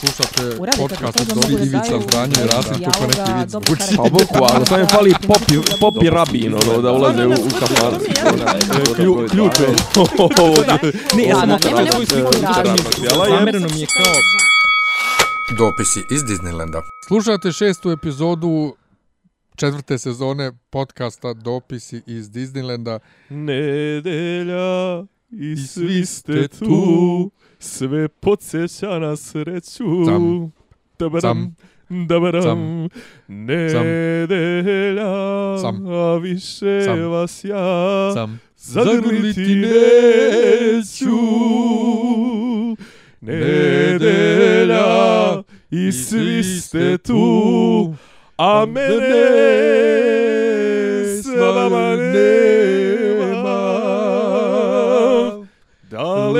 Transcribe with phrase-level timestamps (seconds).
[0.00, 3.82] Slušate Uradite podcast od Dobri Ivica daju Zdanje i Rasim neki vic dobro zvuči.
[3.82, 3.96] karakter.
[3.96, 7.34] Pa boku, ali sam je fali popi, popi rabin, ono, da ulaze u, u.
[8.96, 9.68] Klju, ključ je.
[11.16, 11.58] Ne, ja sam
[11.92, 12.32] svoju sliku.
[13.28, 14.14] Zamereno mi je kao
[15.58, 16.82] Dopisi iz Disneylanda.
[17.08, 18.76] Slušate šestu epizodu
[19.56, 22.98] četvrte sezone podcasta Dopisi iz Disneylanda.
[23.28, 25.04] Nedelja
[25.38, 30.04] i svi ste tu, sve podsjeća na sreću.
[30.06, 30.52] Cam.
[30.98, 31.54] Dabaram,
[31.88, 32.06] Cam.
[32.06, 32.88] dabaram, Cam.
[33.28, 35.04] nedelja,
[35.60, 35.86] Cam.
[35.86, 37.10] a više Cam.
[37.10, 38.40] vas ja Sam.
[38.56, 41.16] zagrliti neću.
[43.20, 44.86] Nedelja
[45.70, 47.94] i svi ste tu,
[48.36, 49.16] a mene
[51.22, 52.75] s vama nema.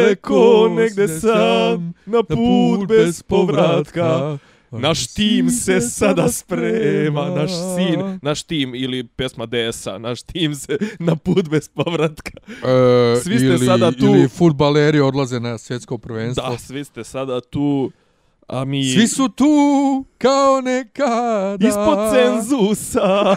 [0.07, 4.39] Daleko negde sam, na put bez povratka.
[4.71, 10.79] Naš tim se sada sprema, naš sin, naš tim ili pesma DS-a, naš tim se
[10.99, 12.31] na put bez povratka.
[12.49, 14.05] E, Svi ste ili, sada tu.
[14.07, 16.49] Ili futbaleri odlaze na svjetsko prvenstvo.
[16.49, 17.91] Da, svi ste sada tu,
[18.49, 19.55] a mi Svi su tu
[20.19, 21.69] kao nekada.
[21.69, 23.35] ispod cenzusa.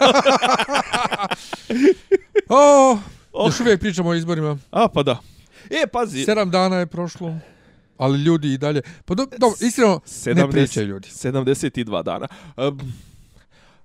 [2.48, 2.98] O,
[3.32, 3.46] Oh.
[3.46, 4.58] još uvijek pričamo o izborima.
[4.70, 5.18] A, pa da.
[5.70, 6.24] E, pazi.
[6.24, 7.38] Sedam dana je prošlo.
[7.98, 8.82] Ali ljudi i dalje.
[9.04, 11.08] Pa do, do, iskreno, ne 70 pričaju ljudi.
[11.08, 12.28] 72 dana.
[12.56, 12.92] Um,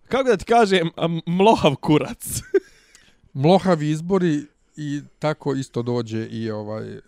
[0.08, 0.90] kako da ti kažem,
[1.26, 2.42] mlohav kurac.
[3.34, 4.46] Mlohavi izbori
[4.78, 6.94] i tako isto dođe i ovaj...
[6.94, 7.02] e,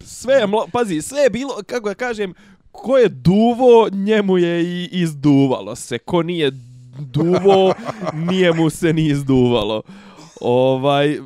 [0.00, 2.34] Sve je, mlo, pazi, sve je bilo, kako da kažem,
[2.72, 5.98] ko je duvo, njemu je i izduvalo se.
[5.98, 6.50] Ko nije
[6.98, 7.74] duvo,
[8.30, 9.82] nije mu se ni izduvalo.
[10.40, 11.18] Ovaj,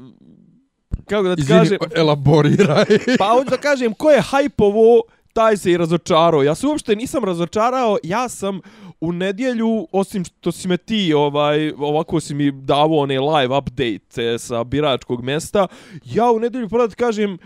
[1.08, 1.78] kako da ti izvini, kažem...
[2.00, 2.84] elaboriraj.
[3.18, 6.42] Pa hoću da kažem, ko je hajpovo, taj se i razočarao.
[6.42, 8.60] Ja se uopšte nisam razočarao, ja sam
[9.00, 14.38] u nedjelju, osim što si me ti, ovaj, ovako si mi davo one live update
[14.38, 15.66] sa biračkog mjesta,
[16.04, 17.38] ja u nedjelju, prvo da kažem,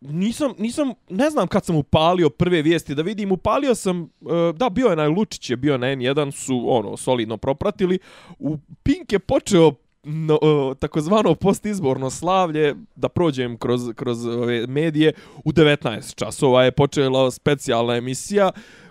[0.00, 4.68] nisam, nisam, ne znam kad sam upalio prve vijesti, da vidim, upalio sam, e, da,
[4.68, 7.98] bio je na Lučić, je bio na N1, su, ono, solidno propratili,
[8.38, 9.72] u Pink je počeo
[10.02, 10.38] no,
[10.78, 15.12] takozvano postizborno slavlje, da prođem kroz, kroz ove medije,
[15.44, 18.50] u 19 časova je počela specijalna emisija,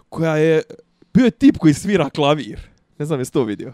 [0.10, 0.62] koja je,
[1.14, 2.60] bio je tip koji svira klavir.
[3.00, 3.74] Ne znam, jesi to vidio?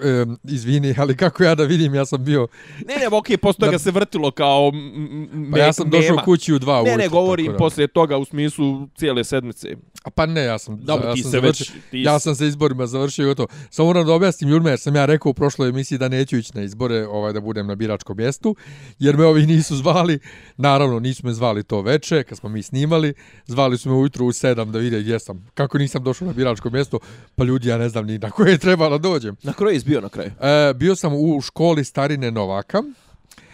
[0.00, 2.48] E, izvini, ali kako ja da vidim, ja sam bio...
[2.88, 6.16] Ne, ne, okej, posle toga Da- se vrtilo kao m, m, Pa ja sam došao
[6.24, 6.98] kući u dva Ne, ujutru.
[6.98, 7.56] ne, govorim da.
[7.58, 9.68] poslije toga u smislu cijele sedmice.
[10.04, 11.90] A pa ne, ja sam, Dobro, ja ti sam se završio, već...
[11.90, 13.48] Ti ja sam se izborima završio i gotovo.
[13.70, 16.52] Samo moram da objasnim ljudima jer sam ja rekao u prošloj emisiji da neću ići
[16.54, 18.56] na izbore, ovaj da budem na biračkom mjestu,
[18.98, 20.18] jer me ovi nisu zvali.
[20.56, 23.14] Naravno, nisu me zvali to veče kad smo mi snimali.
[23.46, 25.46] Zvali su me ujutru u sedam da vide gdje sam.
[25.54, 26.98] Kako nisam došao na biračko mjesto,
[27.34, 29.36] pa ljudi ja ne znam ni na koje je trebalo dođem.
[29.42, 30.30] Na kraju je izbio na kraju.
[30.40, 32.82] E, bio sam u školi Starine Novaka,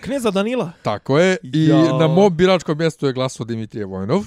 [0.00, 0.72] Kneza Danila.
[0.82, 1.98] tako je, i Jao.
[1.98, 4.24] na mom biračkom mjestu je glasao Dimitrije Vojnov.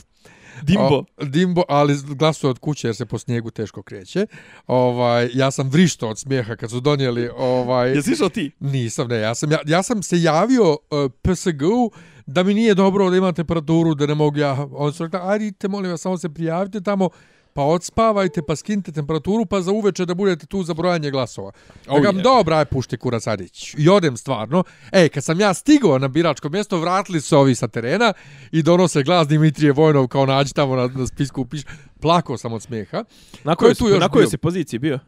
[0.62, 1.04] Dimbo.
[1.18, 4.28] O, Dimbo, ali glasuje od kuće jer se po snijegu teško kreće.
[4.68, 8.52] Ovaj, ja sam vrišto od smijeha kad su donijeli ovaj Jesi išao ti?
[8.60, 11.92] nisam ne, ja sam ja, ja sam se javio uh, PSG-u
[12.26, 14.68] da mi nije dobro da imam temperaturu, da ne mogu ja.
[14.72, 17.10] On su rekli, ajde, molim vas, samo se prijavite tamo,
[17.54, 21.52] pa odspavajte, pa skinite temperaturu, pa za uveče da budete tu za brojanje glasova.
[21.88, 22.22] Oh, ja, yeah.
[22.22, 23.76] dobra, aj pušti kurac Adić.
[23.78, 24.64] I odem stvarno.
[24.92, 28.14] E, kad sam ja stigao na biračko mjesto, vratili su se ovi sa terena
[28.52, 31.62] i donose glas Dimitrije Vojnov kao nađi tamo na, na spisku, piš.
[32.02, 33.04] Plakao sam od smijeha.
[33.44, 35.00] Na je kojoj, tu si, još na kojoj si poziciji bio?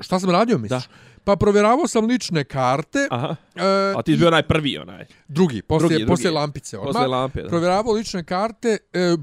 [0.00, 0.84] Šta sam radio, misliš?
[1.24, 2.98] Pa provjeravao sam lične karte.
[3.10, 3.36] Aha.
[3.56, 5.04] E, A ti si bio najprvi onaj.
[5.28, 6.08] Drugi, poslije, Drugi, drugi.
[6.10, 6.78] poslije lampice.
[6.78, 6.92] Odmah.
[6.92, 7.42] Posle lampe.
[7.42, 7.48] Da.
[7.48, 9.16] Provjeravao lične karte, e,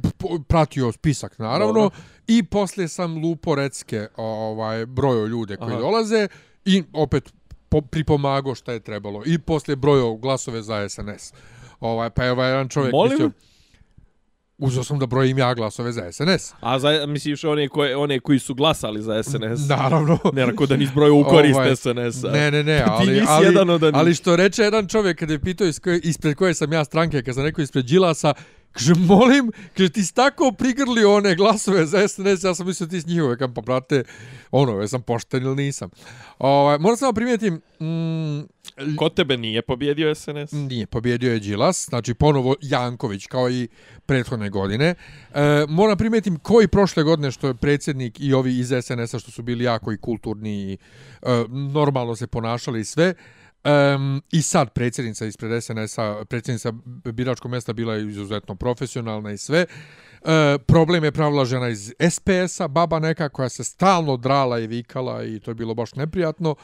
[0.47, 1.89] pratio spisak naravno Dobro.
[2.27, 5.81] i poslije sam lupo recke ovaj, brojo ljude koji Aha.
[5.81, 6.27] dolaze
[6.65, 7.33] i opet
[7.69, 9.23] po, pripomagao šta je trebalo.
[9.25, 11.33] I poslije brojo glasove za SNS.
[11.79, 13.11] Ovaj, pa je ovaj jedan čovjek Molim?
[13.11, 13.31] mislio,
[14.59, 16.53] uzeo sam da brojim ja glasove za SNS.
[16.59, 19.67] A za, misliš one, koje, one koji su glasali za SNS?
[19.69, 20.19] Naravno.
[20.33, 22.31] Ne, rako da nis brojio u korist Ovaj, SNS-a.
[22.31, 23.99] Ne, ne, ne, ali, ali, jedan od onih.
[23.99, 27.23] ali što reče jedan čovjek kada je pitao iz koje, ispred koje sam ja stranke,
[27.23, 28.33] kad sam rekao ispred Đilasa,
[28.71, 33.01] kaže, molim, kaže, ti si tako prigrli one glasove za SNS, ja sam mislio ti
[33.01, 34.03] s njihove, kam pa brate,
[34.51, 35.89] ono, jesam pošten ili nisam.
[36.39, 38.47] Ovaj, moram samo primijetim, mm,
[38.95, 40.51] Ko tebe nije pobjedio SNS?
[40.51, 43.67] Nije, pobjedio je Đilas, znači ponovo Janković kao i
[44.05, 44.95] prethodne godine.
[45.33, 49.41] E, moram primetim koji prošle godine što je predsjednik i ovi iz SNS-a što su
[49.41, 50.77] bili jako i kulturni i
[51.21, 53.13] e, normalno se ponašali i sve,
[53.63, 56.73] Um, I sad predsjednica ispred SNS-a, predsjednica
[57.05, 59.65] biračkog mjesta bila je izuzetno profesionalna i sve.
[60.25, 65.23] E, problem je pravila žena iz SPS-a, baba neka koja se stalno drala i vikala
[65.23, 66.55] i to je bilo baš neprijatno.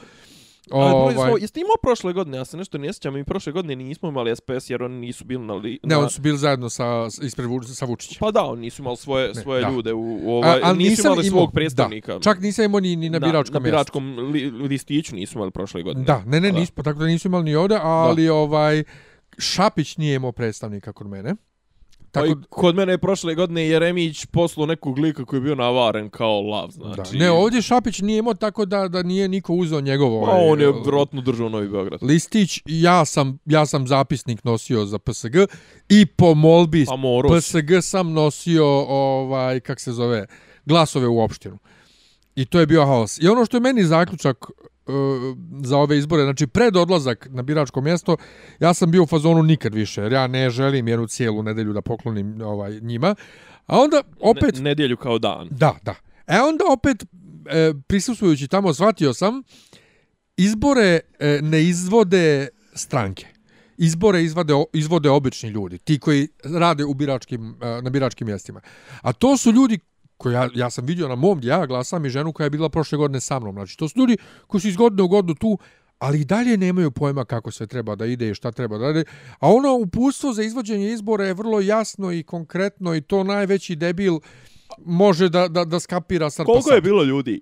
[0.70, 1.14] Ovaj...
[1.14, 4.36] Smo, jeste imao prošle godine, ja se nešto ne sjećam, mi prošle godine nismo imali
[4.36, 5.54] SPS jer oni nisu bili na...
[5.54, 5.88] Li, na...
[5.88, 8.16] Ne, oni su bili zajedno sa, ispred sa Vučićem.
[8.20, 9.70] Pa da, oni nisu imali svoje, ne, svoje da.
[9.70, 12.12] ljude u, u ovaj, A, nisu imali svog predstavnika.
[12.12, 13.52] Da, čak nisam imao ni, ni na biračkom mjestu.
[13.52, 16.04] Na biračkom li, listiću nisu imali prošle godine.
[16.04, 18.34] Da, ne, ne, pa nismo, tako da nisu imali ni ovdje, ali da.
[18.34, 18.84] ovaj
[19.38, 21.34] Šapić nije imao predstavnika kod mene.
[22.16, 22.40] Tako...
[22.40, 26.40] Pa kod mene je prošle godine Jeremić poslu nekog lika koji je bio navaren kao
[26.40, 27.12] lav, znači.
[27.12, 27.18] Da.
[27.18, 30.26] Ne, ovdje Šapić nije imao tako da da nije niko uzeo njegovo.
[30.26, 32.02] Pa ovaj, on je vjerojatno držao Novi Beograd.
[32.02, 35.36] Listić, ja sam, ja sam zapisnik nosio za PSG
[35.88, 40.26] i po molbi pa PSG sam nosio, ovaj, kak se zove,
[40.66, 41.58] glasove u opštinu.
[42.36, 43.18] I to je bio haos.
[43.22, 44.46] I ono što je meni zaključak
[45.62, 48.16] za ove izbore, znači pred odlazak na biračko mjesto,
[48.60, 51.82] ja sam bio u fazonu nikad više, jer ja ne želim jednu cijelu nedelju da
[51.82, 53.14] poklonim ovaj njima.
[53.66, 54.54] A onda opet...
[54.54, 55.48] Ne, nedjelju kao dan.
[55.50, 55.94] Da, da.
[56.26, 57.04] E onda opet,
[57.46, 59.42] e, prisustujući tamo, shvatio sam,
[60.36, 63.26] izbore e, ne izvode stranke.
[63.78, 68.60] Izbore izvode, izvode obični ljudi, ti koji rade u biračkim, e, na biračkim mjestima.
[69.00, 69.78] A to su ljudi
[70.16, 72.68] koji ja, ja sam vidio na mom gdje ja glasam i ženu koja je bila
[72.68, 73.54] prošle godine sa mnom.
[73.54, 74.16] Znači, to su ljudi
[74.46, 75.58] koji su iz godine u godinu tu,
[75.98, 79.04] ali i dalje nemaju pojma kako se treba da ide i šta treba da ide.
[79.40, 84.18] A ono upustvo za izvođenje izbora je vrlo jasno i konkretno i to najveći debil
[84.84, 87.40] može da, da, da skapira sad Koliko je bilo ljudi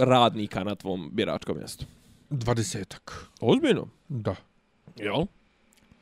[0.00, 1.84] radnika na tvom biračkom mjestu?
[2.30, 3.26] Dvadesetak.
[3.40, 3.88] Ozbiljno?
[4.08, 4.36] Da.
[4.96, 5.24] Jel?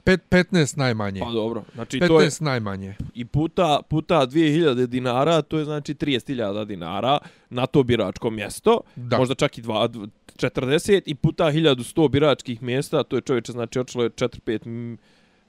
[0.08, 1.20] Pet, 15 najmanje.
[1.20, 1.64] Pa dobro.
[1.74, 2.94] Znači 15 to je najmanje.
[3.14, 7.18] I puta puta 2000 dinara, to je znači 30.000 dinara
[7.50, 8.80] na to biračko mjesto.
[8.96, 9.18] Da.
[9.18, 14.04] Možda čak i 2 40 i puta 1100 biračkih mjesta, to je čovječe znači očilo
[14.04, 14.96] je 4 5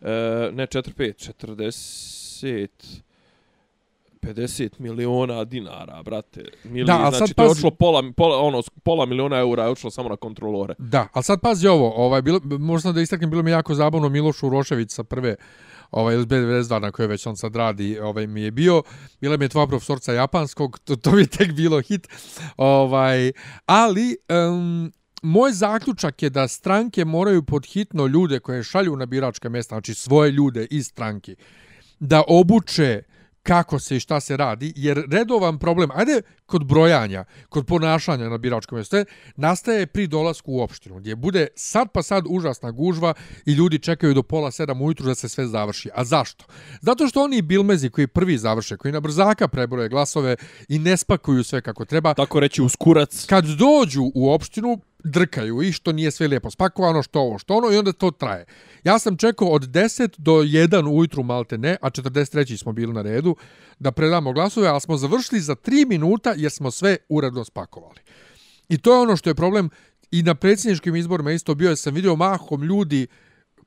[0.02, 3.02] e, ne 4 5 40
[4.22, 6.44] 50 miliona dinara, brate.
[6.64, 9.70] Mili, da, ali znači, sad to je očilo pola, pola, ono, pola miliona eura je
[9.70, 10.74] očilo samo na kontrolore.
[10.78, 14.44] Da, ali sad pazi ovo, ovaj, bilo, možda da istaknem, bilo mi jako zabavno Miloš
[14.44, 15.36] Urošević sa prve
[15.92, 18.84] ovaj iz B92 na koje već on sad radi, ovaj mi je bio,
[19.22, 22.08] bila mi je tvoja profesorca japanskog, to, to bi tek bilo hit.
[22.58, 23.32] Ovaj,
[23.66, 24.18] ali
[24.50, 29.94] um, moj zaključak je da stranke moraju podhitno ljude koje šalju na biračka mjesta, znači
[29.94, 31.36] svoje ljude iz stranke,
[32.00, 33.04] da obuče
[33.44, 38.38] kako se i šta se radi, jer redovan problem, ajde kod brojanja, kod ponašanja na
[38.38, 38.98] biračkom mjestu,
[39.36, 43.14] nastaje pri dolasku u opštinu, gdje bude sad pa sad užasna gužva
[43.46, 45.90] i ljudi čekaju do pola sedam ujutru da se sve završi.
[45.94, 46.46] A zašto?
[46.82, 50.36] Zato što oni bilmezi koji prvi završe, koji na brzaka prebroje glasove
[50.68, 55.72] i ne spakuju sve kako treba, tako reći uskurac, kad dođu u opštinu, drkaju i
[55.72, 58.46] što nije sve lijepo spakovano, što ovo, što ono i onda to traje.
[58.84, 62.58] Ja sam čekao od 10 do 1 ujutru malte ne, a 43.
[62.58, 63.36] smo bili na redu
[63.80, 68.00] da predamo glasove, ali smo završili za 3 minuta jer smo sve uredno spakovali.
[68.70, 69.70] I to je ono što je problem
[70.12, 73.08] i na predsjedničkim izborima isto bio, sam vidio mahom ljudi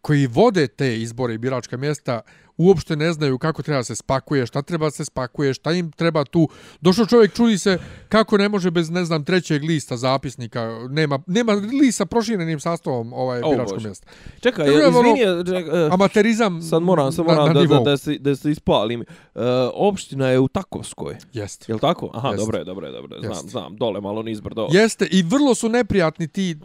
[0.01, 2.21] koji vode te izbore i biračka mjesta
[2.57, 6.49] uopšte ne znaju kako treba se spakuje, šta treba se spakuje, šta im treba tu.
[6.81, 7.79] Došao čovjek, čuli se
[8.09, 13.41] kako ne može bez, ne znam, trećeg lista zapisnika, nema, nema lista proširenim sastavom ovaj
[13.45, 14.07] oh, biračko mjesto.
[14.41, 17.97] Čekaj, je, izvini, ček, uh, amaterizam sad moram, sad moram na, na da, da, da,
[17.97, 19.01] se, da se ispalim.
[19.01, 19.43] Uh,
[19.75, 21.17] opština je u Takovskoj.
[21.33, 21.73] Jeste.
[21.73, 22.11] Je tako?
[22.15, 22.39] Aha, Jest.
[22.39, 23.21] dobro je, dobro je, dobro je.
[23.21, 23.49] Znam, Jest.
[23.49, 24.69] znam, dole malo nizbrdo.
[24.71, 26.57] Jeste, i vrlo su neprijatni ti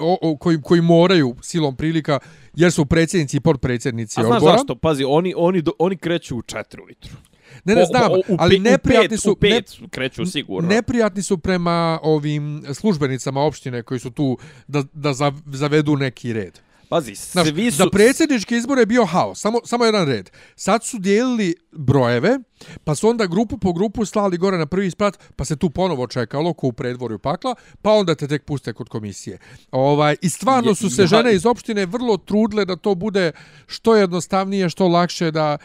[0.00, 2.18] o, o, koji, koji moraju silom prilika
[2.54, 4.36] jer su predsjednici i podpredsjednici odbora.
[4.36, 4.74] A znaš zašto?
[4.74, 7.16] Pazi, oni, oni, oni kreću u četiri ujutru.
[7.64, 9.32] Ne, ne znam, ali neprijatni su...
[9.32, 10.68] U pet ne, kreću sigurno.
[10.68, 14.38] Neprijatni su prema ovim službenicama opštine koji su tu
[14.68, 15.12] da, da
[15.46, 16.60] zavedu neki red.
[16.90, 17.76] Pazi, Znaš, svi su...
[17.76, 20.30] Za predsjedničke izbore je bio haos, samo, samo jedan red.
[20.56, 22.38] Sad su dijelili brojeve,
[22.84, 26.06] pa su onda grupu po grupu slali gore na prvi sprat, pa se tu ponovo
[26.06, 29.38] čekalo ko u predvorju pakla, pa onda te tek puste kod komisije.
[29.70, 33.32] Ovaj, I stvarno su se žene iz opštine vrlo trudle da to bude
[33.66, 35.58] što jednostavnije, što lakše da...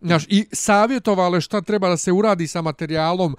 [0.00, 3.36] Znaš, I savjetovale šta treba da se uradi sa materijalom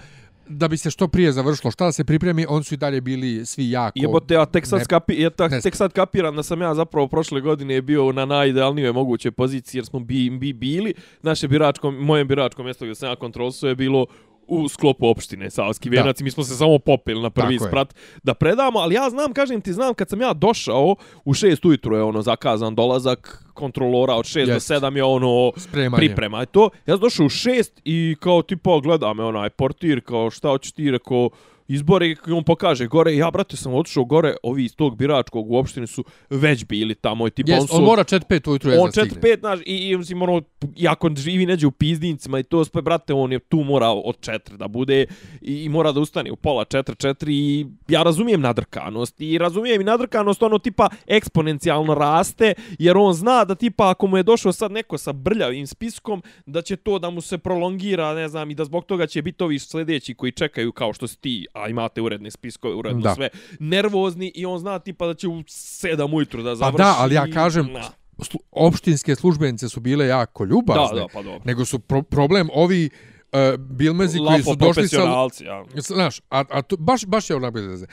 [0.47, 3.45] da bi se što prije završilo, šta da se pripremi, oni su i dalje bili
[3.45, 3.99] svi jako...
[3.99, 7.07] Jebote, ja tek sad, ne, skapi, ja ta, tek sad kapiram da sam ja zapravo
[7.07, 12.25] prošle godine bio na najidealnijoj mogućoj poziciji, jer smo bi, bi bili, naše biračko, moje
[12.25, 14.05] biračko mjesto gdje sam ja kontrolsu je bilo
[14.47, 18.01] u sklopu opštine Savski Venac mi smo se samo popili na prvi Tako sprat je.
[18.23, 20.95] da predamo, ali ja znam, kažem ti, znam kad sam ja došao
[21.25, 24.69] u šest ujutru je ono zakazan dolazak kontrolora od 6 Jest.
[24.69, 25.97] do 7 je ono Spremanje.
[25.97, 26.69] priprema je to.
[26.85, 30.71] Ja sam došao u 6 i kao tipa gleda me onaj portir kao šta hoćeš
[30.71, 31.29] ti rekao
[31.67, 35.57] izbore i on pokaže gore ja brate sam otišao gore ovi iz tog biračkog u
[35.57, 38.79] opštini su već bili tamo i tipa Yes, on su on mora 4-5 ujutru je
[38.79, 39.21] on da stigne.
[39.21, 40.41] 4 5 znaš i i mislim ono
[40.75, 44.19] i ako živi neđe u pizdincima i to sve brate on je tu mora od
[44.19, 45.05] 4 da bude
[45.41, 49.81] i, i mora da ustane u pola 4 4 i ja razumijem nadrkanost i razumijem
[49.81, 54.51] i nadrkanost ono tipa eksponencijalno raste jer on zna da tipa ako mu je došao
[54.51, 58.55] sad neko sa brljavim spiskom da će to da mu se prolongira ne znam i
[58.55, 62.01] da zbog toga će biti ovi sljedeći koji čekaju kao što si ti a imate
[62.01, 63.15] uredne spiskove uredno Da.
[63.15, 63.29] sve
[63.59, 67.15] nervozni i on zna tipa da će u 7 ujutru da Pa završi da, ali
[67.15, 67.83] ja kažem, Na.
[68.17, 70.83] slu- opštinske službenice su bile jako ljubazne.
[70.93, 71.41] Da, da, pa dobro.
[71.45, 72.89] Nego su pro problem ovi
[73.33, 74.97] uh, bilmezi koji su Lapo došli sa...
[75.39, 75.63] ja.
[75.75, 77.85] Znaš, a, a to, baš, baš je onako bez veze.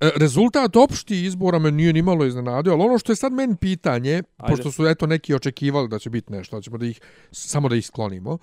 [0.00, 4.12] E, Rezultat opšti izbora me nije nimalo iznenadio, ali ono što je sad meni pitanje,
[4.12, 4.22] Ajde.
[4.48, 7.76] pošto su eto neki očekivali da će biti nešto, da ćemo da ih, samo da
[7.76, 8.38] ih sklonimo,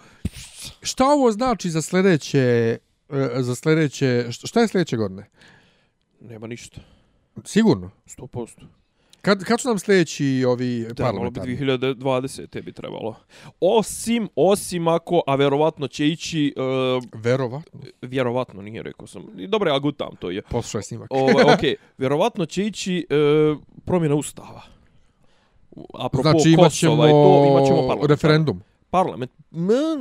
[0.81, 2.77] šta ovo znači za sljedeće,
[3.09, 5.29] e, za sljedeće, šta je sljedeće godine?
[6.19, 6.81] Nema ništa.
[7.45, 7.91] Sigurno.
[8.05, 8.65] 100%.
[9.21, 11.57] Kad, kad su nam sljedeći ovi Trebalo bi parlamentarni?
[11.57, 12.47] 2020.
[12.47, 13.15] te bi trebalo.
[13.59, 17.79] Osim, osim ako, a verovatno će ići, uh, Verovatno.
[18.01, 19.23] vjerovatno, nije rekao sam.
[19.47, 20.41] Dobro, ja gutam to je.
[20.41, 21.07] Poslušaj snimak.
[21.11, 24.61] Ovaj okej, vjerovatno će ići uh, promjena ustava.
[25.93, 28.09] Apropo znači imat ćemo, Kosova i to, imat ćemo parlament.
[28.09, 28.61] referendum.
[28.89, 29.31] Parlament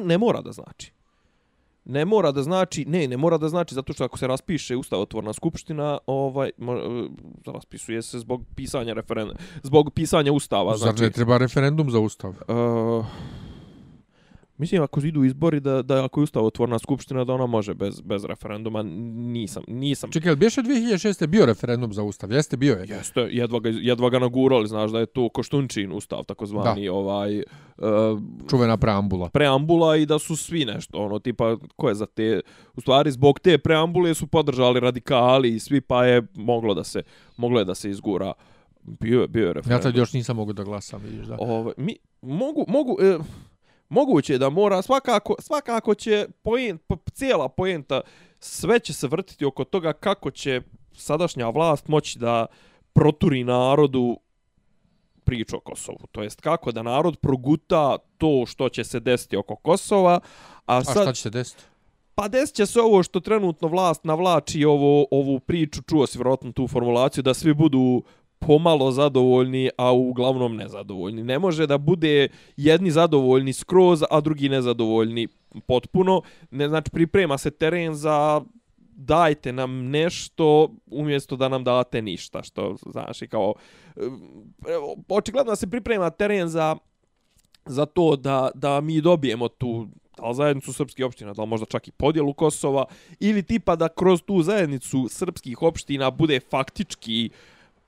[0.04, 0.92] ne mora da znači.
[1.84, 5.32] Ne mora da znači, ne, ne mora da znači zato što ako se raspiše ustavotvorna
[5.32, 7.08] skupština, ovaj mo- e,
[7.52, 11.02] raspisuje se zbog pisanja referenduma, zbog pisanja ustava, Zar znači.
[11.02, 12.30] ne treba referendum za ustav?
[12.30, 13.06] Uh,
[14.58, 18.24] mislim ako idu izbori da da ako je ustavotvorna skupština da ona može bez bez
[18.24, 21.26] referenduma, nisam nisam Čekaj, jel biješe 2006.
[21.26, 22.32] bio referendum za ustav?
[22.32, 22.86] Jeste, bio je.
[22.88, 27.44] Jeste, jedva ga, jedva ga nagurali, znaš da je to Koštunčin ustav, takozvani ovaj uh,
[28.50, 29.28] Čuvena preambula.
[29.28, 32.40] preambula i da su svi nešto, ono, tipa, ko je za te,
[32.74, 37.02] u stvari, zbog te preambule su podržali radikali i svi, pa je moglo da se,
[37.36, 38.32] moglo je da se izgura.
[38.82, 39.82] Bio je, bio je Ja referendum.
[39.82, 41.36] tad još nisam mogu da glasam, vidiš da.
[41.40, 43.18] Ovaj, mi, mogu, mogu, e,
[43.92, 48.00] moguće je da mora, svakako, svakako će pojent, po, cijela pojenta,
[48.38, 52.46] sve će se vrtiti oko toga kako će sadašnja vlast moći da
[52.92, 54.16] proturi narodu
[55.24, 55.98] priču o Kosovu.
[56.12, 60.20] To jest kako da narod proguta to što će se desiti oko Kosova,
[60.66, 61.02] a, A sad...
[61.02, 61.62] šta će se desiti?
[62.14, 66.52] Pa desit će se ovo što trenutno vlast navlači ovo, ovu priču, čuo si vjerojatno
[66.52, 68.02] tu formulaciju, da svi budu
[68.46, 71.24] pomalo zadovoljni, a uglavnom nezadovoljni.
[71.24, 75.28] Ne može da bude jedni zadovoljni skroz, a drugi nezadovoljni
[75.66, 76.22] potpuno.
[76.50, 78.40] Ne, znači, priprema se teren za
[78.96, 83.54] dajte nam nešto umjesto da nam date ništa, što znaš i kao
[83.96, 84.00] e,
[85.08, 86.76] očigledno se priprema teren za
[87.66, 91.66] za to da, da mi dobijemo tu da li zajednicu srpskih opština, da li možda
[91.66, 92.84] čak i podjelu Kosova,
[93.20, 97.30] ili tipa da kroz tu zajednicu srpskih opština bude faktički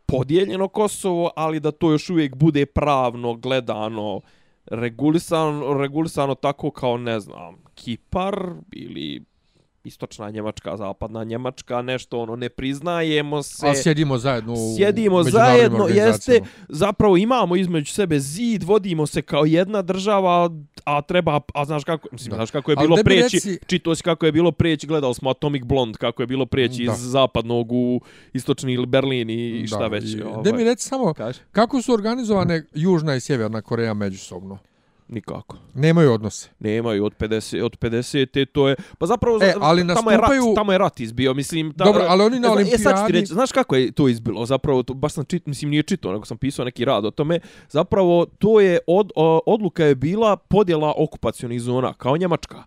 [0.07, 4.21] podijeljeno Kosovo, ali da to još uvijek bude pravno gledano
[4.67, 9.25] regulisano, regulisano tako kao, ne znam, Kipar ili
[9.85, 13.69] istočna Njemačka, zapadna Njemačka, nešto ono, ne priznajemo se.
[13.69, 19.45] A sjedimo zajedno u Sjedimo zajedno, jeste, zapravo imamo između sebe zid, vodimo se kao
[19.45, 20.51] jedna država,
[20.87, 22.37] a treba, a znaš kako, mislim, Da.
[22.37, 25.63] znaš kako je bilo preći, reci- čito si kako je bilo preći, gledali smo Atomic
[25.65, 26.93] Blonde, kako je bilo preći Da.
[26.93, 28.01] iz zapadnog u
[28.33, 30.05] istočni Berlin i šta Da, već.
[30.07, 30.43] i- ovaj.
[30.43, 31.39] Da mi reci samo, Kaži?
[31.53, 34.59] kako su organizovane Južna i Sjeverna Koreja međusobno?
[35.09, 35.57] Nikako.
[35.75, 36.49] Nemaju odnose.
[36.59, 40.55] Nemaju od 50 od 50 to je pa zapravo E, ali tamo je rat, nastupaju-
[40.55, 42.89] tamo je rat izbio mislim da, Dobro, ali oni na zna- E, sad ću ti
[42.89, 44.47] olimpijadi- reći, znaš kako je to izbilo?
[44.47, 47.39] Zapravo to baš sam čit, mislim nije čitao, nego sam pisao neki rad o tome.
[47.69, 49.11] Zapravo to je od,
[49.47, 52.63] odluka je bila podjela okupacionih zona kao Njemačka.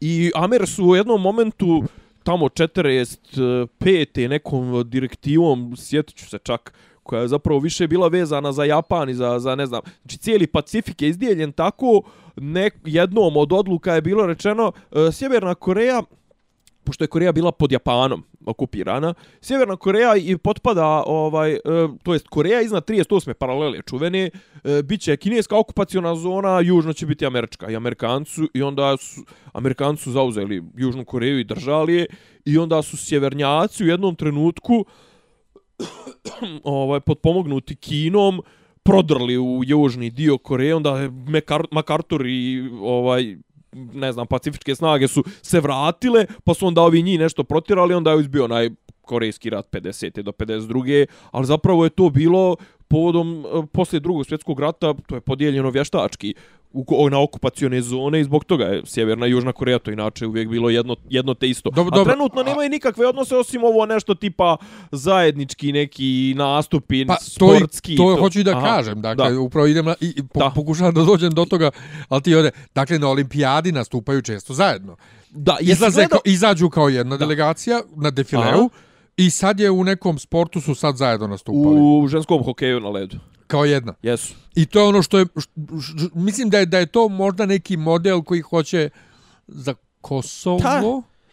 [0.00, 1.82] I Amer su u jednom momentu
[2.22, 4.28] tamo 45.
[4.28, 6.72] nekom direktivom, sjetit ću se čak,
[7.08, 10.46] koja je zapravo više bila vezana za Japan i za, za ne znam, znači cijeli
[10.46, 12.02] Pacifik je izdijeljen tako,
[12.36, 16.02] ne, jednom od odluka je bilo rečeno, e, Sjeverna Koreja,
[16.84, 21.60] pošto je Koreja bila pod Japanom okupirana, Sjeverna Koreja i potpada, ovaj, e,
[22.02, 23.32] to jest Koreja iznad 38.
[23.32, 24.30] paralele čuvene,
[24.64, 29.24] e, bit će kineska okupaciona zona, južno će biti američka i Amerikancu, i onda su,
[29.52, 32.06] Amerikanci su zauzeli Južnu Koreju i držali je,
[32.44, 34.84] i onda su sjevernjaci u jednom trenutku
[36.64, 38.42] ovaj potpomognuti Kinom
[38.82, 41.10] prodrli u južni dio Koreje, onda je
[41.70, 43.36] MacArthur i ovaj
[43.72, 48.10] ne znam, pacifičke snage su se vratile, pa su onda ovi njih nešto protirali, onda
[48.12, 48.70] je izbio onaj
[49.02, 50.22] korejski rat 50.
[50.22, 51.06] do 52.
[51.30, 52.56] Ali zapravo je to bilo
[52.88, 56.34] povodom eh, poslije posle drugog svjetskog rata, to je podijeljeno vještački
[56.72, 60.48] u, na okupacione zone i zbog toga je Sjeverna i Južna Koreja to inače uvijek
[60.48, 61.70] bilo jedno, jedno te isto.
[61.70, 62.12] Dobro, A dobro.
[62.12, 64.56] trenutno nemaju nikakve odnose osim ovo nešto tipa
[64.92, 67.96] zajednički neki nastupi, Pa to, i- sportski.
[67.96, 69.40] to, hoću i da kažem, dakle, da.
[69.40, 70.50] upravo idem na, i, i po, Da.
[70.50, 71.70] pokušavam da dođem do toga,
[72.08, 74.96] ali ti ode, dakle, na olimpijadi nastupaju često zajedno.
[75.30, 78.68] Da, Izlaze, gledao- kao, izađu kao jedna delegacija na defileu Aha.
[79.16, 81.76] i sad je u nekom sportu su sad zajedno nastupali.
[81.80, 83.16] u ženskom hokeju na ledu.
[83.48, 83.94] Kao jedna.
[84.02, 84.34] Jesu.
[84.54, 85.48] I to je ono što je, š,
[85.80, 88.90] š, š- mislim da je, da je to možda neki model koji hoće
[89.46, 90.58] za Kosovo.
[90.60, 90.80] Ta,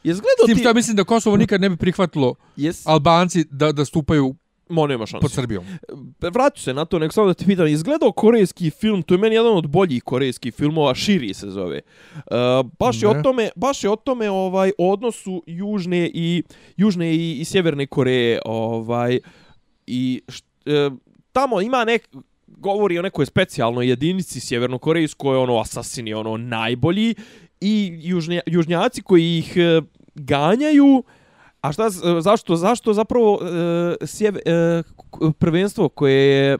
[0.03, 0.59] S gledao tim ti...
[0.59, 2.87] što ja mislim da Kosovo nikad ne bi prihvatilo Jes...
[2.87, 4.35] Albanci da, da stupaju
[4.69, 5.21] Mo, nema šanse.
[5.21, 5.65] pod Srbijom.
[6.21, 9.35] Vraću se na to, nek samo da te pitam, izgledao korejski film, to je meni
[9.35, 11.81] jedan od boljih korejskih filmova, Širi se zove.
[12.15, 12.21] Uh,
[12.79, 16.43] baš je o tome, baš je o tome ovaj odnosu južne i
[16.77, 19.19] južne i, i sjeverne Koreje, ovaj
[19.87, 20.89] i št, e,
[21.35, 22.07] tamo ima nek
[22.47, 27.15] govori o nekoj specijalnoj jedinici sjevernokorejskoj, ono asasini, ono najbolji
[27.61, 29.81] i južnja, južnjaci koji ih e,
[30.15, 31.03] ganjaju
[31.65, 34.83] A šta, e, zašto, zašto zapravo e, sjeve, e,
[35.39, 36.57] prvenstvo koje je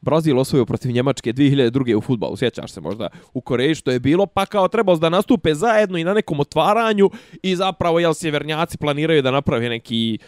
[0.00, 1.96] Brazil osvojio protiv Njemačke 2002.
[1.96, 5.54] u futbalu, sjećaš se možda u Koreji što je bilo, pa kao trebalo da nastupe
[5.54, 7.10] zajedno i na nekom otvaranju
[7.42, 10.18] i zapravo jel sjevernjaci planiraju da naprave neki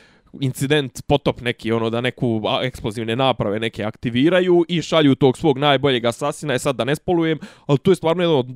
[0.41, 6.05] incident, potop neki, ono da neku eksplozivne naprave neke aktiviraju i šalju tog svog najboljeg
[6.05, 8.47] asasina, je sad da ne spolujem, ali to je stvarno jedan od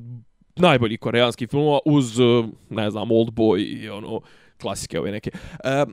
[0.55, 2.23] najboljih koreanskih filmova uz, e,
[2.69, 4.21] ne znam, Old Boy i ono,
[4.61, 5.31] klasike ove neke.
[5.63, 5.85] E,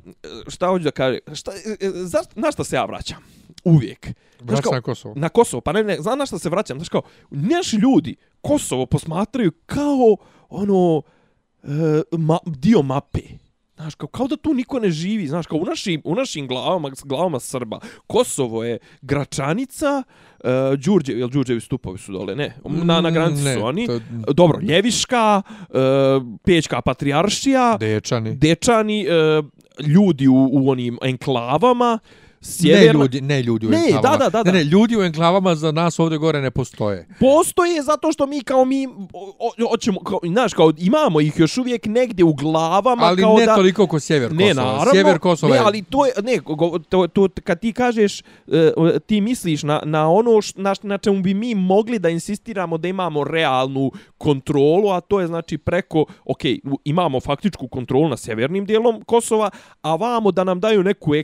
[0.49, 1.21] šta hoću da kažem?
[1.35, 3.19] Šta, e, e, za, na šta se ja vraćam?
[3.65, 4.07] Uvijek.
[4.39, 5.15] Znaš Vraća kao, na Kosovo.
[5.17, 8.87] na Kosovo, pa ne, ne, znam na šta se vraćam, znaš kao, naši ljudi Kosovo
[8.87, 10.17] posmatraju kao
[10.49, 11.03] ono
[11.63, 11.69] e,
[12.13, 13.21] ma, dio mape.
[13.77, 16.91] Znaš, kao, kao da tu niko ne živi, znaš, kao u našim, u našim glavama,
[17.05, 17.79] glavama Srba.
[18.07, 20.03] Kosovo je Gračanica,
[20.41, 23.87] e, Đurđe, jel Đurđevi stupovi su dole, ne, na, na granici Ne, su oni.
[23.87, 25.79] to- Dobro, Ljeviška, e,
[26.45, 28.37] Pečka patrijaršija, Dečani.
[28.37, 29.43] Dečani, e,
[29.83, 32.93] ljudi u, u onim enklavama, Ne sjeverna...
[32.95, 34.11] ljudi, ne ljudi u Ne, enklavama.
[34.11, 34.53] da, da, da, da.
[34.53, 37.09] Ne, ne, ljudi u enklavama za nas ovdje gore ne postoje.
[37.21, 38.89] Postoje zato što mi kao mi
[39.71, 43.55] hoćemo kao znaš kao imamo ih još uvijek negdje u glavama Ali kao ne da
[43.55, 44.67] toliko ko sjever ne Kosova.
[44.67, 45.63] naravno Sjever Kosova ne je...
[45.65, 48.23] ali to je ne go- to, to kad ti kažeš e,
[49.07, 52.89] ti misliš na na ono š, na, na čemu bi mi mogli da insistiramo da
[52.89, 56.41] imamo realnu kontrolu a to je znači preko ok,
[56.85, 59.51] imamo faktičku kontrolu na sjevernim dijelom Kosova
[59.83, 61.15] a vamo da nam daju neku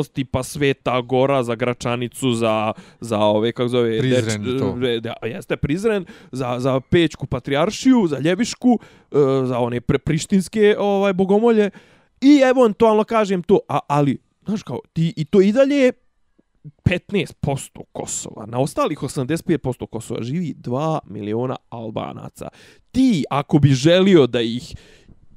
[0.00, 4.86] eksteritorijalnost tipa Sveta Gora za Gračanicu za za ove kako zove Prizren Deč- to.
[4.86, 8.78] e, da, jeste Prizren za za Pećku patrijaršiju za Ljevišku
[9.12, 11.70] e, za one pre, prištinske ovaj bogomolje
[12.20, 15.92] i eventualno kažem to a, ali znaš kao ti i to i dalje
[16.84, 18.46] 15% Kosova.
[18.46, 22.48] Na ostalih 85% Kosova živi 2 miliona Albanaca.
[22.92, 24.76] Ti, ako bi želio da ih...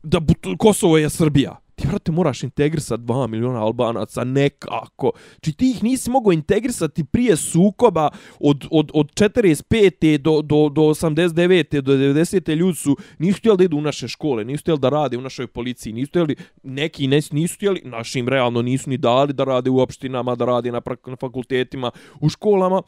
[0.04, 0.20] Da
[0.58, 1.63] Kosovo je Srbija.
[1.76, 5.12] Ti, vrate, moraš integrisati 2 miliona Albanaca nekako.
[5.42, 8.10] Či ti ih nisi mogao integrisati prije sukoba
[8.40, 10.18] od, od, od 45.
[10.18, 11.82] do, do, do 89.
[11.82, 12.56] do 90.
[12.56, 15.48] ljudi su nisu htjeli da idu u naše škole, nisu htjeli da rade u našoj
[15.48, 19.80] policiji, nisu htjeli, neki ne, nisu htjeli, našim realno nisu ni dali da rade u
[19.80, 22.82] opštinama, da rade na, na fakultetima, u školama.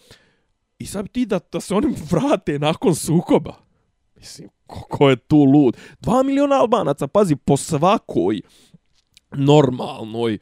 [0.80, 3.56] I sad ti da, da se oni vrate nakon sukoba.
[4.16, 5.78] Mislim, ko, ko je tu lud?
[6.00, 8.42] Dva miliona Albanaca, pazi, po svakoj
[9.32, 10.38] normalnoj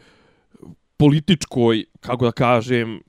[0.97, 3.01] političkoj, kako da kažem,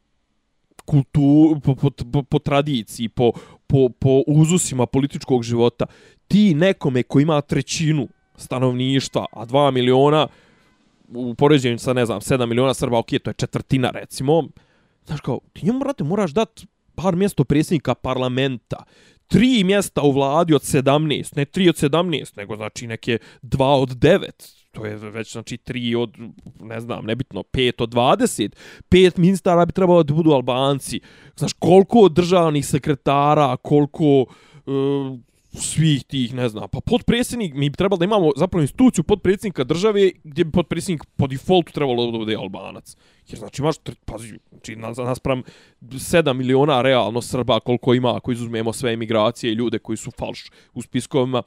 [0.85, 3.33] kultu, po, po, po, po tradiciji, po,
[3.67, 5.87] po, po uzusima političkog života,
[6.29, 10.27] ti nekome ko ima trećinu stanovništva, a dva miliona
[11.09, 14.49] u poređenju sa, ne znam, 7 miliona Srba, ok, to je četvrtina, recimo,
[15.07, 18.85] znaš kao, ti njemu, brate, moraš dati par mjesto predsjednika parlamenta,
[19.27, 23.89] tri mjesta u vladi od 17, ne tri od 17, nego znači neke dva od
[23.89, 26.17] 9, to je već znači 3 od,
[26.61, 28.51] ne znam, nebitno, 5 od 20,
[28.89, 31.01] pet ministara bi trebalo da budu Albanci,
[31.37, 34.27] znaš koliko državnih sekretara, koliko
[34.67, 34.71] e,
[35.53, 40.11] svih tih, ne znam, pa podpredsjednik, mi bi trebalo da imamo zapravo instituciju podpredsjednika države
[40.25, 42.97] gdje bi podpredsjednik po defaultu trebalo da bude Albanac.
[43.29, 45.43] Jer znači imaš, pazi, znači nas, naspram
[45.81, 50.51] 7 miliona realno Srba koliko ima ako izuzmemo sve emigracije i ljude koji su falš
[50.75, 51.43] u spiskovima,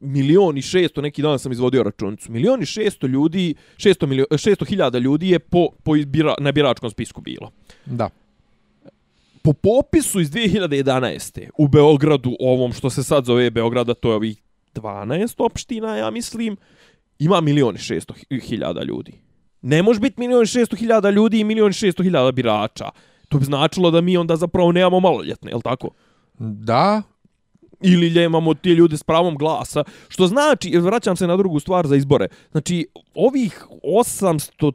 [0.00, 4.64] milion i šesto, neki dan sam izvodio računicu, milion i šesto ljudi, šesto, milio, šesto
[4.64, 7.50] hiljada ljudi je po, po izbira, na biračkom spisku bilo.
[7.86, 8.10] Da.
[9.42, 11.48] Po popisu iz 2011.
[11.58, 14.42] u Beogradu, ovom što se sad zove Beograda, to je ovih
[14.74, 16.56] 12 opština, ja mislim,
[17.18, 19.12] ima milion i šesto hiljada ljudi.
[19.62, 22.90] Ne može biti milion i šesto hiljada ljudi i milion i šesto hiljada birača.
[23.28, 25.90] To bi značilo da mi onda zapravo nemamo maloljetne, je li tako?
[26.38, 27.02] Da,
[27.84, 31.96] ili nemamo ti ljude s pravom glasa, što znači, vraćam se na drugu stvar za
[31.96, 34.74] izbore, znači ovih 835,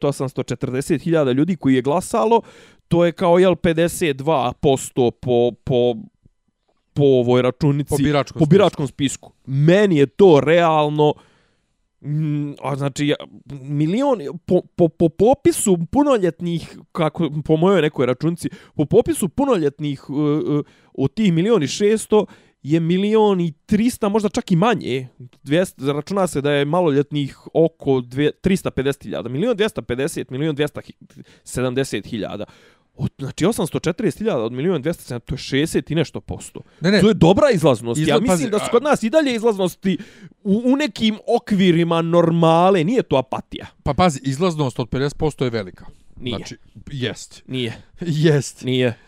[0.00, 2.40] 840 hiljada ljudi koji je glasalo,
[2.88, 5.94] to je kao jel 52% po, po,
[6.92, 9.32] po ovoj računici, Po biračkom po biračkom spisku.
[9.46, 11.14] Meni je to realno,
[12.00, 13.16] Mm, a znači ja,
[13.62, 20.16] milion po, po, po popisu punoljetnih kako po mojoj nekoj računci po popisu punoljetnih uh,
[20.16, 22.26] uh, od tih milion i šesto
[22.62, 25.08] je milion i trista, možda čak i manje.
[25.44, 29.28] 200, računa se da je maloljetnih oko 350.000.
[29.28, 32.44] Milion 250, milion 270.000.
[32.98, 36.60] Od, znači 840.000 od milijuna 270, to je 60 i nešto posto.
[36.80, 37.00] Ne, ne.
[37.00, 38.00] To je dobra izlaznost.
[38.00, 39.98] Izla, ja mislim pazi, da su kod nas i dalje izlaznosti
[40.42, 42.84] u, u nekim okvirima normale.
[42.84, 43.66] Nije to apatija.
[43.82, 45.86] pa pazi, izlaznost od 50% je velika.
[46.20, 46.36] Nije.
[46.36, 46.56] Znači,
[46.92, 47.42] jest.
[47.46, 47.82] Nije.
[48.00, 48.64] Jest.
[48.64, 48.98] Nije.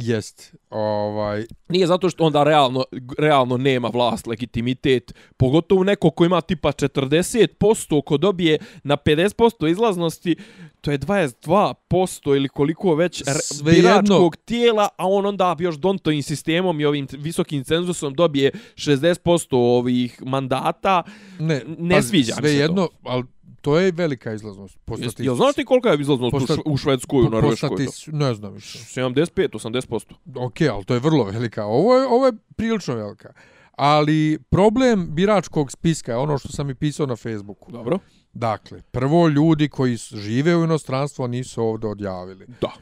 [0.00, 0.54] Jest.
[0.70, 2.84] Ovaj, Nije zato što onda realno,
[3.18, 10.36] realno nema vlast, legitimitet, pogotovo neko ko ima tipa 40% ko dobije na 50% izlaznosti,
[10.80, 13.72] to je 22% ili koliko već Svejedno.
[13.72, 20.22] biračkog tijela, a on onda još dontovim sistemom i ovim visokim cenzusom dobije 60% ovih
[20.26, 21.02] mandata.
[21.38, 22.62] ne, Ne pazi, sviđa mi se sve to.
[22.62, 23.24] jedno, ali
[23.60, 24.78] to je velika izlaznost.
[24.84, 27.68] Po Jel znaš ti kolika je izlaznost Po u, Švedskoj, u Po- po Norveškoj?
[27.68, 28.78] statistici- Ne znam više.
[28.80, 30.14] 75, 80%.
[30.36, 31.64] Ok, ali to je vrlo velika.
[31.64, 33.32] Ovo je, ovo je prilično velika.
[33.72, 37.72] Ali problem biračkog spiska je ono što sam i pisao na Facebooku.
[37.72, 37.98] Dobro.
[38.32, 42.46] Dakle, prvo ljudi koji žive u inostranstvu nisu ovdje odjavili.
[42.60, 42.72] Da.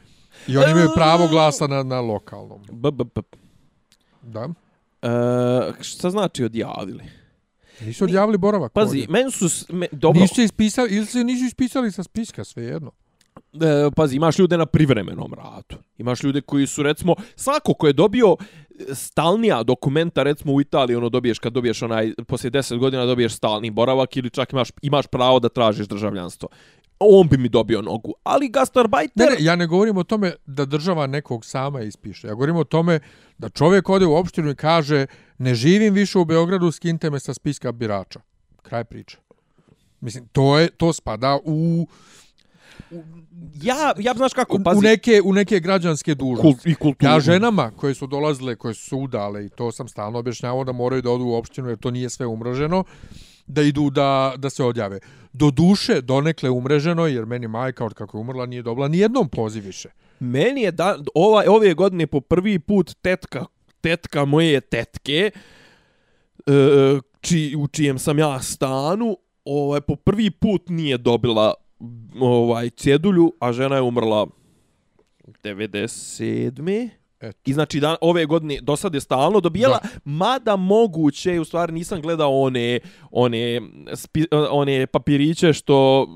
[0.47, 2.61] I oni imaju pravo glasa na, na lokalnom.
[2.71, 3.21] B, b, b.
[4.21, 4.49] Da.
[5.01, 5.07] E,
[5.81, 7.03] šta znači odjavili?
[7.81, 8.73] Nisu odjavili boravak.
[8.73, 9.07] Pazi, ovdje.
[9.09, 9.73] meni su...
[9.73, 12.91] Me, dobro, Nisu ispisali, ili se nisu ispisali sa spiska, svejedno.
[13.53, 15.75] e, pazi, imaš ljude na privremenom radu.
[15.97, 20.95] Imaš ljude koji su, recimo, svako ko je dobio e, stalnija dokumenta, recimo u Italiji,
[20.95, 25.07] ono dobiješ, kad dobiješ onaj, poslije 10 godina dobiješ stalni boravak ili čak imaš, imaš
[25.07, 26.49] pravo da tražiš državljanstvo.
[26.99, 28.13] On bi mi dobio nogu.
[28.23, 29.29] Ali gastarbajter...
[29.29, 32.27] Ne, ne, ja ne govorim o tome da država nekog sama ispiše.
[32.27, 32.99] Ja govorim o tome
[33.37, 35.05] da čovjek ode u opštinu i kaže
[35.37, 38.19] ne živim više u Beogradu, skinte me sa spiska birača.
[38.61, 39.17] Kraj priče.
[40.01, 41.87] Mislim, to je to spada u,
[43.61, 44.77] Ja, ja znaš kako, pazi...
[44.77, 46.63] u neke u neke građanske dužnosti.
[46.63, 47.11] Kult, I kulturu.
[47.11, 51.01] Ja ženama koje su dolazile, koje su udale i to sam stalno objašnjavao da moraju
[51.01, 52.83] da odu u opštinu jer to nije sve umreženo,
[53.47, 54.99] da idu da, da se odjave.
[55.37, 59.29] Do duše donekle umreženo jer meni majka od kako je umrla nije dobila ni jednom
[59.29, 59.89] poziv više.
[60.19, 63.45] Meni je da, ova, ove godine po prvi put tetka,
[63.81, 65.31] tetka moje tetke,
[66.47, 71.53] e, e, či, u čijem sam ja stanu, ovaj, po prvi put nije dobila
[72.19, 74.27] ovaj cjedulju, a žena je umrla
[75.43, 76.89] 97.
[77.19, 77.39] Eto.
[77.45, 79.89] I znači da ove godine do sad je stalno dobijala, da.
[80.05, 82.79] mada moguće, u stvari nisam gledao one
[83.11, 83.61] one
[83.93, 86.07] spi, one papiriće što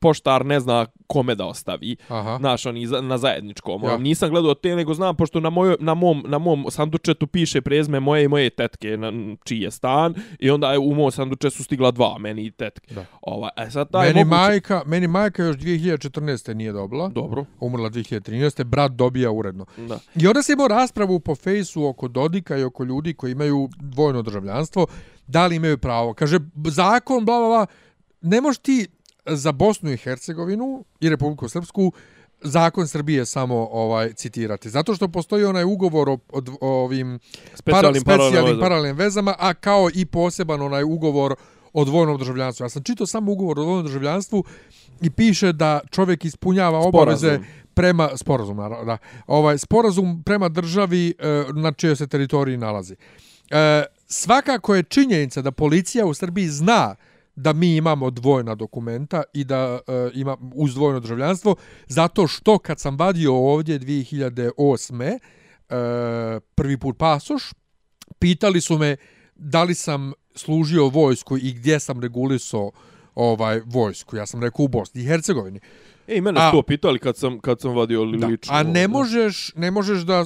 [0.00, 1.96] poštar ne zna kome da ostavi.
[2.08, 2.36] Aha.
[2.38, 3.82] Znaš, oni za- na zajedničkom.
[3.84, 3.90] Ja.
[3.90, 3.98] Ja.
[3.98, 8.00] Nisam gledao te, nego znam, pošto na, moj, na, mom, na mom sandučetu piše prezme
[8.00, 9.12] moje i moje tetke, na,
[9.44, 12.94] čiji je stan, i onda je u mom sanduče su stigla dva, meni i tetke.
[12.94, 13.04] Da.
[13.22, 14.36] Ova, e sad taj Meni moguće...
[14.38, 16.54] majka, meni majka još 2014.
[16.54, 17.08] nije dobila.
[17.08, 18.64] Dobro, Umrla 2013.
[18.64, 19.66] Brat dobija uredno.
[19.78, 19.98] da.
[20.16, 24.22] I onda se imao raspravu po fejsu oko Dodika i oko ljudi koji imaju dvojno
[24.22, 24.86] državljanstvo.
[25.26, 26.14] Da li imaju pravo?
[26.14, 27.66] Kaže, zakon, bla, bla, bla.
[28.20, 28.88] Ne možeš ti
[29.26, 31.92] za Bosnu i Hercegovinu i Republiku Srpsku
[32.42, 34.70] zakon Srbije samo ovaj citirati.
[34.70, 37.18] Zato što postoji onaj ugovor o, o, o ovim
[37.54, 38.60] Specijalnim para, paralelnim specijalnim vezama.
[38.60, 41.34] paralelnim vezama, a kao i poseban onaj ugovor
[41.72, 42.64] o dvojnom državljanstvu.
[42.64, 44.44] Ja sam čitao samo ugovor o dvojnom državljanstvu
[45.02, 47.38] i piše da čovjek ispunjava obaveze
[47.74, 48.98] prema sporazum da.
[49.26, 52.96] Ovaj sporazum prema državi e, na čijoj se teritoriji nalazi.
[53.50, 56.94] E, svakako je činjenica da policija u Srbiji zna
[57.36, 62.80] da mi imamo dvojna dokumenta i da e, ima uz dvojno državljanstvo zato što kad
[62.80, 65.18] sam vadio ovdje 2008.
[65.70, 67.50] E, prvi put pasoš
[68.18, 68.96] pitali su me
[69.34, 72.70] da li sam služio vojsku i gdje sam regulisao
[73.14, 74.16] ovaj vojsku.
[74.16, 75.60] Ja sam rekao u Bosni i Hercegovini.
[76.08, 78.26] Ej, mene A- to pitali kad sam, kad sam vadio li Da.
[78.26, 78.54] lično.
[78.54, 80.24] A ne možeš, ne možeš da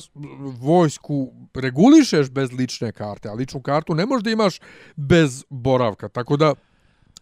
[0.61, 4.61] vojsku regulišeš bez lične karte, a ličnu kartu ne možeš da imaš
[4.97, 6.09] bez boravka.
[6.09, 6.55] Tako da,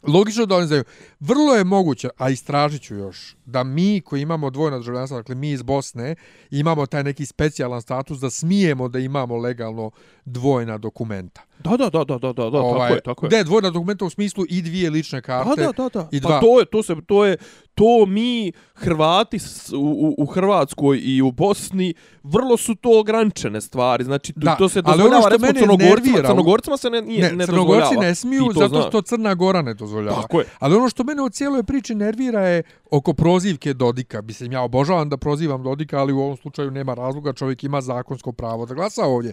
[0.08, 0.84] logično da oni znaju.
[1.20, 5.50] Vrlo je moguće, a istražit ću još, da mi koji imamo dvojno državljanstvo, dakle mi
[5.50, 6.14] iz Bosne,
[6.50, 9.90] imamo taj neki specijalan status da smijemo da imamo legalno
[10.24, 11.42] dvojna dokumenta.
[11.64, 13.30] Da, da, da, da, da, da, ovaj, tako je, tako je.
[13.30, 15.50] Da dvojna dokumenta u smislu i dvije lične karte.
[15.56, 16.08] Da, da, da, da.
[16.12, 17.36] I Pa dva, to je, to se, to je,
[17.74, 23.60] to mi Hrvati s- u, u, u Hrvatskoj i u Bosni vrlo su to ograničene
[23.60, 24.04] stvari.
[24.04, 27.32] Znači, Da, to se ono dozvoljava, što recimo, Crnogorcima, nervira Crnogorcima se ne, nije, ne,
[27.32, 28.02] ne, Crnogorci dozvoljava.
[28.02, 28.88] ne smiju zato znaš.
[28.88, 30.22] što Crna Gora ne dozvoljava.
[30.22, 30.46] Tako je.
[30.58, 34.22] Ali ono što mene u cijeloj priči nervira je oko prozivke Dodika.
[34.22, 38.32] Mislim, ja obožavam da prozivam Dodika, ali u ovom slučaju nema razloga, čovjek ima zakonsko
[38.32, 39.32] pravo da glasa ovdje.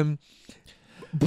[0.00, 0.18] Um,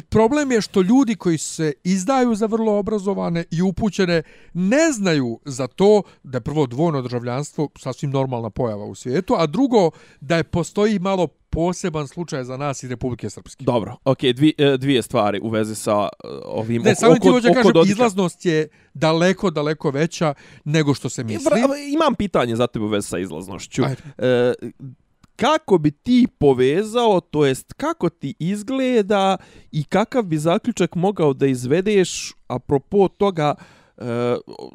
[0.09, 5.67] problem je što ljudi koji se izdaju za vrlo obrazovane i upućene ne znaju za
[5.67, 9.91] to da je prvo dvojno državljanstvo sasvim normalna pojava u svijetu, a drugo
[10.21, 13.63] da je postoji malo poseban slučaj za nas iz Republike Srpske.
[13.63, 17.29] Dobro, okej, okay, dvije, dvije stvari u vezi sa e, ovim Ne, oko, samo ti
[17.29, 17.91] oko kažem, Dodika.
[17.91, 21.51] izlaznost je daleko, daleko veća nego što se misli.
[21.93, 23.83] Imam pitanje za tebe u vezi sa izlaznošću.
[23.83, 24.01] Ajde.
[24.17, 24.53] E,
[25.35, 29.37] kako bi ti povezao, to jest kako ti izgleda
[29.71, 33.55] i kakav bi zaključak mogao da izvedeš apropo toga
[33.97, 34.03] e,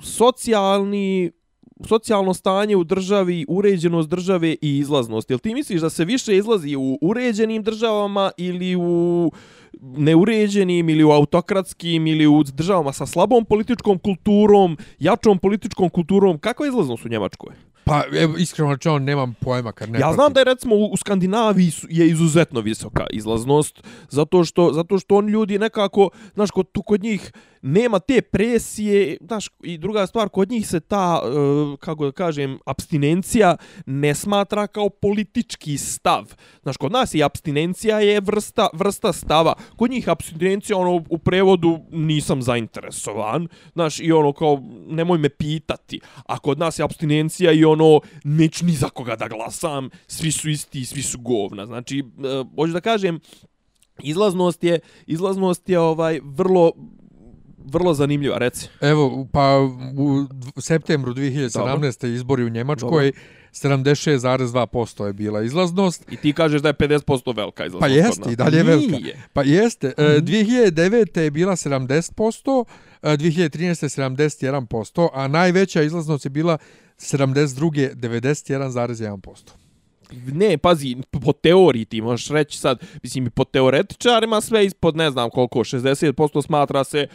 [0.03, 1.31] socijalni
[1.88, 5.31] socijalno stanje u državi, uređenost države i izlaznost.
[5.31, 9.31] Jel ti misliš da se više izlazi u uređenim državama ili u
[9.83, 16.38] neuređenim ili u autokratskim ili u državama sa slabom političkom kulturom, jačom političkom kulturom?
[16.38, 17.55] Kakva je izlaznost u Njemačkoj?
[17.85, 20.97] Pa, evo, iskreno rečeno, nemam pojma kad ne Ja znam da je recimo u u
[20.97, 26.73] Skandinaviji su- je izuzetno visoka izlaznost zato što zato što on ljudi nekako znaš kod
[26.73, 31.29] tu kod njih nema te presije, znaš i druga stvar kod njih se ta e,
[31.77, 36.25] kako da kažem abstinencija ne smatra kao politički stav.
[36.62, 39.55] Znaš kod nas i abstinencija je vrsta vrsta stava.
[39.76, 43.48] Kod njih abstinencija ono u prevodu nisam zainteresovan.
[43.72, 46.00] Znaš i ono kao nemoj me pitati.
[46.26, 50.50] A kod nas je abstinencija i ono neću ni za koga da glasam, svi su
[50.50, 51.66] isti, svi su govna.
[51.66, 53.20] Znači, e, hoću da kažem,
[54.02, 56.72] izlaznost je, izlaznost je ovaj vrlo
[57.72, 58.68] vrlo zanimljiva, reci.
[58.81, 59.59] Evo, pa
[60.57, 62.14] u septembru 2017.
[62.14, 63.12] izbori u Njemačkoj
[63.64, 66.05] 76,2% je bila izlaznost.
[66.11, 67.81] I ti kažeš da je 50% velika izlaznost.
[67.81, 68.97] Pa jeste, i dalje je velika.
[69.33, 69.94] Pa jeste.
[69.97, 71.21] E, 2009.
[71.21, 72.64] je bila 70%,
[73.03, 73.88] e, 2013.
[73.88, 76.59] 71%, a najveća izlaznost je bila
[76.99, 77.94] 72.
[77.94, 79.51] 91,1%.
[80.33, 85.31] Ne, pazi, po teoriji ti možeš reći sad, mislim po teoretičarima sve ispod ne znam
[85.31, 87.07] koliko, 60% smatra se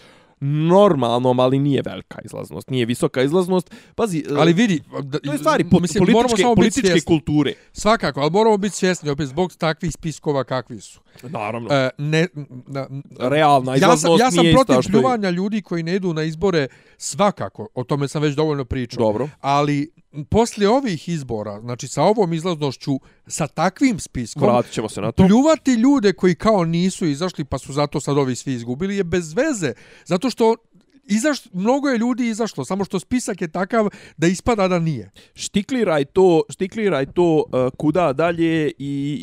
[0.43, 3.71] normalnom, ali nije velika izlaznost, nije visoka izlaznost.
[3.95, 7.01] Pazi, Ali vidi, da, to je stvari po, mislim, političke, političke svjesni.
[7.01, 7.53] kulture.
[7.73, 11.02] Svakako, ali moramo biti svjesni opet zbog takvih spiskova kakvi su.
[11.23, 11.69] Naravno.
[11.71, 12.27] E, ne,
[12.67, 12.87] na,
[13.19, 15.95] Realna ja sam, izlaznost ja sam nije protiv ista što je- pljuvanja ljudi koji ne
[15.95, 18.99] idu na izbore svakako, o tome sam već dovoljno pričao.
[18.99, 19.29] Dobro.
[19.41, 19.91] Ali
[20.29, 22.91] poslije ovih izbora, znači sa ovom izlaznošću,
[23.27, 25.25] sa takvim spiskom, Vratit ćemo se na to.
[25.25, 29.33] pljuvati ljude koji kao nisu izašli pa su zato sad ovi svi izgubili je bez
[29.33, 29.73] veze.
[30.05, 30.55] Zato što
[31.03, 35.11] izaš, mnogo je ljudi izašlo, samo što spisak je takav da ispada da nije.
[35.35, 37.43] Štikliraj to, štikliraj to uh,
[37.77, 39.19] kuda dalje i,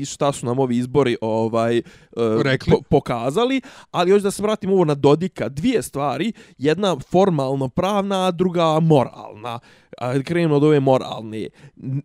[0.00, 2.70] i šta su nam ovi izbori ovaj uh, Rekli.
[2.70, 3.60] po, pokazali,
[3.90, 8.80] ali još da se vratim ovo na Dodika, dvije stvari, jedna formalno pravna, a druga
[8.80, 9.58] moralna.
[9.98, 11.48] A krenemo od ove moralne.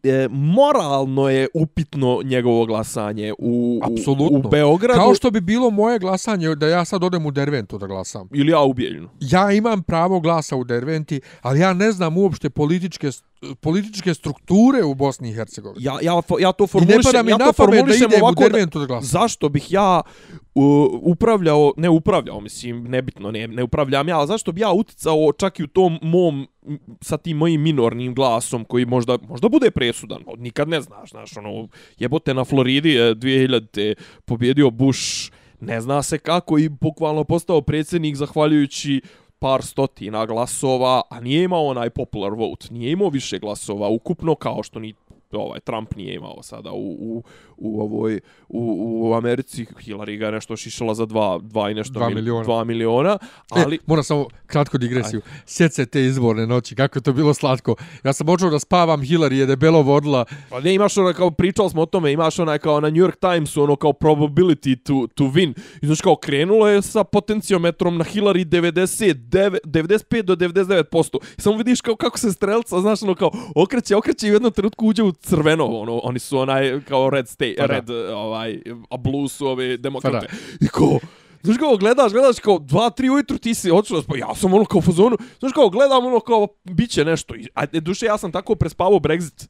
[0.04, 6.00] E, moralno je upitno njegovo glasanje u, u, u Beogradu Kao što bi bilo moje
[6.00, 8.30] glasanje da ja sad odem u Derventu da glasam.
[8.34, 9.10] ili ja u Bijeljinu.
[9.20, 13.12] ja imam pravo glasa u Derventi, ali ja ne znam uopšte političke
[13.60, 15.86] političke strukture u Bosni i Hercegovini.
[15.86, 19.08] Ja, ja, ja to formulišem, ja to da formulišem u ovako da, Derventu da glasam.
[19.08, 20.02] zašto bih ja
[20.60, 25.32] uh, upravljao, ne upravljao, mislim, nebitno, ne, ne upravljam ja, ali zašto bi ja uticao
[25.38, 26.48] čak i u tom mom,
[27.02, 31.68] sa tim mojim minornim glasom, koji možda, možda bude presudan, nikad ne znaš, znaš, ono,
[32.00, 33.94] jebote na Floridi je 2000.
[34.26, 39.02] pobjedio Bush, ne zna se kako i bukvalno postao predsjednik zahvaljujući
[39.40, 44.64] par stotina glasova, a nije imao onaj popular vote, nije imao više glasova ukupno kao
[44.64, 44.94] što ni
[45.32, 47.24] ovaj Trump nije imao sada u, u,
[47.58, 52.08] u ovoj u, u Americi Hillary ga nešto šišala za dva, dva i nešto Dva
[52.08, 52.44] mil- miliona.
[52.44, 53.18] dva miliona
[53.50, 55.22] ali E, moram samo kratko digresiju.
[55.46, 57.76] Sjeti se te izborne noći, kako je to bilo slatko.
[58.04, 60.26] Ja sam počeo da spavam, Hillary je debelo vodila.
[60.50, 63.34] Pa ne, imaš ono, kao pričali smo o tome, imaš onaj kao na New York
[63.34, 65.54] Timesu, ono kao probability to, to win.
[65.82, 71.18] I znaš kao krenulo je sa potencijometrom na Hillary 99, 95 do 99%.
[71.38, 74.52] I samo vidiš kao kako se strelca, znaš ono kao okreće, okreće i u jednom
[74.52, 77.74] trenutku uđe u crveno, ono, oni su onaj kao red state, Pa da.
[77.74, 80.28] red, ovaj, a blue su ove demokrate.
[80.28, 81.00] Pa I kao,
[81.44, 84.66] Znaš kao, gledaš, gledaš kao dva, tri ujutru ti si otišao, pa ja sam ono
[84.66, 87.36] kao u fazonu, znaš kao, gledam ono kao, bit će nešto.
[87.56, 89.48] A e, duše, ja sam tako prespavao Brexit.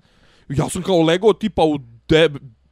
[0.50, 1.78] Ja sam kao legao tipa u
[2.08, 2.30] de,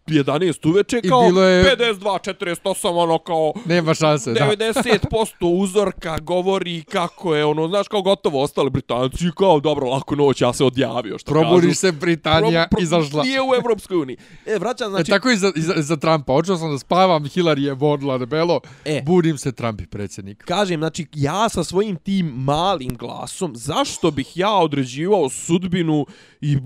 [0.10, 4.40] 11 uveče I kao bilo je- 52, 48, ono kao Nema šanse, da.
[4.42, 10.42] 90% uzorka govori kako je, ono, znaš, kao gotovo ostali Britanci, kao, dobro, lako noć,
[10.42, 11.42] ja se odjavio, što kažu.
[11.42, 13.24] Probudiš se, Britanija Pro- pro- izašla.
[13.24, 14.18] Nije u Evropskoj uniji.
[14.46, 16.34] E, vraćam, Znači, znači, e, tako i za, i za, za Trumpa.
[16.34, 18.60] Očeo sam da spavam, Hillary je vodila debelo.
[18.86, 19.02] E.
[19.02, 20.44] Budim se, Trump je predsjednik.
[20.44, 26.06] kažem, znači, ja sa svojim tim malim glasom, zašto bih ja određivao sudbinu
[26.42, 26.58] i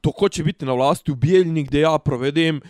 [0.00, 2.60] to ko će biti na vlasti u Bijeljini gdje ja provedem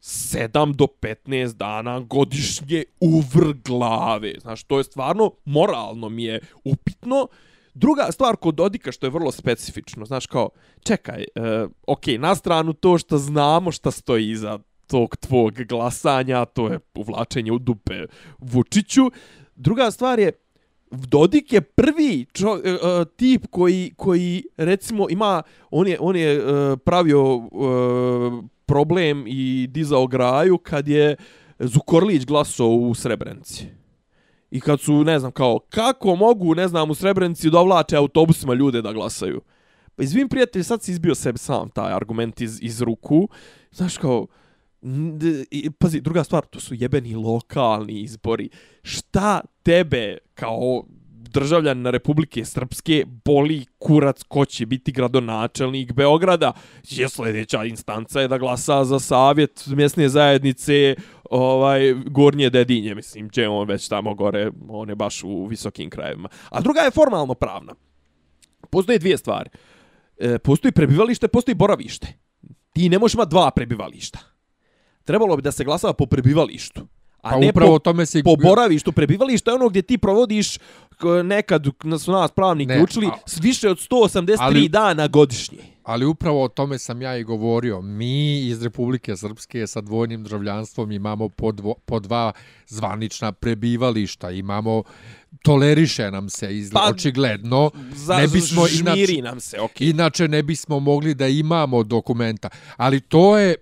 [0.00, 4.34] 7 do 15 dana godišnje uvr glave.
[4.40, 7.28] Znaš, to je stvarno moralno mi je upitno.
[7.74, 10.48] Druga stvar kod Dodika što je vrlo specifično, znaš kao,
[10.84, 16.68] čekaj, e, ok, na stranu to što znamo šta stoji iza tog tvog glasanja, to
[16.68, 17.94] je uvlačenje u dupe
[18.38, 19.10] Vučiću.
[19.56, 20.32] Druga stvar je,
[20.90, 26.34] Dodik je prvi čo, e, e, tip koji, koji recimo ima, on je, on je
[26.36, 26.42] e,
[26.76, 31.16] pravio e, problem i dizao graju kad je
[31.58, 33.66] Zukorlić glasao u Srebrenici.
[34.50, 38.82] I kad su, ne znam, kao, kako mogu, ne znam, u Srebrenici dovlače autobusima ljude
[38.82, 39.40] da glasaju?
[39.96, 43.28] Pa izvim prijatelj, sad si izbio sebi sam taj argument iz, iz ruku.
[43.72, 44.26] Znaš, kao,
[45.50, 48.48] i, pazi, druga stvar, to su jebeni lokalni izbori.
[48.82, 50.84] Šta tebe, kao
[51.28, 56.52] državljan Republike Srpske, boli kurac ko će biti gradonačelnik Beograda?
[56.88, 60.94] Je sljedeća instanca je da glasa za savjet mjesne zajednice
[61.30, 66.28] ovaj Gornje Dedinje, mislim, gdje on već tamo gore, on je baš u visokim krajevima.
[66.50, 67.74] A druga je formalno pravna.
[68.70, 69.50] Postoje dvije stvari.
[70.18, 72.08] E, postoji prebivalište, postoji boravište.
[72.72, 74.18] Ti ne možeš imati dva prebivališta.
[75.04, 76.86] Trebalo bi da se glasava po prebivalištu.
[77.26, 78.22] A Pa ne upravo po, tome se...
[78.22, 78.92] po boravištu.
[78.92, 80.58] Prebivalište je ono gdje ti provodiš
[81.24, 85.58] nekad na su nas pravniki Ne, učili a- više od 183 Ali- dana godišnje.
[85.84, 87.80] Ali upravo o tome sam ja i govorio.
[87.80, 92.32] Mi iz Republike Srpske sa dvojnim državljanstvom imamo po, dvo, po dva
[92.66, 94.30] zvanična prebivališta.
[94.30, 94.82] Imamo,
[95.42, 97.70] toleriše nam se iz, Pa, očigledno.
[97.92, 99.88] Za, ne bismo inače, nam se, okej.
[99.88, 102.48] inače ne bismo mogli da imamo dokumenta.
[102.76, 103.54] Ali to je,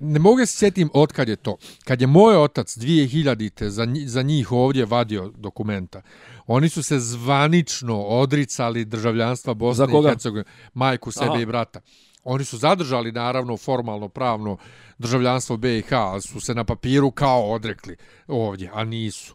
[0.00, 1.56] ne mogu se sjetim od kad je to.
[1.84, 6.02] Kad je moj otac 2000-te za, nji- za njih ovdje vadio dokumenta,
[6.46, 11.40] oni su se zvanično odricali državljanstva Bosne i Hercegovine, majku, sebe Aha.
[11.40, 11.80] i brata.
[12.24, 14.56] Oni su zadržali naravno formalno pravno
[14.98, 19.34] državljanstvo BiH, ali su se na papiru kao odrekli ovdje, a nisu.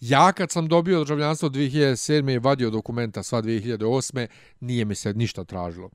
[0.00, 2.34] Ja kad sam dobio državljanstvo 2007.
[2.34, 4.26] i vadio dokumenta sva 2008.
[4.60, 5.90] nije mi se ništa tražilo.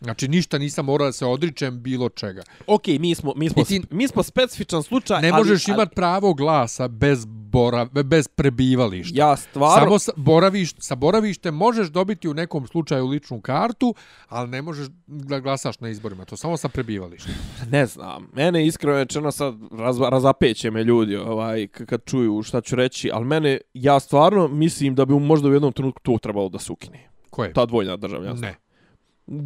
[0.00, 2.42] Znači ništa nisam morao da se odričem bilo čega.
[2.66, 5.74] Ok, mi smo, mi smo, I ti- mi smo specifičan slučaj, Ne ali, možeš ali,
[5.74, 9.18] imat pravo glasa bez bora, bez prebivališta.
[9.18, 9.84] Ja stvarno...
[9.84, 13.94] Samo sa, boraviš, sa boravištem možeš dobiti u nekom slučaju ličnu kartu,
[14.28, 16.24] ali ne možeš da glasaš na izborima.
[16.24, 17.34] To samo sa prebivalištem.
[17.70, 22.76] Ne znam, mene iskreno rečeno sad raz, razapeće me ljudi ovaj, kad čuju šta ću
[22.76, 26.58] reći, ali mene, ja stvarno mislim da bi možda u jednom trenutku to trebalo da
[26.58, 27.08] se ukine.
[27.30, 27.52] Ko je?
[27.52, 28.48] Ta dvojna državljanstva.
[28.48, 28.63] Ne.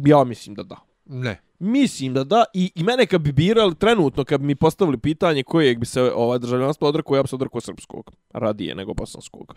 [0.05, 0.75] Ja mislim da da.
[1.05, 1.41] Ne.
[1.59, 5.43] Mislim da da i, i mene kad bi birali trenutno kad bi mi postavili pitanje
[5.43, 9.55] kojeg bi se ovaj državljanstvo odrekao, ja bi se odrekao srpskog radije nego bosanskog.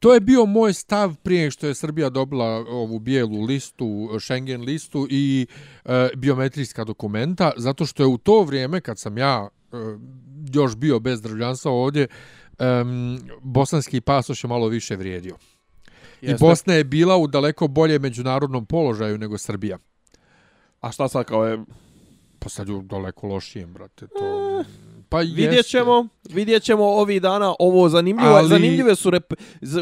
[0.00, 5.06] To je bio moj stav prije što je Srbija dobila ovu bijelu listu, Schengen listu
[5.10, 5.46] i
[5.84, 9.76] e, biometrijska dokumenta, zato što je u to vrijeme kad sam ja e,
[10.52, 12.06] još bio bez državljanstva ovdje,
[12.58, 15.36] em, bosanski pasoš je malo više vrijedio.
[16.22, 16.46] I Jeste.
[16.46, 19.78] Bosna je bila u daleko bolje međunarodnom položaju nego Srbija.
[20.80, 21.58] A šta sad kao je?
[22.38, 24.06] Pa sad je u daleko lošijem, brate.
[24.06, 24.64] To...
[25.08, 25.70] Pa Vidjet jeste.
[25.70, 29.32] ćemo, vidjet ćemo ovih dana ovo zanimljivo, Ali- zanimljive su rep...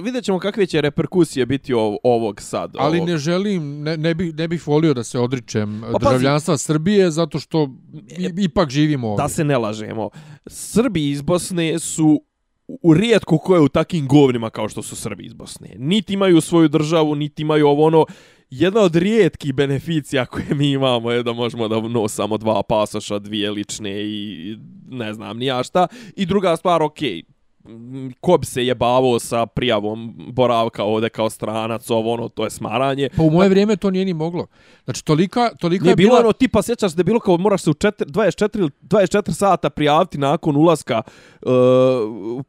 [0.02, 2.74] vidjet ćemo kakve će reperkusije biti ov, ovog sad.
[2.78, 3.08] Ali ovog.
[3.08, 5.98] ne želim, ne, ne, bih, ne bih volio da se odričem pazi.
[6.00, 7.70] državljanstva Srbije, zato što
[8.18, 9.22] i, ipak živimo ovdje.
[9.22, 10.10] Da se ne lažemo.
[10.46, 12.22] Srbi iz Bosne su
[12.82, 15.74] u rijetko ko je u takim govnima kao što su Srbi iz Bosne.
[15.78, 18.06] Niti imaju svoju državu, niti imaju ovo ono...
[18.52, 23.50] Jedna od rijetkih beneficija koje mi imamo je da možemo da nosamo dva pasoša, dvije
[23.50, 24.56] lične i
[24.88, 25.86] ne znam ni ja šta.
[26.16, 27.22] I druga stvar, okej, okay,
[28.20, 33.08] ko bi se jebavao sa prijavom boravka ovde kao stranac, ovo ono, to je smaranje.
[33.16, 34.46] Pa u moje vrijeme to nije ni moglo.
[34.84, 36.20] Znači, tolika, tolika Nije je bilo bila...
[36.20, 39.70] ono tipa, sjećaš da je bilo kao moraš se u 4, 24, ili 24 sata
[39.70, 41.02] prijaviti nakon ulaska,
[41.42, 41.50] uh,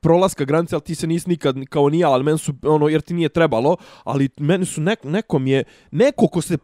[0.01, 3.13] prolaska granice, ali ti se nisi nikad kao nije, ali meni su, ono, jer ti
[3.13, 6.57] nije trebalo, ali meni su, nek, nekom je, neko ko se,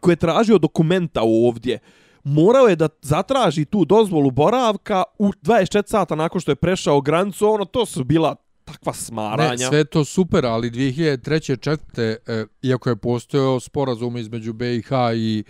[0.00, 1.78] ko je tražio dokumenta ovdje,
[2.24, 7.48] morao je da zatraži tu dozvolu boravka u 24 sata nakon što je prešao granicu,
[7.48, 9.50] ono, to su bila tak, nikakva smaranja.
[9.50, 11.60] Ne, sve to super, ali 2003.
[11.60, 15.44] četvrte, e, iako je postojao sporazum između BiH i,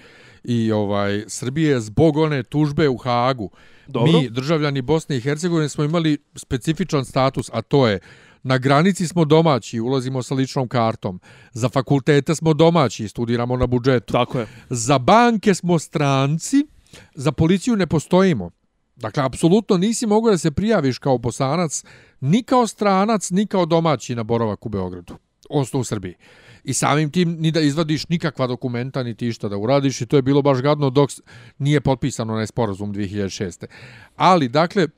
[0.45, 3.51] i ovaj Srbije zbog one tužbe u Hagu,
[3.87, 4.13] Dobro.
[4.13, 8.01] mi, državljani Bosne i Hercegovine, smo imali specifičan status, a to je
[8.43, 11.21] Na granici smo domaći, ulazimo sa ličnom kartom.
[11.53, 14.13] Za fakultete smo domaći, studiramo na budžetu.
[14.13, 14.47] Tako je.
[14.71, 16.67] Za banke smo stranci,
[17.15, 18.51] za policiju ne postojimo.
[18.97, 21.85] Dakle, apsolutno nisi mogu da se prijaviš kao bosanac,
[22.21, 25.15] ni kao stranac, ni kao domaći na boravak u Beogradu.
[25.51, 26.15] Osto u Srbiji.
[26.65, 30.01] I samim tim ni da izvadiš nikakva dokumenta, ni ti šta da uradiš.
[30.01, 31.11] I to je bilo baš gadno dok
[31.59, 33.67] nije potpisano onaj sporazum 2006.
[34.17, 34.89] Ali, dakle,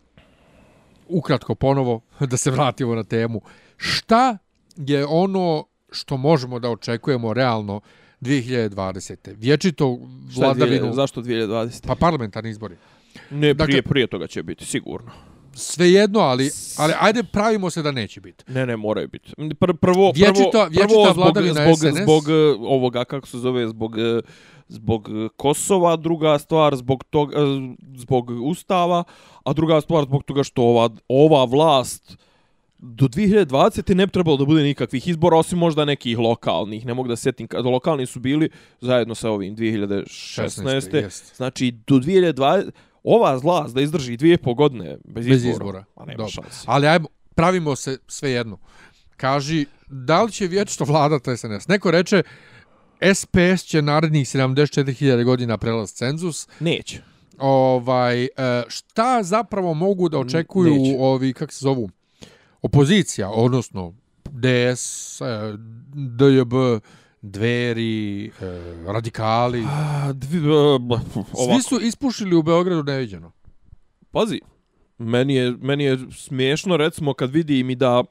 [1.09, 2.01] ukratko ponovo,
[2.31, 3.41] da se vratimo na temu.
[3.77, 4.39] Šta
[4.77, 7.81] je ono što možemo da očekujemo realno
[8.21, 9.35] 2020.
[9.37, 9.99] Vječito
[10.37, 10.93] vladavinu...
[10.93, 11.87] zašto 2020?
[11.87, 12.77] Pa parlamentarni izbori.
[13.31, 15.11] Ne, dakle- prije, prije toga će biti, sigurno.
[15.57, 18.45] Svejedno, ali, ali ajde pravimo se da neće biti.
[18.49, 19.33] Ne, ne, moraju biti.
[19.61, 22.03] Pr prvo, Vječita- prvo, vječita prvo zbog, zbog, SNS.
[22.03, 24.21] zbog e, ovoga, kako se zove, zbog, e,
[24.69, 27.37] zbog e, Kosova, druga stvar zbog, tog, e,
[27.97, 29.05] zbog Ustava,
[29.45, 32.17] a druga stvar zbog toga što ova, ova vlast
[32.79, 33.95] do 2020.
[33.95, 36.87] ne bi trebalo da bude nikakvih izbora, osim možda nekih lokalnih.
[36.87, 38.51] Ne mogu da sjetim, kada lokalni su bili
[38.81, 40.95] zajedno sa ovim 2016.
[40.95, 41.37] jest.
[41.37, 42.71] Znači, do 2020...
[43.07, 45.85] Ova vlast da izdrži dvije po godine bez, Bez izbora, izbora.
[45.99, 46.29] Nema Dobro.
[46.29, 46.65] šanse.
[46.67, 48.59] Ali ajmo, pravimo se svejedno.
[49.17, 51.69] Kaži, da li će vječno vladati SNS?
[51.69, 52.23] Neko reče,
[53.15, 56.49] SPS će narednih 74.000 godina prelaz cenzus.
[56.61, 57.03] Neće.
[57.39, 58.29] Ovaj, e,
[58.69, 60.97] šta zapravo mogu da očekuju Neće.
[60.99, 61.91] ovi, kako se zovu,
[62.63, 63.95] opozicija, odnosno
[64.25, 65.25] DS, e,
[65.95, 66.53] DJB,
[67.23, 68.31] dveri, e,
[68.87, 69.65] radikali.
[69.69, 71.01] A, dvi, uh,
[71.47, 73.33] Svi su ispušili u Beogradu neviđeno.
[74.11, 74.41] Pazi,
[74.99, 78.05] meni je, meni je smiješno recimo kad vidim i da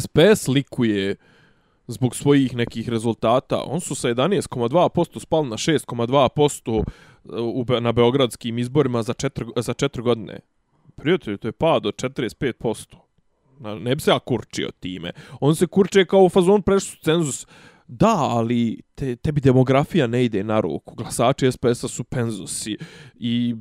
[0.00, 1.16] SPS likuje
[1.86, 3.62] zbog svojih nekih rezultata.
[3.62, 6.84] On su sa 11,2% spali na 6,2% uh,
[7.34, 10.40] u, na beogradskim izborima za 4, za 4 godine.
[10.96, 12.96] Prijatelju, to je pad od 45%.
[13.60, 15.12] Na- Ne bi se ja kurčio time.
[15.40, 17.46] On se kurče kao u fazon prešli su cenzus.
[17.88, 20.94] Da, ali te, tebi demografija ne ide na ruku.
[20.94, 22.76] Glasači SPS-a su penzusi.
[23.14, 23.54] I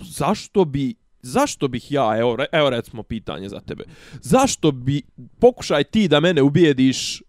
[0.00, 5.02] zašto bi zašto bih ja, evo, evo recimo pitanje za tebe, zašto bi,
[5.38, 7.22] pokušaj ti da mene ubijediš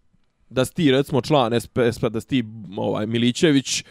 [0.50, 2.44] da si ti recimo član SPS, da si ti
[2.78, 3.84] ovaj, Milićević,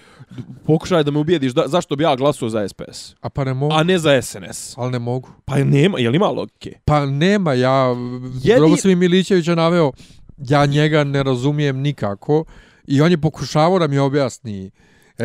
[0.67, 3.75] pokušaj da me ubijediš da, zašto bi ja glasao za SPS, A pa ne mogu.
[3.75, 4.79] a ne za SNS.
[4.79, 5.29] Ali ne mogu.
[5.45, 6.79] Pa nema, je li ima logike?
[6.85, 8.77] Pa nema, ja, Jedi- Jedin...
[8.77, 9.93] sam i Milićevića naveo,
[10.39, 12.45] ja njega ne razumijem nikako
[12.87, 14.71] i on je pokušavao da mi objasni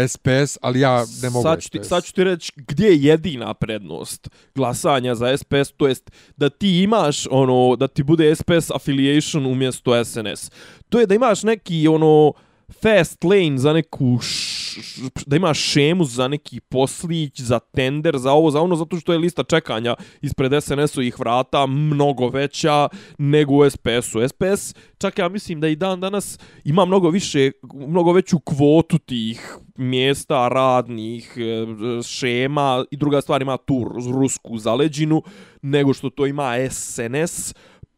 [0.07, 1.89] SPS, ali ja ne mogu sad ću, ti, SPS.
[1.89, 6.83] sad ću ti reći gdje je jedina prednost glasanja za SPS, to jest da ti
[6.83, 10.51] imaš ono, da ti bude SPS affiliation umjesto SNS.
[10.89, 12.33] To je da imaš neki ono
[12.71, 18.31] fast lane za neku š, š, da ima šemu za neki poslić, za tender, za
[18.31, 22.87] ovo, za ono, zato što je lista čekanja ispred SNS-ovih vrata mnogo veća
[23.17, 24.27] nego u SPS-u.
[24.27, 29.57] SPS, čak ja mislim da i dan danas ima mnogo više, mnogo veću kvotu tih
[29.77, 35.23] mjesta, radnih, e, šema i druga stvar ima tu rusku zaleđinu
[35.61, 37.53] nego što to ima SNS,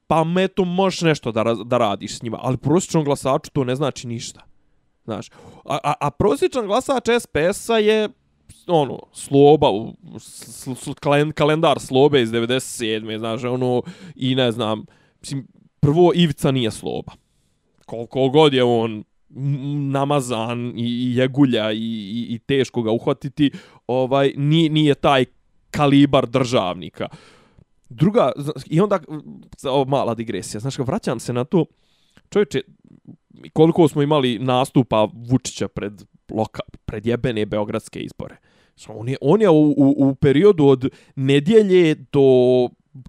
[0.08, 4.08] pa meto možeš nešto da, da radiš s njima, ali prosječnom glasaču to ne znači
[4.08, 4.55] ništa.
[5.06, 5.30] Znaš,
[5.66, 8.10] a, a, a prosječan glasač SPS-a je
[8.68, 13.18] ono, sloba, u- sl, sl, kalen, kalendar slobe iz 97.
[13.18, 13.82] Znaš, ono,
[14.16, 14.86] i ne znam,
[15.22, 15.48] mislim,
[15.80, 17.12] prvo Ivica nije sloba.
[17.86, 19.04] Koliko god je on
[19.92, 23.52] namazan i, i jegulja i, i, i teško ga uhvatiti,
[23.88, 25.26] ovaj, nije, nije taj
[25.72, 27.08] kalibar državnika.
[27.90, 28.32] Druga,
[28.66, 29.00] i onda,
[29.70, 31.66] o, mala digresija, znaš, vraćam se na to,
[32.30, 32.62] čovječe,
[33.54, 38.38] koliko smo imali nastupa Vučića pred, loka, pred jebene beogradske izbore.
[38.88, 42.22] On je, on je u, u, u periodu od nedjelje do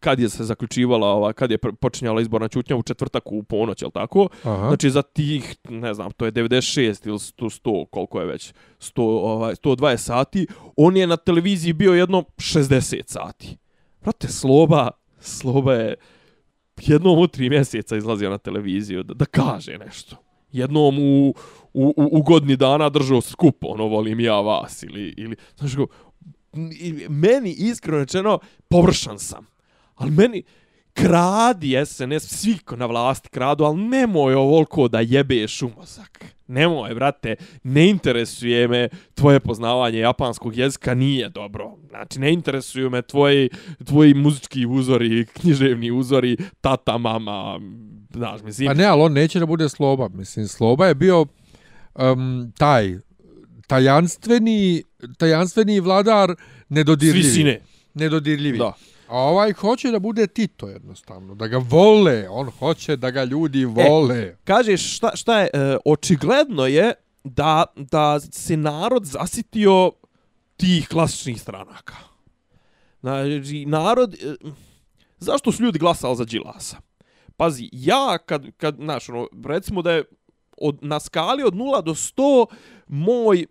[0.01, 3.91] kad je se zaključivala, ova, kad je počinjala izborna čutnja u četvrtak u ponoć, je
[3.91, 4.29] tako?
[4.43, 4.69] Aha.
[4.69, 9.03] Znači za tih, ne znam, to je 96 ili 100, 100 koliko je već, 100,
[9.03, 10.47] ovaj, 120 sati,
[10.77, 13.57] on je na televiziji bio jedno 60 sati.
[14.01, 15.95] Prate, Sloba, Sloba je
[16.83, 20.17] jednom u tri mjeseca izlazio na televiziju da, da kaže nešto.
[20.53, 21.35] Jednom u,
[21.75, 25.87] u, u, u godini dana držao skup, ono, volim ja vas, ili, ili znaš go,
[27.09, 29.47] meni iskreno rečeno, površan sam.
[29.95, 30.43] Ali meni,
[30.97, 36.25] kradi SNS, svi ko na vlasti kradu, ali nemoj ovoliko da jebeš u mozak.
[36.47, 41.77] Nemoj, brate, ne interesuje me tvoje poznavanje japanskog jezika, nije dobro.
[41.89, 43.51] Znači, ne interesuju me tvoji,
[43.85, 47.61] tvoji muzički uzori, književni uzori, tata, mama,
[48.15, 48.67] znaš, mislim.
[48.67, 50.09] Pa ne, ali on neće da bude sloba.
[50.09, 51.27] Mislim, sloba je bio
[51.95, 52.99] um, taj
[53.67, 54.83] tajanstveni,
[55.19, 56.35] tajanstveni vladar
[56.69, 57.23] nedodirljivi.
[57.23, 57.61] Svi sine.
[57.95, 58.59] Nedodirljivi.
[58.59, 58.73] Da.
[59.09, 63.65] A ovaj hoće da bude Tito jednostavno, da ga vole, on hoće da ga ljudi
[63.65, 64.19] vole.
[64.19, 66.93] E, kažeš šta, šta je, e, očigledno je
[67.25, 69.93] da, da se narod zasitio
[70.57, 71.95] tih klasičnih stranaka.
[73.01, 74.35] Znači, narod, e,
[75.19, 76.77] zašto su ljudi glasali za Đilasa?
[77.37, 80.05] Pazi, ja kad, kad znaš, ono, recimo da je
[80.59, 82.47] od, na skali od 0 do 100,
[82.87, 83.47] moj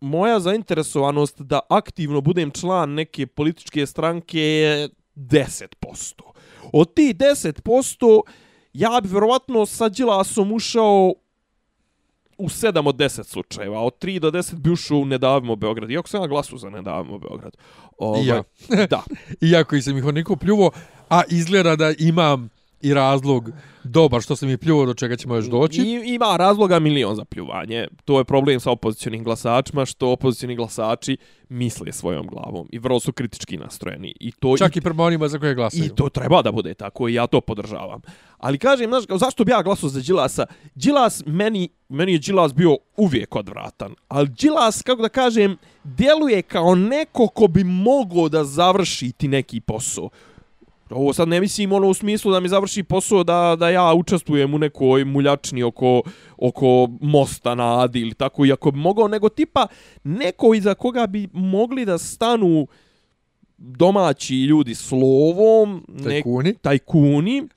[0.00, 5.66] moja zainteresovanost da aktivno budem član neke političke stranke je 10%.
[6.72, 8.20] Od tih 10%,
[8.72, 11.14] ja bi verovatno sa Đilasom ušao
[12.38, 13.80] u 7 od 10 slučajeva.
[13.80, 15.90] Od 3 do 10 bi ušao u Nedavimo Beograd.
[15.90, 17.56] Iako sam ja glasu za Nedavimo Beograd.
[17.98, 18.42] Ovaj, ja.
[18.90, 19.02] da.
[19.50, 20.70] Iako sam ih oniko pljuvo,
[21.08, 22.48] a izgleda da imam
[22.80, 23.50] i razlog
[23.84, 25.82] dobar što se mi pljuo do čega ćemo još doći.
[25.82, 27.88] I, ima razloga milion za pljuvanje.
[28.04, 31.16] To je problem sa opozicionim glasačima što opozicioni glasači
[31.48, 34.14] misle svojom glavom i vrlo su kritički nastrojeni.
[34.20, 35.84] I to Čak i, i prema onima za koje glasaju.
[35.84, 38.00] I to treba da bude tako i ja to podržavam.
[38.38, 40.46] Ali kažem, znaš, zašto bi ja glasao za Đilasa?
[40.74, 43.94] Đilas, meni, meni je Đilas bio uvijek odvratan.
[44.08, 49.60] Ali Đilas, kako da kažem, djeluje kao neko ko bi mogao da završi ti neki
[49.60, 50.08] posao.
[50.90, 54.54] Ovo sad ne mislim ono u smislu da mi završi posao da, da ja učestvujem
[54.54, 56.02] u nekoj muljačni oko,
[56.36, 59.66] oko mosta na Adi ili tako, iako bi mogao, nego tipa
[60.04, 62.66] neko iza koga bi mogli da stanu
[63.58, 67.48] domaći ljudi slovom, tajkuni, nek, tajkuni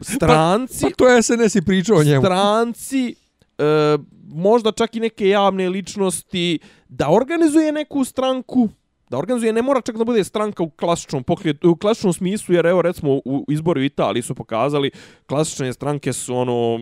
[0.00, 0.82] stranci.
[0.82, 2.22] Pa, pa to je SNS i pričao o njemu.
[2.22, 3.14] Stranci,
[3.58, 6.58] e, možda čak i neke javne ličnosti,
[6.88, 8.68] da organizuje neku stranku,
[9.10, 12.66] da organizuje, ne mora čak da bude stranka u klasičnom pokret, u klasičnom smislu, jer
[12.66, 14.90] evo recimo u izboru u Italiji su pokazali,
[15.26, 16.80] klasične stranke su ono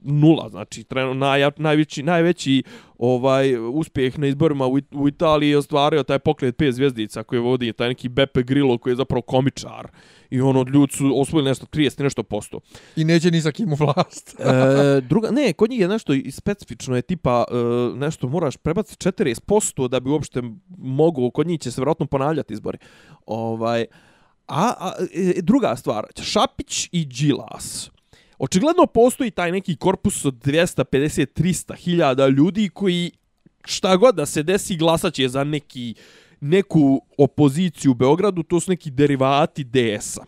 [0.00, 2.62] nula, znači trenu, naj, najveći, najveći
[2.98, 7.72] ovaj uspjeh na izborima u, u Italiji je ostvario taj pokret pet zvjezdica koji vodi
[7.72, 9.88] taj neki Beppe Grillo koji je zapravo komičar
[10.30, 12.60] i on od ljudi su osvojili nešto 30 nešto posto.
[12.96, 14.36] I neće ni sa kim u vlast.
[14.40, 17.54] e, druga, ne, kod njih je nešto specifično, je tipa e,
[17.96, 20.42] nešto moraš prebaciti 40% da bi uopšte
[20.78, 22.78] mogu, kod njih će se vjerojatno ponavljati izbori.
[23.26, 23.86] Ovaj,
[24.46, 27.90] a, a e, druga stvar, Šapić i Đilas.
[28.38, 33.10] Očigledno postoji taj neki korpus od 250-300 hiljada ljudi koji
[33.64, 35.94] šta god da se desi glasaće za neki
[36.40, 40.24] neku opoziciju u Beogradu, to su neki derivati DS-a.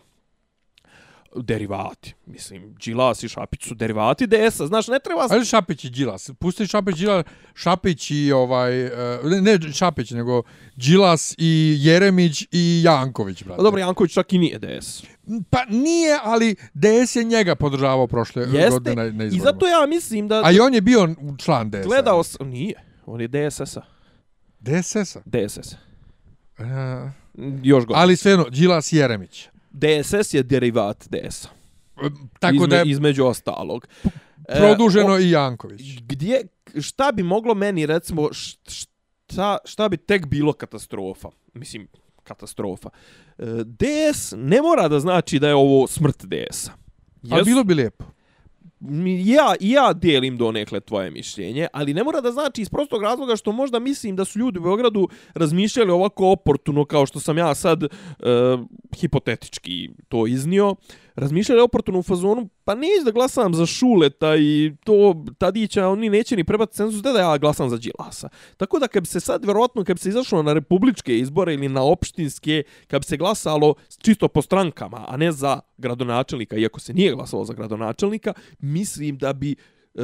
[1.35, 2.13] Derivati.
[2.25, 4.67] Mislim, Đilas i Šapić su derivati DS-a.
[4.67, 5.27] Znaš, ne treba...
[5.29, 6.31] Ali Šapić i Đilas.
[6.39, 8.85] Pusti Šapić, Đilas, Šapić i ovaj...
[8.85, 10.43] Eh, ne, ne Šapić, nego
[10.75, 13.61] Đilas i Jeremić i Janković, brate.
[13.61, 15.03] Dobro, Janković čak i nije DS.
[15.49, 19.35] Pa nije, ali DS je njega podržavao prošle Jeste, godine na, na izborima.
[19.35, 20.41] I zato ja mislim da...
[20.45, 21.83] A i on je bio član DS-a.
[21.83, 22.47] Gledao sam...
[22.47, 22.83] Nije.
[23.05, 23.81] On je DSS-a.
[24.59, 25.21] DSS-a?
[25.25, 25.75] DSS.
[26.57, 26.65] Uh,
[27.63, 27.99] Još gore.
[27.99, 29.47] Ali svejedno, Đilas Jeremić.
[29.71, 31.49] DSS je derivat DS-a.
[32.39, 33.87] Tako Izme, da je između ostalog.
[34.47, 35.81] produženo e, o, i Janković.
[36.01, 36.41] Gdje,
[36.81, 38.29] šta bi moglo meni, recimo,
[39.27, 41.29] šta, šta bi tek bilo katastrofa?
[41.53, 41.87] Mislim,
[42.23, 42.89] katastrofa.
[43.37, 46.71] E, DS ne mora da znači da je ovo smrt DS-a.
[47.29, 48.05] Ali bilo bi lijepo
[49.25, 53.51] ja, ja dijelim donekle tvoje mišljenje, ali ne mora da znači iz prostog razloga što
[53.51, 57.83] možda mislim da su ljudi u Beogradu razmišljali ovako oportuno kao što sam ja sad
[57.83, 57.87] e,
[58.99, 60.75] hipotetički to iznio.
[61.15, 66.35] Razmišljali oportuno u fazonu, pa neću da glasam za Šuleta i to Tadića, oni neće
[66.35, 68.29] ni prebati cenzus da da ja glasam za Đilasa.
[68.57, 71.69] Tako da kad bi se sad, verovatno, kad bi se izašlo na republičke izbore ili
[71.69, 76.93] na opštinske, kad bi se glasalo čisto po strankama, a ne za gradonačelnika, iako se
[76.93, 79.55] nije glasalo za gradonačelnika, mislim da bi
[79.95, 80.03] e,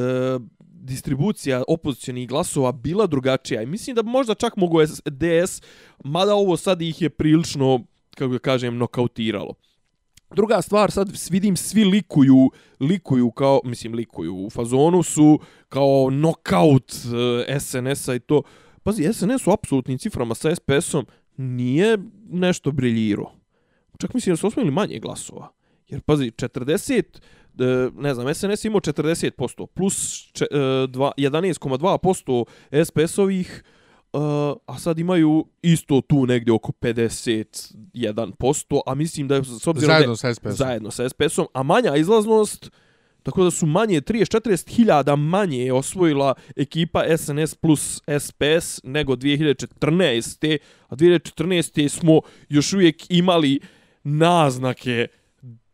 [0.60, 3.62] distribucija opozicijenih glasova bila drugačija.
[3.62, 5.62] I mislim da bi možda čak mogu DS,
[6.04, 7.80] mada ovo sad ih je prilično,
[8.16, 9.54] kako ga kažem, nokautiralo.
[10.36, 16.94] Druga stvar, sad vidim svi likuju, likuju kao, mislim likuju, u fazonu su kao knockout
[17.48, 18.42] e, SNS-a i to.
[18.84, 21.06] Pazi, SNS u apsolutnim ciframa sa SPS-om
[21.38, 21.98] nije
[22.30, 23.32] nešto briljiro.
[23.98, 25.52] Čak mislim da su osvojili manje glasova.
[25.88, 27.04] Jer pazi, 40,
[27.60, 33.64] e, ne znam, SNS imao 40% plus 11,2% e, SPS-ovih,
[34.66, 40.14] a sad imaju isto tu negdje oko 51%, a mislim da je s obzirom Zajedno
[40.14, 40.52] da sa SPS-om.
[40.52, 42.72] zajedno sa SPS-om, a manja izlaznost,
[43.24, 50.58] tako da su manje 30-40 hiljada manje je osvojila ekipa SNS plus SPS nego 2014.
[50.88, 51.90] A 2014.
[51.90, 53.60] smo još uvijek imali
[54.04, 55.08] naznake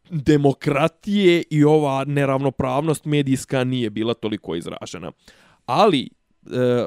[0.09, 5.11] demokratije i ova neravnopravnost medijska nije bila toliko izražena.
[5.65, 6.09] Ali,
[6.51, 6.85] e,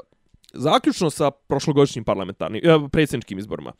[0.54, 3.72] zaključno sa prošlogodišnjim parlamentarnim, e, predsjedničkim izborima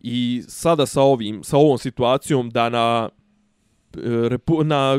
[0.00, 3.08] i sada sa ovim, sa ovom situacijom da na
[3.96, 4.94] e, repu, na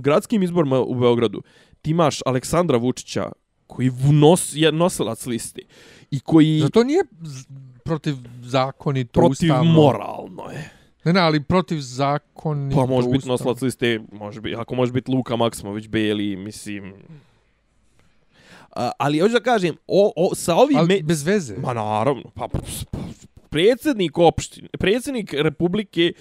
[0.00, 1.42] gradskim izborima u Beogradu
[1.82, 3.32] ti imaš Aleksandra Vučića
[3.66, 5.62] koji nos, je nosilac listi
[6.10, 7.04] i koji Zato nije
[7.84, 9.72] protiv zakonito protiv ustavno.
[9.72, 10.70] moralno je.
[11.04, 15.10] Ne, ne, ali protiv zakonito Pa može biti nosilac liste, može biti, ako može biti
[15.10, 16.94] Luka Maksimović, Beli, mislim...
[18.76, 20.78] A, ali hoću da kažem, o, o, sa ovim...
[20.78, 21.56] Ali me- bez veze.
[21.58, 22.58] Ma naravno, pa, pa,
[22.90, 22.98] pa
[23.50, 26.12] predsjednik opštine, predsjednik republike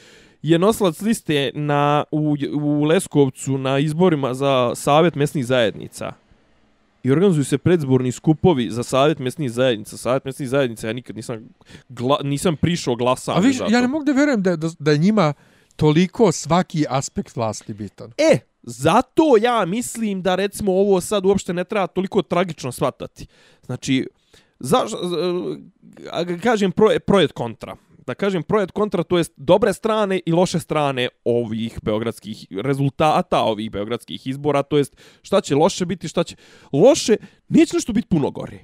[0.41, 6.13] je nosilac liste na, u, u Leskovcu na izborima za savjet mesnih zajednica.
[7.03, 9.97] I organizuju se predzborni skupovi za savjet mesnih zajednica.
[9.97, 11.49] Savjet mesnih zajednica, ja nikad nisam,
[11.89, 15.33] gla, nisam prišao glasanje A viš, ja ne mogu da vjerujem da, da, da njima
[15.75, 18.11] toliko svaki aspekt vlasti bitan.
[18.17, 23.27] E, zato ja mislim da recimo ovo sad uopšte ne treba toliko tragično shvatati.
[23.65, 24.07] Znači,
[24.59, 24.77] za,
[26.11, 27.75] a, kažem pro, projekt kontra.
[28.07, 33.71] Da kažem projekt kontra, to jest dobre strane i loše strane ovih beogradskih rezultata, ovih
[33.71, 36.35] beogradskih izbora, to jest šta će loše biti, šta će...
[36.73, 37.15] Loše,
[37.47, 38.59] neće nešto biti puno gore.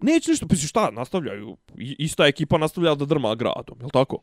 [0.00, 4.18] Neće nešto, pa šta, nastavljaju, i- ista ekipa nastavlja da drma gradom, je tako?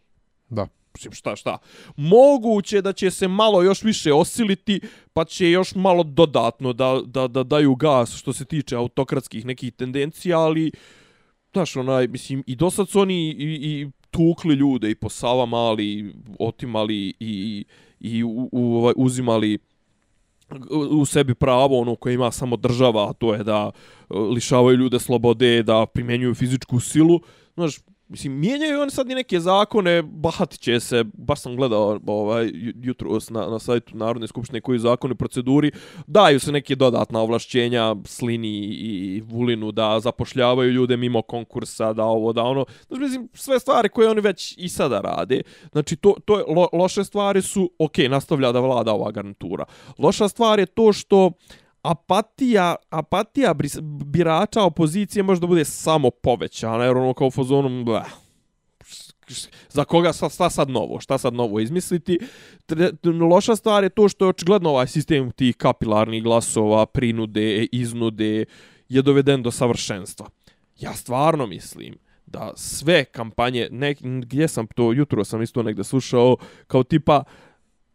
[0.50, 0.68] Da.
[0.94, 1.58] Mislim, šta, šta.
[1.98, 4.82] Moguće da će se malo još više osiliti,
[5.14, 9.74] pa će još malo dodatno da, da, da daju gas što se tiče autokratskih nekih
[9.74, 10.72] tendencija, ali,
[11.54, 15.58] znaš, onaj, mislim, i do sad su oni i, i tukli ljude i po Savama,
[15.58, 17.66] ali otimali i,
[18.00, 19.60] i u, u, ovaj, uzimali
[20.92, 25.00] u sebi pravo ono koje ima samo država, a to je da e, lišavaju ljude
[25.00, 27.20] slobode, da primjenjuju fizičku silu.
[27.54, 27.80] Znaš,
[28.10, 33.10] mislim, mijenjaju oni sad i neke zakone, bahatit će se, baš sam gledao ovaj, jutro
[33.10, 35.72] jutros na, na sajtu Narodne skupštine koji zakone u proceduri,
[36.08, 42.34] daju se neke dodatna ovlašćenja Slini i Vulinu da zapošljavaju ljude mimo konkursa, da ovo,
[42.34, 42.66] da ono.
[42.88, 45.42] Znači, mislim, sve stvari koje oni već i sada rade.
[45.72, 49.66] Znači, to, to je, lo, loše stvari su, ok, nastavlja da vlada ova garnitura.
[49.98, 51.32] Loša stvar je to što
[51.82, 53.56] apatija, apatija
[54.06, 58.08] birača opozicije možda bude samo povećana, jer ono kao fazonom, fazonu, bleh,
[59.70, 62.20] za koga sad, šta sad novo, šta sad novo izmisliti.
[62.66, 62.90] Tre,
[63.30, 68.46] loša stvar je to što je očigledno ovaj sistem tih kapilarnih glasova, prinude, iznude,
[68.90, 70.30] je doveden do savršenstva.
[70.80, 76.38] Ja stvarno mislim da sve kampanje, ne, gdje sam to, jutro sam isto negde slušao,
[76.68, 77.24] kao tipa,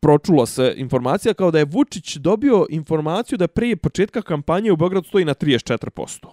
[0.05, 5.09] pročula se informacija kao da je Vučić dobio informaciju da prije početka kampanje u Beogradu
[5.09, 6.27] stoji na 34%.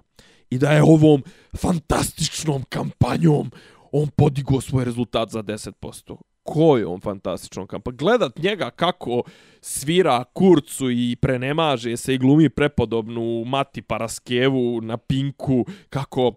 [0.50, 1.24] I da je ovom
[1.58, 3.52] fantastičnom kampanjom
[3.92, 6.18] on podigao svoj rezultat za 10%.
[6.44, 7.98] Ko je on fantastičnom kampanjom?
[7.98, 9.24] Gledat njega kako
[9.62, 16.32] svira kurcu i prenemaže se i glumi prepodobnu Mati Paraskevu na Pinku, kako...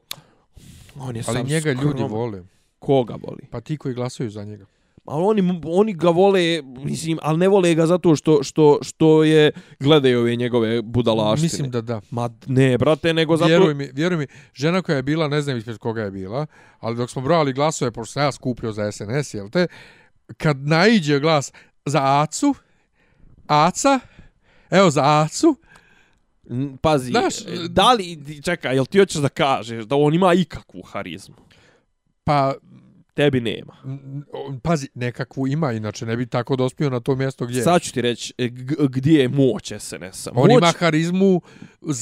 [1.01, 2.11] On je Ali sam njega ljudi skroman.
[2.11, 2.43] vole.
[2.79, 3.43] Koga voli?
[3.51, 4.67] Pa ti koji glasuju za njega.
[5.05, 9.53] Ali oni, oni ga vole, mislim, ali ne vole ga zato što, što, što je,
[9.81, 11.45] gledaju ove njegove budalaštine.
[11.45, 12.01] Mislim da da.
[12.11, 13.49] Ma ne, brate, nego zato...
[13.49, 16.47] Vjeruj mi, vjeruj mi, žena koja je bila, ne znam ispred koga je bila,
[16.81, 19.67] ali dok smo brojali glasove, pošto sam ja skupljio za SNS, jel te,
[20.37, 21.53] kad naiđe glas
[21.87, 22.55] za Acu,
[23.47, 24.01] Aca,
[24.71, 25.57] evo za Acu,
[26.81, 27.35] Pazi, Znaš,
[27.69, 31.37] da li, čekaj, jel ti hoćeš da kažeš da on ima ikakvu harizmu?
[32.25, 32.55] pa,
[33.15, 33.77] Tebi nema.
[34.63, 37.57] pazi, nekakvu ima, inače ne bi tako dospio na to mjesto gdje.
[37.59, 37.63] je.
[37.63, 38.49] Sad ću ti reći e,
[38.89, 40.31] gdje je moć SNS-a.
[40.35, 41.41] On ima harizmu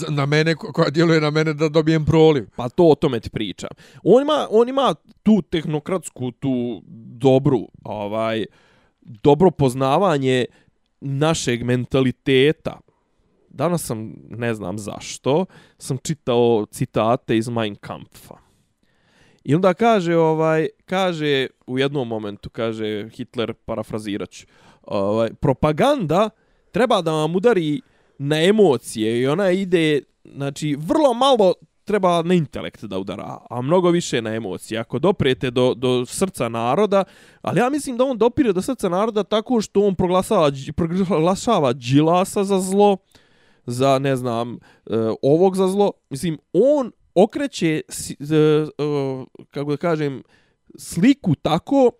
[0.09, 2.47] na mene, ko- koja djeluje na mene da dobijem proliv.
[2.57, 3.71] Pa to o tome ti pričam.
[4.05, 6.83] On ima, on ima tu tehnokratsku, tu
[7.15, 8.45] dobru, ovaj,
[9.01, 10.45] dobro poznavanje
[11.01, 12.81] našeg mentaliteta.
[13.49, 15.47] Danas sam, ne znam zašto,
[15.79, 18.35] sam čitao citate iz Mein Kampfa.
[19.45, 24.47] I onda kaže, ovaj, kaže u jednom momentu, kaže Hitler, parafraziraću,
[24.83, 26.31] ovaj, propaganda
[26.73, 27.81] treba da vam udari
[28.19, 33.91] na emocije i ona ide, znači, vrlo malo treba na intelekt da udara, a mnogo
[33.91, 34.81] više na emocije.
[34.81, 37.05] Ako doprete do, do srca naroda,
[37.41, 40.73] ali ja mislim da on dopire do srca naroda tako što on proglasava, dž-
[41.07, 42.97] proglašava Đilasa za zlo,
[43.67, 45.93] za, ne znam, eh, ovog za zlo.
[46.11, 47.83] Mislim, on okreće,
[49.51, 50.23] kako da kažem,
[50.77, 51.91] sliku tako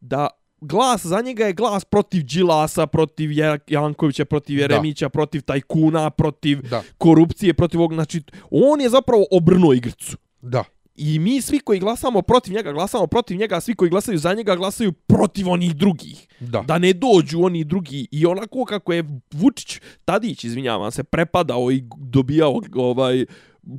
[0.00, 0.28] da
[0.60, 6.62] glas za njega je glas protiv Đilasa, protiv Ja- Jankovića, protiv Jeremića, protiv tajkuna, protiv
[6.62, 10.16] Da, korupcije, protiv ovog, znači on je zapravo obrnuo igricu.
[10.42, 10.64] da.
[10.96, 14.34] I mi svi koji glasamo protiv njega, glasamo protiv njega, a svi koji glasaju za
[14.34, 16.26] njega, glasaju protiv onih drugih.
[16.40, 16.60] Da.
[16.60, 18.08] Da ne dođu oni drugi.
[18.10, 23.24] I onako kako je Vučić, Tadić, izvinjavam se, prepadao i dobijao ovaj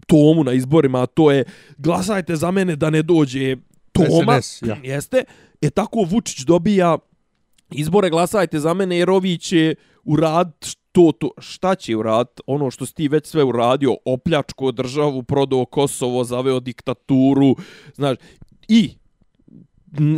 [0.08, 1.44] tomu na izborima, a to je
[1.78, 3.56] glasajte za mene da ne dođe
[3.92, 4.42] Toma.
[4.42, 4.78] SNS, ja.
[4.84, 5.24] Jeste.
[5.62, 6.98] E tako Vučić dobija
[7.72, 10.52] izbore glasajte za mene jer ovi će urad
[10.92, 15.66] to, to, šta će urad, ono što si ti već sve uradio, opljačko državu, prodao
[15.66, 17.56] Kosovo, zaveo diktaturu,
[17.96, 18.18] znaš,
[18.68, 18.90] i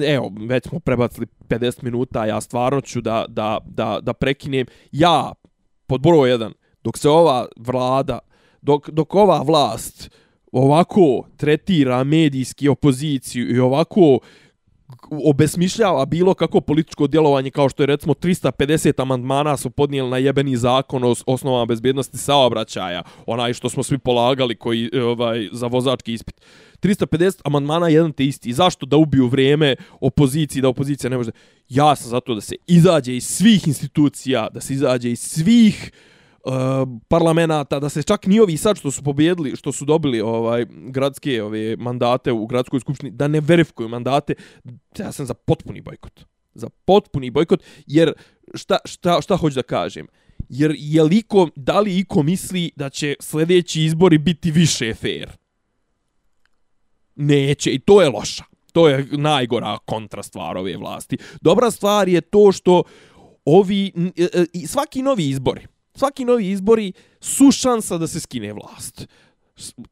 [0.08, 4.66] evo, već smo prebacili 50 minuta, ja stvarno ću da, da, da, da prekinem.
[4.92, 5.32] Ja,
[5.88, 6.54] pod broj jedan,
[6.84, 8.20] dok se ova vlada,
[8.66, 10.10] dok, dok ova vlast
[10.52, 14.20] ovako tretira medijski opoziciju i ovako
[15.10, 20.58] obesmišljava bilo kako političko djelovanje kao što je recimo 350 amandmana su podnijeli na jebeni
[20.58, 26.14] zakon o osnovama bezbjednosti saobraćaja, onaj što smo svi polagali koji e, ovaj za vozački
[26.14, 26.42] ispit.
[26.82, 28.54] 350 amandmana jedan te isti.
[28.54, 31.32] Zašto da ubiju vrijeme opoziciji, da opozicija ne može...
[31.70, 36.15] Ja sam zato da se izađe iz svih institucija, da se izađe iz svih uh,
[36.46, 36.52] Eh,
[37.08, 41.44] parlamenta, da se čak ni ovi sad što su pobjedili, što su dobili ovaj gradske
[41.44, 44.34] ove mandate u gradskoj skupštini, da ne verifikuju mandate,
[44.98, 46.26] ja sam za potpuni bojkot.
[46.54, 48.14] Za potpuni bojkot, jer
[48.54, 50.08] šta, šta, šta hoću da kažem?
[50.50, 55.30] Jer je liko, da li iko misli da će sljedeći izbori biti više fair?
[57.16, 58.44] Neće, i to je loša.
[58.72, 61.18] To je najgora kontra stvar ove vlasti.
[61.42, 62.84] Dobra stvar je to što
[63.46, 64.28] ovi, e,
[64.64, 69.08] e, svaki novi izbori, svaki novi izbori su šansa da se skine vlast.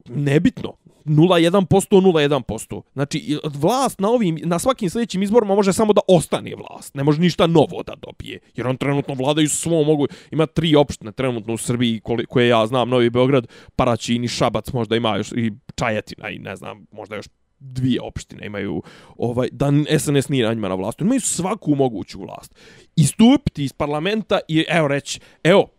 [0.08, 0.72] Nebitno.
[1.04, 2.82] 0,1%, 0,1%.
[2.92, 6.94] Znači, vlast na ovim, na svakim sljedećim izborima može samo da ostane vlast.
[6.94, 8.38] Ne može ništa novo da dobije.
[8.54, 10.06] Jer on trenutno vladaju svom mogu.
[10.30, 12.88] Ima tri opštine trenutno u Srbiji koje ja znam.
[12.88, 13.46] Novi Beograd,
[13.76, 17.26] Paraćin i Šabac možda ima još i Čajetina i ne znam, možda još
[17.58, 18.82] dvije opštine imaju
[19.16, 21.02] ovaj da SNS nije na njima na vlasti.
[21.02, 22.54] Oni Imaju svaku moguću vlast.
[22.96, 25.73] Istupiti iz parlamenta i evo reći, evo,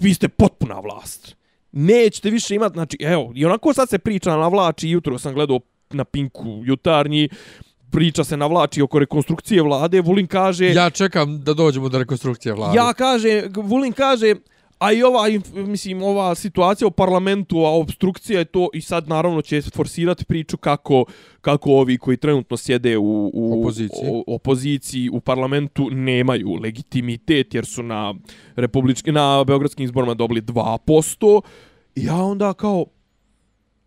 [0.00, 1.36] vi ste potpuna vlast.
[1.72, 5.60] Nećete više imati, znači, evo, i onako sad se priča na vlači, jutro sam gledao
[5.90, 7.28] na Pinku jutarnji,
[7.90, 10.72] priča se na vlači oko rekonstrukcije vlade, Vulin kaže...
[10.72, 12.76] Ja čekam da dođemo do rekonstrukcije vlade.
[12.76, 14.34] Ja kaže, Vulin kaže,
[14.80, 15.24] a i ova,
[15.54, 20.56] mislim, ova situacija u parlamentu, a obstrukcija je to, i sad naravno će forsirati priču
[20.56, 21.04] kako,
[21.40, 24.08] kako ovi koji trenutno sjede u, u Opoziciji.
[24.08, 28.14] o- opoziciji u parlamentu nemaju legitimitet jer su na
[28.56, 31.40] republički, na beogradskim izborima dobili 2%.
[31.94, 32.86] I ja onda kao,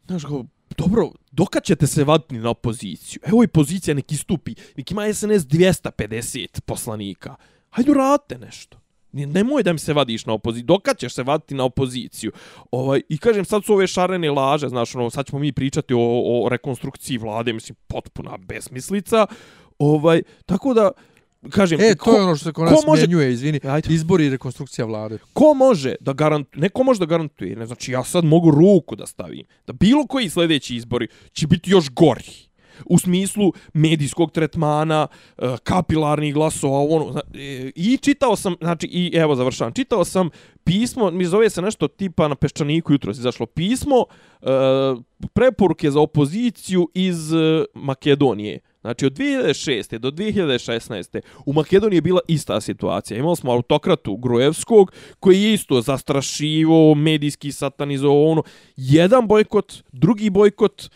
[0.08, 0.46] znaš, kao,
[0.78, 3.20] dobro, dokad ćete se vaditi na opoziciju?
[3.26, 7.36] Evo i pozicija neki stupi, neki ima SNS 250 poslanika.
[7.70, 8.83] Hajde uradite nešto.
[9.14, 10.66] Ne- Nemoj da mi se vadiš na opoziciju.
[10.66, 12.32] Dokad ćeš se vaditi na opoziciju?
[12.72, 15.99] Ovaj, I kažem, sad su ove šarene laže, znaš, ono, sad ćemo mi pričati o,
[15.99, 19.26] o rekonstrukciji vlade, mislim, potpuna besmislica.
[19.80, 20.91] Ovaj, tako da,
[21.49, 23.59] kažem, E, ko- to je ono što se kod ko nas može- smjenjuje, izvini.
[23.64, 23.93] Ajde.
[23.93, 25.18] Izbori i rekonstrukcija vlade.
[25.34, 29.05] ko može da garantuje, neko može da garantuje, ne znači ja sad mogu ruku da
[29.05, 32.32] stavim, da bilo koji sljedeći izbori će biti još gori.
[32.86, 35.07] U smislu medijskog tretmana,
[35.38, 40.30] e, kapilarnih glasova, ono, e, i čitao sam, znači, i evo završavam, čitao sam
[40.63, 44.05] pismo, mi zove se nešto tipa na Peščaniku jutro, izašlo pismo,
[44.41, 44.45] e,
[45.34, 47.17] preporuke za opoziciju iz
[47.74, 48.59] Makedonije.
[48.84, 49.97] Znači, od 2006.
[49.97, 51.21] do 2016.
[51.45, 53.17] u Makedoniji je bila ista situacija.
[53.17, 58.43] Imali smo autokratu Grujevskog, koji je isto zastrašivo, medijski satanizovao, ono,
[58.78, 60.89] jedan bojkot, drugi bojkot,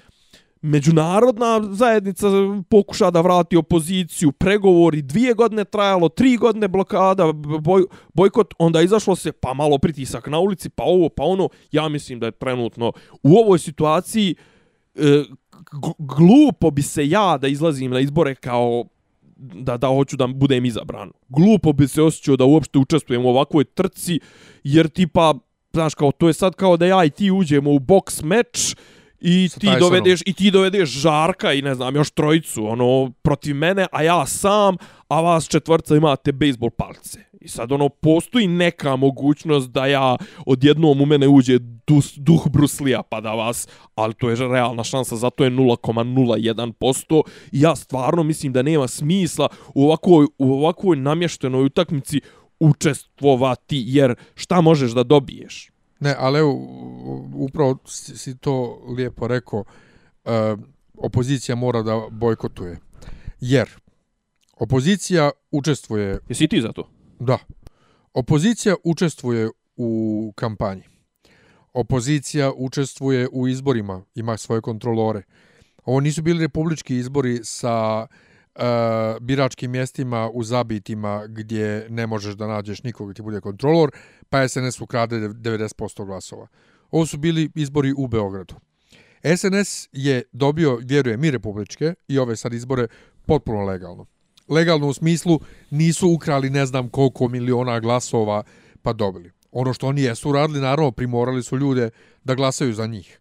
[0.62, 2.28] međunarodna zajednica
[2.70, 7.32] pokuša da vrati opoziciju, pregovori, dvije godine trajalo, tri godine blokada,
[7.62, 7.84] boj,
[8.14, 11.50] bojkot, onda izašlo se, pa malo pritisak na ulici, pa ovo, pa ono.
[11.72, 12.92] Ja mislim da je trenutno
[13.24, 14.36] u ovoj situaciji
[14.96, 15.24] e,
[15.98, 18.86] glupo bi se ja da izlazim na izbore kao
[19.38, 21.12] da, da hoću da budem izabran.
[21.30, 24.20] Glupo bi se osjećao da uopšte učestvujem u ovakvoj trci,
[24.64, 25.34] jer tipa,
[25.74, 28.76] znaš, kao, to je sad kao da ja i ti uđemo u boks meč
[29.20, 29.80] i Sa ti Tysonom.
[29.80, 34.26] dovedeš i ti dovedeš Žarka i ne znam još trojicu ono protiv mene a ja
[34.26, 34.76] sam
[35.08, 37.20] a vas četvrca imate bejsbol palce.
[37.42, 43.04] I sad ono postoji neka mogućnost da ja odjednom u mene uđe dus, duh Bruslija
[43.04, 48.54] pa da vas ali to je realna šansa zato je 0,01% i ja stvarno mislim
[48.54, 52.22] da nema smisla u ovakvoj, u ovakvoj namještenoj utakmici
[52.60, 55.70] učestvovati jer šta možeš da dobiješ
[56.00, 56.52] Ne, ali evo,
[57.34, 60.34] upravo si, to lijepo rekao, uh,
[60.98, 62.80] opozicija mora da bojkotuje.
[63.40, 63.70] Jer
[64.58, 66.20] opozicija učestvuje...
[66.30, 66.90] Jesi ti za to?
[67.20, 67.38] Da.
[68.14, 70.84] Opozicija učestvuje u kampanji.
[71.74, 75.22] Opozicija učestvuje u izborima, ima svoje kontrolore.
[75.86, 78.18] Ovo nisu bili republički izbori sa uh,
[78.60, 83.92] Eh, biračkim mjestima u zabitima gdje ne možeš da nađeš nikoga ti bude kontrolor,
[84.30, 86.48] pa SNS ukrade 90% glasova.
[86.92, 88.56] Ovo su bili izbori u Beogradu.
[89.38, 92.88] SNS je dobio, vjerujem, i republičke i ove sad izbore
[93.26, 94.06] potpuno legalno.
[94.50, 95.40] Legalno u smislu
[95.70, 98.44] nisu ukrali ne znam koliko miliona glasova
[98.82, 99.32] pa dobili.
[99.52, 101.90] Ono što oni jesu radili, naravno, primorali su ljude
[102.24, 103.20] da glasaju za njih.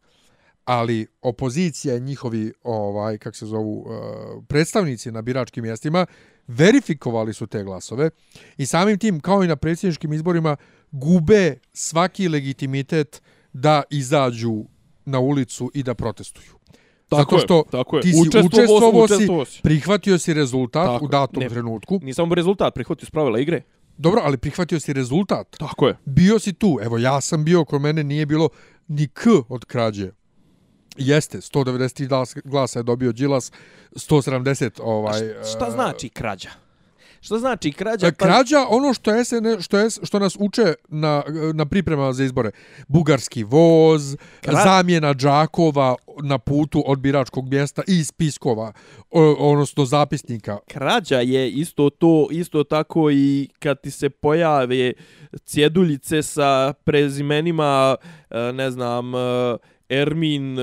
[0.67, 6.07] Ali opozicija i njihovi, ovaj, kak se zovu, uh, predstavnici na biračkim mjestima
[6.47, 8.11] verifikovali su te glasove
[8.57, 10.57] i samim tim, kao i na predsjedničkim izborima,
[10.91, 14.65] gube svaki legitimitet da izađu
[15.05, 16.53] na ulicu i da protestuju.
[17.09, 18.03] Tako Zato je, što tako je.
[18.03, 19.63] ti si Učestvovao si, učestvovao si, učestvovao si.
[19.63, 21.11] prihvatio si rezultat Tako u je.
[21.11, 21.49] datom Ne.
[21.49, 21.99] trenutku.
[22.03, 23.63] Nije samo rezultat, prihvatio s pravila igre.
[23.99, 25.57] Dobro, ali prihvatio si rezultat.
[25.59, 25.97] Tako je.
[26.05, 26.79] Bio si tu.
[26.83, 28.49] Evo, ja sam bio, kod mene nije bilo
[28.89, 30.11] ni k od krađe.
[30.99, 33.53] Jeste, 193 glas- glasa je dobio Đilas,
[33.93, 35.21] 170 ovaj...
[35.57, 36.51] Šta e, znači krađa?
[37.21, 38.07] Šta znači krađa?
[38.07, 41.23] E, Krađa, ono što je SN, što je što nas uče na
[41.55, 42.51] na pripremama za izbore.
[42.89, 48.73] Bugarski voz, Kra- zamjena džakova na putu od biračkog mjesta i spiskova,
[49.39, 50.59] odnosno zapisnika.
[50.69, 54.93] krađa je isto to, isto tako i kad ti se pojave
[55.45, 57.97] cjeduljice sa prezimenima,
[58.31, 59.19] e, ne znam, e,
[59.89, 60.63] Ermin e,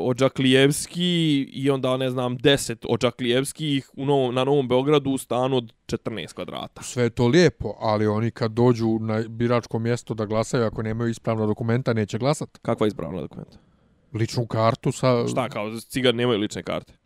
[0.00, 5.72] Ođaklijevski i onda, ne znam, 10 Ođaklijevskih u novom, na Novom Beogradu u stanu od
[5.86, 6.82] 14 kvadrata.
[6.82, 11.10] Sve je to lijepo, ali oni kad dođu na biračko mjesto da glasaju, ako nemaju
[11.10, 12.58] ispravna dokumenta, neće glasat.
[12.62, 13.58] Kakva ispravna dokumenta?
[14.14, 15.28] Ličnu kartu sa...
[15.28, 17.01] Šta, kao cigani nemaju lične karte?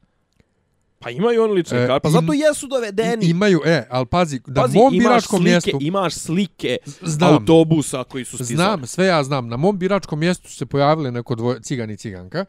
[1.06, 3.26] Pa imaju oni lične E, karte, pa im- zato jesu dovedeni.
[3.26, 5.78] Imaju, e, ali pazi, da Pazi, mom biračkom slike, mjestu...
[5.80, 7.32] Imaš slike Znam.
[7.34, 8.56] autobusa koji su stizali.
[8.56, 9.48] Znam, sve ja znam.
[9.48, 12.44] Na mom biračkom mjestu su se pojavile neko dvoje, cigan i ciganka,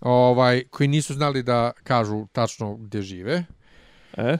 [0.00, 3.44] ovaj, koji nisu znali da kažu tačno gdje žive.
[4.16, 4.36] E?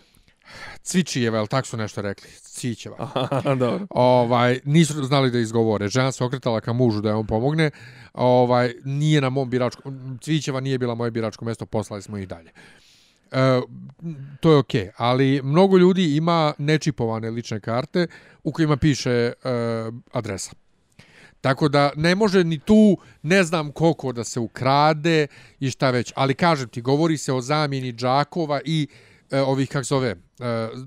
[0.82, 2.30] Cvičijeva, ili tako su nešto rekli?
[2.42, 2.96] Cvićeva.
[2.98, 3.86] Aha, dobro.
[3.90, 5.88] Ovaj, nisu znali da izgovore.
[5.88, 7.70] Žena se okretala ka mužu da je on pomogne.
[8.14, 10.18] Ovaj, nije na mom biračkom...
[10.22, 12.50] Cvićeva nije bila moje biračko mjesto, poslali smo ih dalje.
[13.34, 13.60] E,
[14.40, 18.06] to je okej, ali mnogo ljudi ima nečipovane lične karte
[18.44, 19.32] u kojima piše e,
[20.12, 20.52] adresa.
[21.40, 25.26] Tako da ne može ni tu ne znam koliko da se ukrade
[25.60, 26.12] i šta već.
[26.16, 28.88] Ali kažem ti, govori se o zamjeni džakova i
[29.30, 30.16] e, ovih, kak zove, e,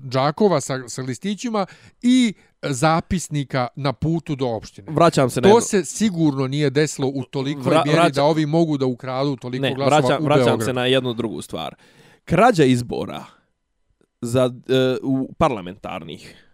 [0.08, 1.66] džakova sa, sa listićima
[2.02, 4.86] i zapisnika na putu do opštine.
[4.90, 5.60] Vraćam se na To jedno.
[5.60, 9.62] se sigurno nije desilo u tolikoj Vra- mjeri vraća- da ovi mogu da ukradu toliko
[9.62, 10.64] Ne, glasova vraćam, u vraćam Beogradu.
[10.64, 11.74] se na jednu drugu stvar.
[12.28, 13.24] Krađa izbora
[14.20, 14.52] za, uh,
[15.02, 16.44] u parlamentarnih,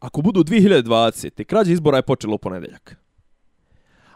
[0.00, 1.44] ako budu 2020.
[1.44, 2.96] krađa izbora je počela u ponedeljak.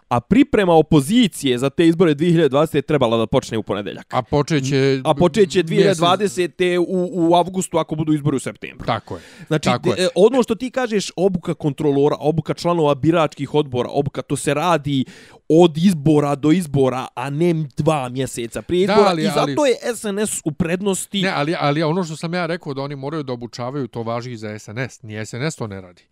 [0.08, 2.74] A priprema opozicije za te izbore 2020.
[2.74, 4.06] je trebala da počne u ponedeljak.
[4.10, 5.00] A počeće...
[5.04, 6.78] A počeće mjesec- 2020.
[6.78, 8.86] u, u avgustu ako budu izbori u septembru.
[8.86, 9.20] Tako je.
[9.46, 9.96] Znači, Tako je.
[9.96, 15.04] de- ono što ti kažeš, obuka kontrolora, obuka članova biračkih odbora, obuka, to se radi
[15.50, 19.10] od izbora do izbora, a ne dva mjeseca prije Da, izbora.
[19.10, 21.22] ali- I zato ali- je SNS u prednosti.
[21.22, 24.32] Ne, ali, ali ono što sam ja rekao da oni moraju da obučavaju, to važi
[24.32, 25.02] i za SNS.
[25.02, 26.02] Nije SNS to ne radi.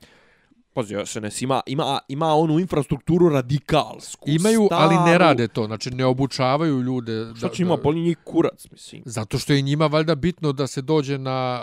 [0.74, 4.30] Pazi, SNS ima, ima, ima onu infrastrukturu radikalsku.
[4.30, 5.18] Imaju, ali ne staru.
[5.18, 5.66] rade to.
[5.66, 7.26] Znači, ne obučavaju ljude.
[7.36, 9.02] Šta će ima, boli njih kurac, mislim.
[9.04, 11.60] Zato što je njima valjda bitno da se dođe na,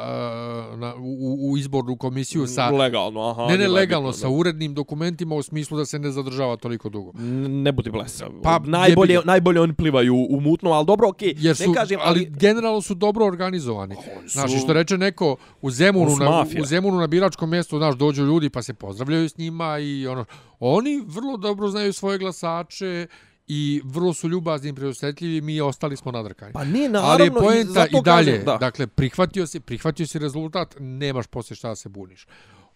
[0.73, 2.69] uh, na u, u izbornu komisiju sa...
[2.69, 3.45] Legalno, aha.
[3.45, 7.11] ne, ne, legalno, bitno, sa urednim dokumentima u smislu da se ne zadržava toliko dugo.
[7.11, 7.21] da.
[7.47, 8.29] Ne budi blesav.
[8.43, 9.21] Pa, najbolje, ga.
[9.25, 11.33] najbolje oni plivaju u mutno, ali dobro, okej.
[11.37, 13.95] Jer su, ne kažem, ali, ali, generalno su dobro organizovani.
[13.95, 17.77] Su- Znaš, i što reče neko u Zemunu, su na, u Zemunu na biračkom mjestu,
[17.77, 20.25] znaš, dođu ljudi pa se pozdravljaju s njima i ono,
[20.59, 23.07] oni vrlo dobro znaju svoje glasače
[23.47, 26.53] i vrlo su ljubazni i preosjetljivi, mi ostali smo nadrkani.
[26.53, 28.57] Pa ne, naravno, Ali je i poenta zato i dalje, kažem, da.
[28.57, 32.27] dakle, prihvatio si, prihvatio si rezultat, nemaš poslije šta da se buniš.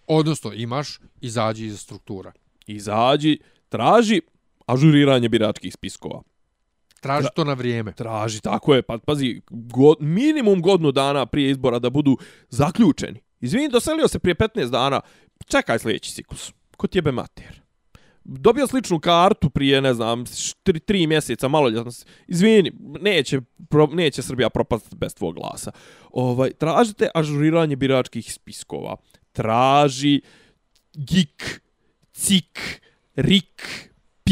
[0.08, 2.32] Odnosno, imaš, izađi iz struktura.
[2.68, 4.22] izađi, traži
[4.66, 6.22] ažuriranje biračkih spiskova.
[7.02, 7.94] Traži to na vrijeme.
[7.94, 12.18] Traži, tako je, pa pazi, god, minimum godinu dana prije izbora da budu
[12.50, 13.20] zaključeni.
[13.44, 15.02] Izvini, doselio se prije 15 dana,
[15.46, 16.54] čekaj sljedeći ciklus.
[16.78, 17.62] Ko ti jebe mater?
[18.24, 21.91] Dobio sličnu kartu prije, ne znam, š- tri, tri mjeseca, malo ljetno.
[22.28, 22.72] Izvini,
[23.02, 25.72] neće, pro, neće Srbija propast bez tvog glasa.
[26.12, 28.96] Ovaj, tražite ažuriranje biračkih spiskova.
[29.32, 30.22] Traži
[30.94, 31.62] GIK,
[32.14, 32.60] CIK,
[33.16, 33.62] RIK,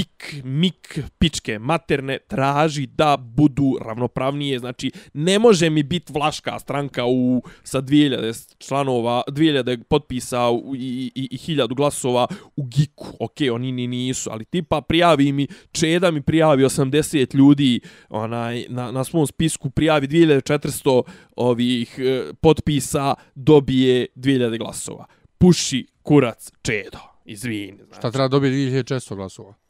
[0.01, 4.59] dik, mik, pičke, materne, traži da budu ravnopravnije.
[4.59, 11.11] Znači, ne može mi biti vlaška stranka u, sa 2000 članova, 2000 potpisa u, i,
[11.15, 13.07] i, i 1000 glasova u giku.
[13.19, 17.79] Ok, oni ni nisu, ali tipa prijavi mi, Čeda mi prijavi 80 ljudi
[18.09, 21.01] onaj, na, na svom spisku, prijavi 2400
[21.35, 25.05] ovih e, potpisa, dobije 2000 glasova.
[25.37, 26.99] Puši kurac Čedo.
[27.25, 27.77] Izvini.
[27.77, 27.99] Znači.
[27.99, 29.60] Šta treba dobiti 2600 glasova?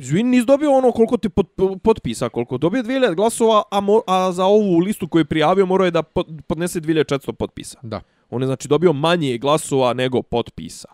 [0.00, 1.46] Izvini, nis dobio ono koliko ti pot,
[1.82, 5.84] potpisa, koliko dobio 2000 glasova, a, mo, a za ovu listu koju je prijavio morao
[5.84, 6.02] je da
[6.46, 7.78] podnese 2400 potpisa.
[7.82, 8.00] Da.
[8.30, 10.88] On je znači dobio manje glasova nego potpisa.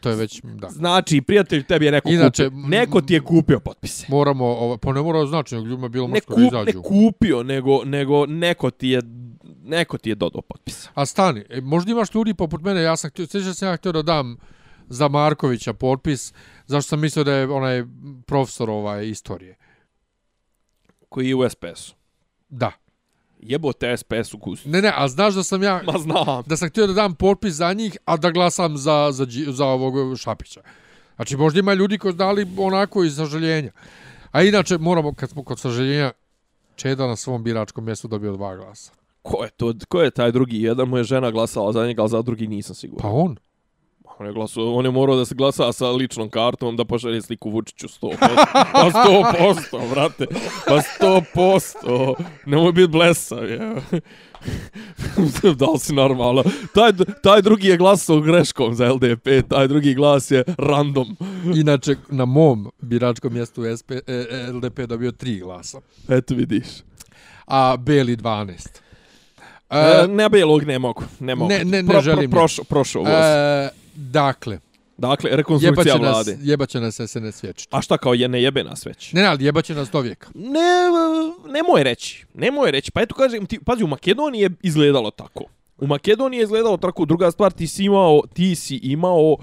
[0.00, 0.68] To je već, da.
[0.68, 2.68] Znači, prijatelj, tebi je neko Inače, kupio.
[2.68, 4.06] Neko ti je kupio potpise.
[4.08, 6.64] Moramo, ovo, pa ne mora znači, ljudima bilo Ne, kup, izađu.
[6.66, 9.02] ne kupio, nego, nego neko ti je
[9.64, 10.90] neko ti je dodao potpisa.
[10.94, 13.92] A stani, e, možda imaš ljudi poput mene, ja sam htio, sjećam se ja htio
[13.92, 14.36] da dam
[14.90, 16.32] za Markovića potpis,
[16.66, 17.84] zašto sam mislio da je onaj
[18.26, 19.56] profesor ovaj istorije.
[21.08, 21.94] Koji je u SPS-u.
[22.48, 22.72] Da.
[23.38, 24.68] Jebo te SPS u kusu.
[24.68, 26.42] Ne, ne, a znaš da sam ja, Ma znam.
[26.46, 30.18] da sam htio da dam potpis za njih, a da glasam za, za, za ovog
[30.18, 30.60] Šapića.
[31.16, 33.72] Znači, možda ima ljudi koji dali onako iz sažaljenja.
[34.30, 36.12] A inače, moramo, kad smo kod sažaljenja,
[36.80, 38.92] Čeda na svom biračkom mjestu dobio dva glasa.
[39.22, 39.74] Ko je to?
[39.88, 40.62] Ko je taj drugi?
[40.62, 43.02] Jedan mu je žena glasala za njega, ali za drugi nisam siguran.
[43.02, 43.36] Pa on.
[44.20, 47.50] On je, glasao, on je morao da se glasa sa ličnom kartom da pošalje sliku
[47.50, 48.16] Vučiću 100%.
[48.72, 50.26] Pa 100%, brate.
[50.66, 50.80] Pa
[51.34, 52.14] 100%.
[52.46, 53.58] Nemoj biti blesav, je.
[55.58, 56.44] da li si normalno?
[56.74, 56.92] Taj,
[57.22, 61.16] taj drugi je glasao greškom za LDP, taj drugi glas je random.
[61.56, 65.80] Inače, na mom biračkom mjestu SP, e, e, LDP dobio tri glasa.
[66.08, 66.66] Eto vidiš.
[67.46, 68.50] A Beli 12.
[68.50, 68.90] E,
[69.70, 71.02] E, ne belog ne mogu.
[71.20, 71.48] Ne mogu.
[71.48, 72.30] Ne, ne, ne želim.
[72.30, 73.12] Prošao, prošao voz.
[73.12, 74.58] e, dakle,
[75.00, 76.38] Dakle, rekonstrukcija jebaće nas, vlade.
[76.42, 77.76] jebaće nas SNS vječito.
[77.76, 79.12] A šta kao je ne jebe nas već?
[79.12, 80.28] Ne, ne, ali jebaće nas do vijeka.
[80.34, 80.60] Ne,
[81.52, 82.26] nemoj reći.
[82.34, 82.90] Nemoj reći.
[82.90, 85.44] Pa eto kažem ti, pazi, u Makedoniji je izgledalo tako.
[85.78, 87.04] U Makedoniji je izgledalo tako.
[87.04, 89.36] Druga stvar, ti si imao, ti si imao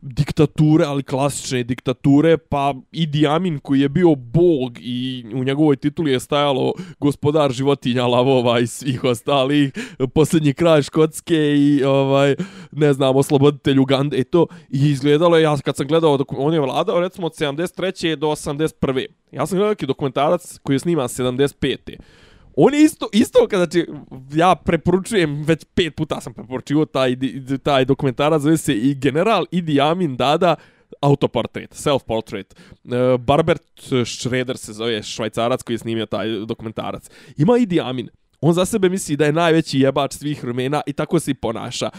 [0.00, 6.12] diktature, ali klasične diktature, pa Idi Amin koji je bio bog i u njegovoj tituli
[6.12, 9.72] je stajalo gospodar životinja, lavova i svih ostalih,
[10.14, 12.36] posljednji kraj Škotske i ovaj,
[12.72, 14.46] ne znam, osloboditelj Ugande i to.
[14.68, 18.16] I izgledalo je, ja kad sam gledao, dok on je vladao recimo od 73.
[18.16, 19.06] do 81.
[19.32, 21.96] Ja sam gledao neki dokumentarac koji je sniman 75.
[22.56, 23.86] On je isto, isto kada znači,
[24.32, 27.16] ja preporučujem, već pet puta sam preporučio taj,
[27.62, 30.56] taj dokumentarac, zove se i general Idi Amin Dada,
[31.00, 32.54] autoportret, self-portrait.
[32.54, 33.62] E, Barbert
[34.04, 37.10] Schroeder se zove švajcarac koji je snimio taj dokumentarac.
[37.36, 38.08] Ima Idi Amin.
[38.40, 41.90] On za sebe misli da je najveći jebač svih rumena i tako se i ponaša.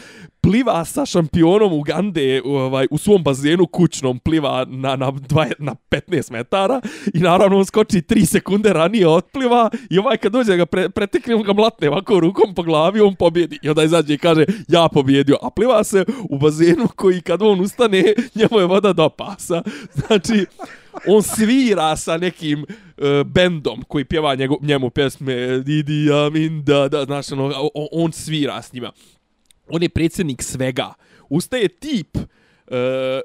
[0.41, 5.75] Pliva sa šampionom Ugande u, ovaj, u svom bazenu kućnom, pliva na, na, dva, na
[5.91, 6.81] 15 metara
[7.13, 11.35] i naravno on skoči 3 sekunde ranije otpliva i ovaj kad dođe ga pre, pretekne,
[11.35, 13.59] on ga mlatne ovako rukom po glavi, on pobjedi.
[13.61, 15.37] I onda izađe i kaže, ja pobjedio.
[15.41, 19.61] A pliva se u bazenu koji kad on ustane, njemu je voda do pasa.
[19.93, 20.45] Znači,
[21.07, 27.05] on svira sa nekim uh, bendom koji pjeva njegu, njemu pjesme Didi Amin da da
[27.05, 28.91] znaš ono, on, on svira s njima.
[29.69, 30.93] On je predsjednik svega.
[31.29, 32.17] Ustaje tip
[32.71, 32.73] Uh,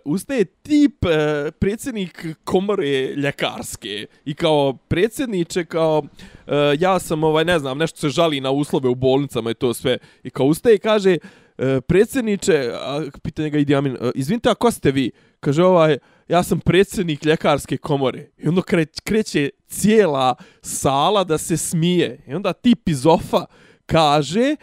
[0.04, 1.10] ustaje tip uh,
[1.58, 4.06] predsjednik komore ljekarske.
[4.24, 8.88] I kao predsjedniče kao uh, ja sam ovaj ne znam nešto se žali na uslove
[8.88, 9.98] u bolnicama i to sve.
[10.22, 11.30] I kao ustaje i kaže uh,
[11.62, 15.10] E, predsjedniče a, pitanje ga Idi Amin e, izvinite a ko ste vi
[15.40, 15.98] kaže ovaj
[16.28, 18.30] ja sam predsjednik ljekarske komore.
[18.38, 22.24] I onda kre, kreće cijela sala da se smije.
[22.26, 23.46] I onda tip iz ofa
[23.86, 24.56] kaže...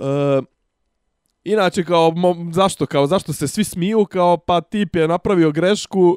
[0.00, 0.55] e,
[1.46, 6.00] Inače, kao, mo, zašto, kao, zašto se svi smiju, kao, pa tip je napravio grešku
[6.00, 6.16] uh,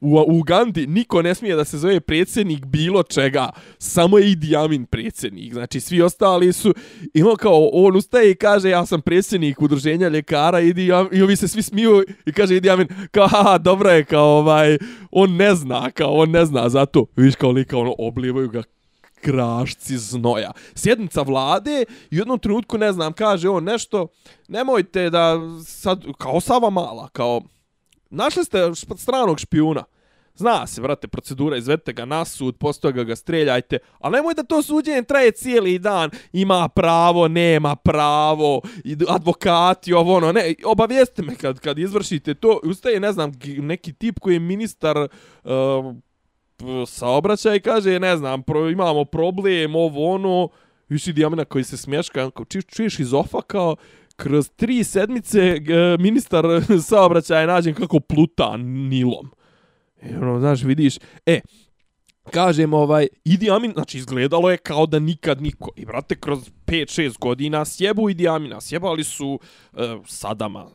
[0.00, 4.56] u, u Ugandi, niko ne smije da se zove predsjednik bilo čega, samo je Idi
[4.56, 6.74] Amin predsjednik, znači, svi ostali su,
[7.14, 11.36] ima kao, on ustaje i kaže, ja sam predsjednik udruženja ljekara, Idi Amin, i ovi
[11.36, 14.78] se svi smiju i kaže Idi Amin, kao, haha, dobro je, kao, ovaj,
[15.10, 18.62] on ne zna, kao, on ne zna, zato, viš, kao, lika, ono, oblivaju ga
[19.26, 20.52] krašci znoja.
[20.74, 24.08] Sjednica vlade i u jednom trenutku, ne znam, kaže on nešto,
[24.48, 27.40] nemojte da sad, kao Sava Mala, kao,
[28.10, 28.58] našli ste
[28.96, 29.84] stranog špijuna,
[30.36, 34.42] Zna se, vrate, procedura, izvedite ga na sud, postoje ga, ga streljajte, ali nemoj da
[34.42, 38.60] to suđenje traje cijeli dan, ima pravo, nema pravo,
[39.08, 44.18] advokati, ovo ono, ne, obavijeste me kad, kad izvršite to, ustaje, ne znam, neki tip
[44.18, 45.50] koji je ministar uh,
[46.86, 50.48] saobraćaj kaže, ne znam, pro, imamo problem, ovo ono,
[50.88, 53.76] više dijamina koji se smješka, či, čuješ iz ofa kao,
[54.16, 55.60] kroz tri sedmice
[55.98, 56.44] ministar
[56.88, 59.30] saobraćaja je nađen kako pluta nilom.
[60.02, 60.96] I ono, znaš, vidiš,
[61.26, 61.40] e,
[62.30, 65.70] kažem, ovaj, Idi Amin, znači, izgledalo je kao da nikad niko.
[65.76, 69.40] I, brate, kroz 5-6 godina sjebu Idi Amina, sjebali su
[69.72, 70.66] e, Sadama,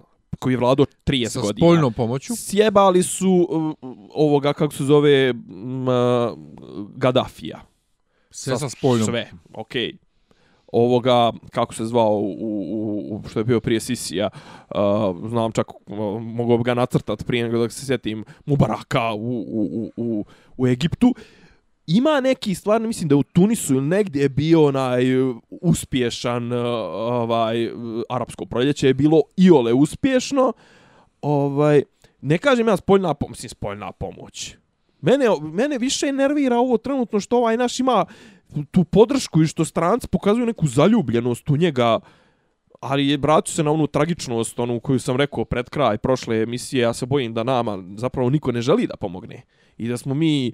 [0.42, 1.68] koji je vladao 30 Sa godina.
[1.68, 2.34] spoljnom pomoću.
[2.36, 3.74] Sjebali su uh,
[4.14, 5.94] ovoga, kako se zove, m, uh,
[6.96, 7.62] Gaddafija.
[8.32, 9.06] Sve sa spoljnom.
[9.06, 9.92] Sve, okej.
[9.92, 9.98] Okay.
[10.72, 14.30] Ovoga, kako se zvao, u, u, u, što je bio prije Sisija,
[14.76, 19.70] uh, znam čak, uh, mogu ga nacrtat prije nego da se sjetim, Mubaraka u, u,
[19.72, 20.26] u, u,
[20.58, 21.16] u Egiptu.
[21.96, 26.58] Ima neki, stvarno mislim da u Tunisu ili negdje je bio onaj e, uspješan e,
[26.58, 27.72] ovaj, e,
[28.10, 30.54] arapsko proljeće, je bilo iole uspješno.
[31.22, 31.84] Ovaj,
[32.22, 34.56] ne kažem ja spoljna pomoć, mislim spoljna pomoć.
[35.02, 38.06] Mene, mene više nervira ovo trenutno što ovaj naš ima
[38.72, 42.00] tu podršku i što stranci pokazuju neku zaljubljenost u njega,
[42.80, 46.82] ali je vraću se na onu tragičnost, onu koju sam rekao pred kraj prošle emisije,
[46.82, 49.44] ja se bojim da nama zapravo niko ne želi da pomogne.
[49.82, 50.52] I da smo mi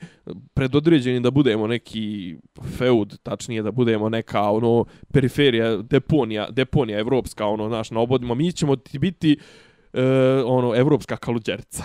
[0.53, 2.35] predodređeni da budemo neki
[2.77, 8.35] feud, tačnije da budemo neka ono periferija, deponija, deponija evropska, ono, naš, na obodima.
[8.35, 9.37] Mi ćemo ti biti
[9.93, 10.03] e,
[10.45, 11.83] ono, evropska kaluđerica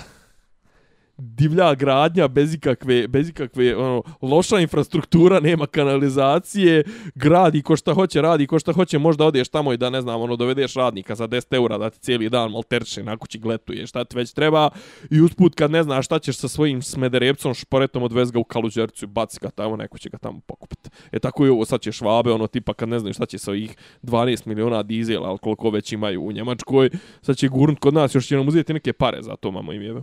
[1.23, 8.23] divlja gradnja bez ikakve, bez ikakve ono, loša infrastruktura, nema kanalizacije, gradi ko šta hoće,
[8.23, 11.29] radi ko šta hoće, možda odeš tamo i da ne znam, ono, dovedeš radnika za
[11.29, 14.71] 10 eura da ti cijeli dan malterče na kući gletuje, šta ti već treba
[15.11, 19.05] i usput kad ne znaš šta ćeš sa svojim smederepcom šporetom odvez ga u kaluđercu
[19.05, 20.91] i baci ga tamo, neko će ga tamo pokupiti.
[21.13, 23.51] E tako i ovo, sad će švabe, ono, tipa kad ne znaš šta će sa
[23.51, 26.91] ovih 12 miliona dizela, ali koliko već imaju u Njemačkoj,
[27.23, 29.83] sad će gurnut kod nas, još će nam uzeti neke pare za to, mamo im
[29.83, 30.03] jebe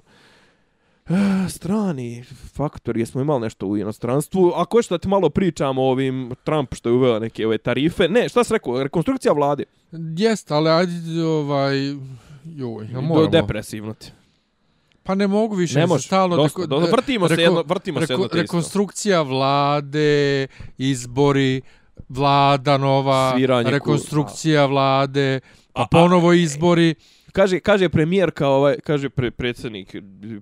[1.49, 4.51] strani faktor, jesmo imali nešto u inostranstvu.
[4.55, 7.57] Ako je što da ti malo pričamo o ovim Trump što je uveo neke ove
[7.57, 8.07] tarife.
[8.07, 8.83] Ne, šta se rekao?
[8.83, 9.63] Rekonstrukcija vlade.
[10.17, 10.93] Jest, ali ajde,
[11.23, 11.77] ovaj...
[12.47, 13.15] Joj, ja moramo.
[13.15, 14.11] Do depresivno ti.
[15.03, 15.79] Pa ne mogu više.
[15.79, 18.27] Ne može, stalno dosta, deko- dosta, vrtimo se reko- jedno, vrtimo se reko- jedno te
[18.27, 18.41] isto.
[18.41, 20.47] Rekonstrukcija vlade,
[20.77, 21.61] izbori,
[22.09, 25.39] vlada nova, Sviranje ku- rekonstrukcija vlade,
[25.73, 26.95] pa A- a- ponovo izbori.
[27.31, 29.95] Kaže, kaže premijerka, ovaj, kaže pre, predsjednik,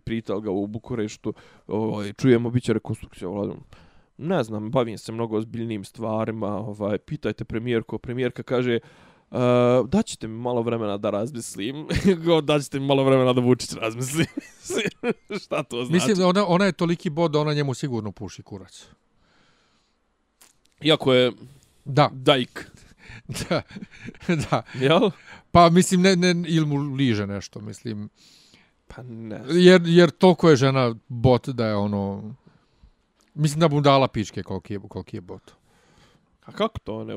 [0.04, 1.34] prital ga u Bukureštu,
[1.68, 3.54] ovaj, čujemo, bit će rekonstrukcija vlade.
[4.18, 8.80] Ne znam, bavim se mnogo ozbiljnim stvarima, ovaj, pitajte premijerko, premijerka kaže,
[9.32, 9.38] Uh,
[9.90, 11.88] daćete mi malo vremena da razmislim.
[12.44, 14.26] Daćete mi malo vremena da Vučić razmisli.
[15.44, 15.94] Šta to znači?
[15.94, 18.86] Mislim, da ona, ona je toliki bod da ona njemu sigurno puši kurac.
[20.82, 21.32] Iako je
[21.88, 22.72] Da, dajk.
[23.50, 23.62] da,
[24.28, 24.64] da.
[24.74, 25.10] Jel?
[25.58, 28.10] Pa mislim, ne, ne, ili mu liže nešto, mislim.
[28.88, 29.42] Pa ne.
[29.50, 32.36] Jer, jer toliko je žena bot da je ono...
[33.34, 35.52] Mislim da mu dala pičke koliki je, koliki je bot.
[36.48, 37.04] A kako to?
[37.04, 37.14] Ne,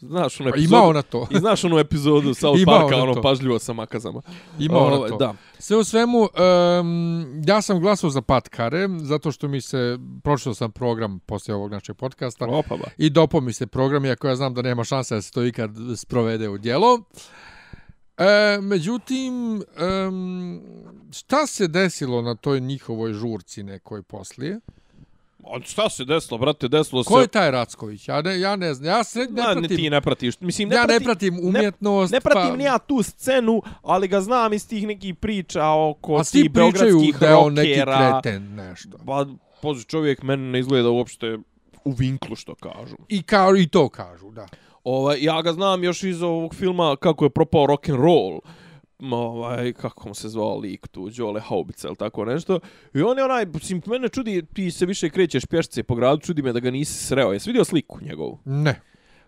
[0.00, 0.76] znaš onu Pa epizodu...
[0.76, 1.26] ima ona to.
[1.30, 4.22] I znaš onu epizodu South Parka, ono, pažljivo sa makazama.
[4.58, 5.16] Ima ona Ovaj, to.
[5.16, 5.34] Da.
[5.58, 10.72] Sve u svemu, um, ja sam glasao za Patkare, zato što mi se, pročitao sam
[10.72, 12.90] program poslije ovog našeg podcasta, Opa ba.
[12.98, 15.70] i dopo mi se program, iako ja znam da nema šanse da se to ikad
[15.96, 17.00] sprovede u djelo.
[18.18, 19.62] E, međutim,
[20.08, 20.60] um,
[21.12, 24.60] šta se desilo na toj njihovoj žurci nekoj poslije?
[25.44, 27.28] A šta se desilo, brate, desilo Ko je se...
[27.28, 28.08] taj Racković?
[28.08, 28.88] Ja ne, ja ne znam.
[28.88, 30.40] Ja se ne, Ma, ne, pratim, ti ne pratiš.
[30.40, 32.12] Mislim, ne ja pratim, ne pratim umjetnost.
[32.12, 36.16] Ne pratim pa, ni ja tu scenu, ali ga znam iz tih nekih priča oko
[36.16, 38.98] A svi tih pričaju da je on neki kreten, nešto.
[39.06, 39.26] Pa,
[39.62, 41.38] pozi, čovjek meni ne izgleda uopšte
[41.84, 42.96] u vinklu, što kažu.
[43.08, 44.46] I, kao, I to kažu, da.
[44.84, 48.40] Ovaj, ja ga znam još iz ovog filma kako je propao rock and roll.
[49.02, 52.60] Ovaj, kako mu se zvao lik tu, Đole Haubica ili tako nešto.
[52.94, 56.42] I on je onaj, mislim, mene čudi, ti se više krećeš pješce po gradu, čudi
[56.42, 57.32] me da ga nisi sreo.
[57.32, 58.38] Jesi vidio sliku njegovu?
[58.44, 58.80] Ne.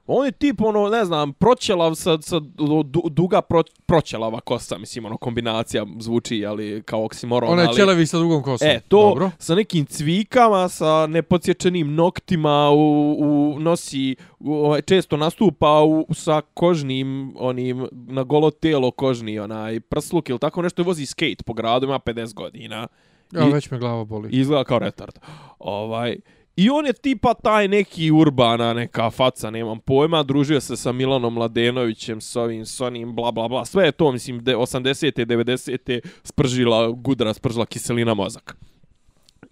[0.07, 2.41] On je tip, ono, ne znam, proćelav sa, sa
[2.85, 7.77] du, duga pro, proćelava kosa, mislim, ono, kombinacija zvuči, ali kao oksimoron, Ona je ali...
[7.77, 8.69] ćelevi sa dugom kosom.
[8.69, 9.31] E, to Dobro.
[9.39, 16.41] sa nekim cvikama, sa nepodsječenim noktima, u, u nosi, u, ovaj, često nastupa u, sa
[16.55, 21.87] kožnim, onim, na golo telo kožni, onaj, prsluk ili tako nešto, vozi skate po gradu,
[21.87, 22.87] ima 50 godina.
[23.33, 24.29] Ja, I- već me glava boli.
[24.33, 25.15] Izgleda kao retard.
[25.59, 26.17] Ovaj,
[26.57, 31.35] I on je tipa taj neki urbana neka faca, nemam pojma, družio se sa Milanom
[31.35, 33.65] Mladenovićem, s ovim, s onim, bla, bla, bla.
[33.65, 35.27] Sve je to, mislim, 80.
[35.27, 36.01] 90.
[36.25, 38.57] spržila gudra, spržila kiselina mozak.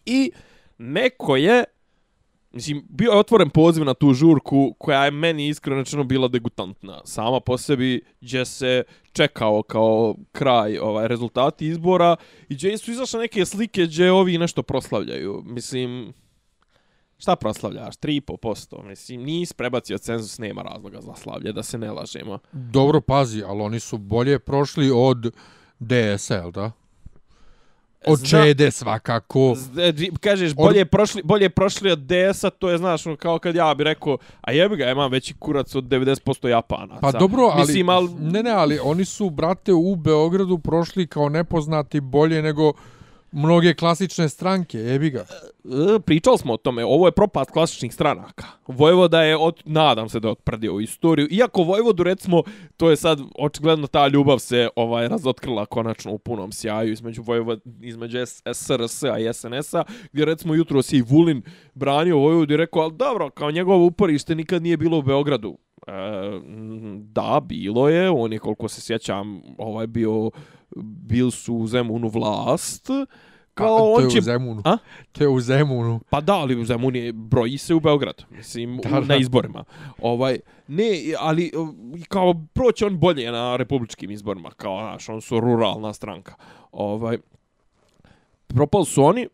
[0.07, 0.31] I
[0.79, 1.65] neko je,
[2.53, 7.01] mislim, bio je otvoren poziv na tu žurku koja je meni iskreno rečeno bila degutantna.
[7.05, 8.83] Sama po sebi, gdje se
[9.13, 12.17] čekao kao kraj ovaj rezultati izbora
[12.49, 15.43] i gdje su izašle neke slike gdje ovi nešto proslavljaju.
[15.47, 16.13] Mislim,
[17.21, 17.95] šta proslavljaš?
[17.97, 18.85] 3,5%.
[18.85, 22.39] Mislim, nis prebacio cenzus, nema razloga za slavlje, da se ne lažemo.
[22.53, 25.35] Dobro, pazi, ali oni su bolje prošli od
[25.79, 26.71] DSL, da?
[28.07, 29.55] Od Zna- Čede svakako.
[29.93, 33.75] Di- Kažeš, bolje, prošli, bolje prošli od DS-a, to je, znaš, ono, kao kad ja
[33.75, 37.01] bi rekao, a jebi ga, ja imam veći kurac od 90% Japanaca.
[37.01, 41.29] Pa dobro, ali, Mislim, al, ne, ne, ali oni su, brate, u Beogradu prošli kao
[41.29, 42.73] nepoznati bolje nego
[43.33, 45.21] mnoge klasične stranke, jebi ga.
[45.21, 48.47] E, pričali smo o tome, ovo je propast klasičnih stranaka.
[48.67, 51.29] Vojvoda je, od, nadam se da je otprdio istoriju.
[51.31, 52.43] Iako Vojvodu, recimo,
[52.77, 57.61] to je sad, očigledno ta ljubav se ovaj razotkrila konačno u punom sjaju između Vojvod,
[57.81, 58.19] između
[58.55, 61.43] SRS-a i SNS-a, gdje recimo jutro si i Vulin
[61.75, 65.59] branio Vojvodu i rekao, ali dobro, kao njegovo uporište nikad nije bilo u Beogradu.
[66.99, 70.31] Da, bilo je, on je koliko se sjećam, ovaj bio,
[70.83, 72.87] bil su u Zemunu vlast,
[73.55, 74.63] kao A, to on je će u Zemunu.
[74.65, 74.77] A?
[75.13, 76.01] To je u Zemunu.
[76.11, 79.01] Pa da, ali Zemun je, broji se u Beograd, mislim, Da, da.
[79.01, 79.65] na izborima.
[80.03, 80.39] Ovaj,
[80.69, 81.51] ne, ali
[82.09, 86.35] kao proći on bolje na republičkim izborima, kao, znaš, on su ruralna stranka.
[86.73, 87.19] Ovaj,
[88.47, 89.29] propali su oni,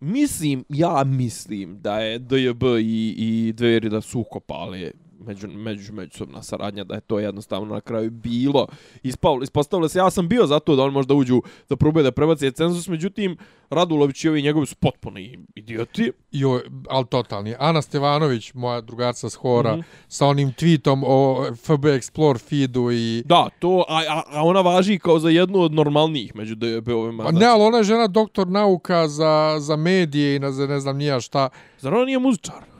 [0.00, 4.92] mislim, ja mislim da je DJB i, i Dveri da su ukopali
[5.26, 8.66] među, među, međusobna saradnja, da je to jednostavno na kraju bilo.
[9.02, 12.12] Ispavlo, ispostavilo se, ja sam bio za to da on možda uđu da probuje da
[12.12, 13.36] prebaci cenzus, međutim,
[13.70, 16.12] Radulović i ovi njegovi su potpuni idioti.
[16.32, 17.54] Jo, ali totalni.
[17.58, 19.84] Ana Stevanović, moja drugarca s Hora, mm -hmm.
[20.08, 23.22] sa onim tweetom o FB Explore feedu i...
[23.26, 27.24] Da, to, a, a, a ona važi kao za jednu od normalnijih među DB-ovima.
[27.24, 30.80] Pa ne, ali ona je žena doktor nauka za, za medije i na, za ne
[30.80, 31.48] znam nija šta.
[31.78, 32.71] Zar ona nije muzičar?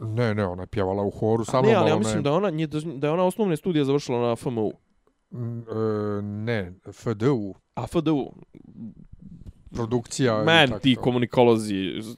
[0.00, 2.22] Ne, ne, ona je pjevala u horu sa A mnom, ne, ali ja mislim je-
[2.22, 2.50] da ona,
[2.96, 4.72] da je ona osnovne studije završila na FMU.
[5.30, 5.62] Mm, e,
[6.22, 8.32] ne, FDU, A FDU.
[9.70, 10.42] produkcija.
[10.42, 11.00] i Men, ti to.
[11.00, 11.74] komunikolozi,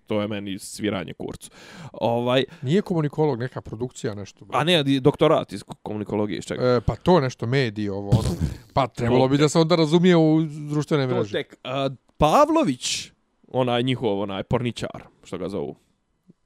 [0.06, 1.50] to je meni sviranje kurcu.
[1.92, 4.46] Ovaj, Nije komunikolog, neka produkcija nešto.
[4.52, 6.62] a ne, doktorat iz komunikologije, iz čega?
[6.66, 8.28] E, pa to nešto mediji ovo ono.
[8.74, 11.32] Pa trebalo bi da se onda razumije u društvene mreže.
[11.32, 11.56] tek.
[11.64, 13.10] A, Pavlović,
[13.48, 15.76] onaj njihov, onaj porničar, što ga zovu.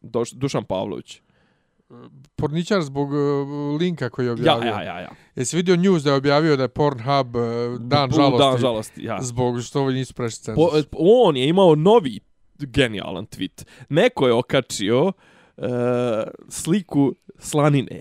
[0.00, 1.20] Doš, Dušan Pavlović.
[2.36, 3.16] Porničar zbog e,
[3.78, 4.68] linka koji je Ja, objavio.
[4.68, 5.10] ja, ja, ja.
[5.36, 7.40] Jesi vidio news da je objavio da je Pornhub e,
[7.80, 9.18] dan Bu- žalosti, Dan žalosti, ja.
[9.22, 10.86] zbog što ovi nisu prešli cenzus.
[10.86, 12.20] Po, on je imao novi
[12.58, 13.64] genijalan tweet.
[13.88, 15.12] Neko je okačio uh,
[16.48, 18.00] sliku slanine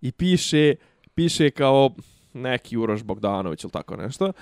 [0.00, 0.74] i piše
[1.14, 1.90] piše kao
[2.32, 4.32] neki Uroš Bogdanović ili tako nešto,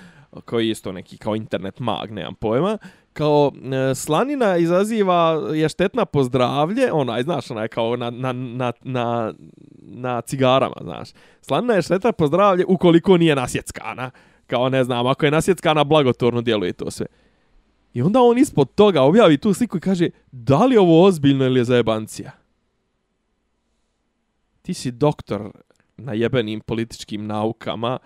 [0.45, 2.79] koji je isto neki kao internet mag, nemam pojma,
[3.13, 3.53] kao
[3.91, 9.35] e, slanina izaziva je štetna po zdravlje, onaj, znaš, onaj kao na, na, na, na,
[9.81, 11.09] na cigarama, znaš.
[11.41, 14.11] Slanina je štetna po zdravlje ukoliko nije nasjeckana.
[14.47, 17.07] Kao ne znam, ako je nasjeckana, blagotvorno djeluje to sve.
[17.95, 21.61] I onda on ispod toga objavi tu sliku i kaže, da li ovo ozbiljno ili
[21.61, 22.31] je zajebancija?
[24.63, 25.51] Ti si doktor
[25.97, 27.99] na jebenim političkim naukama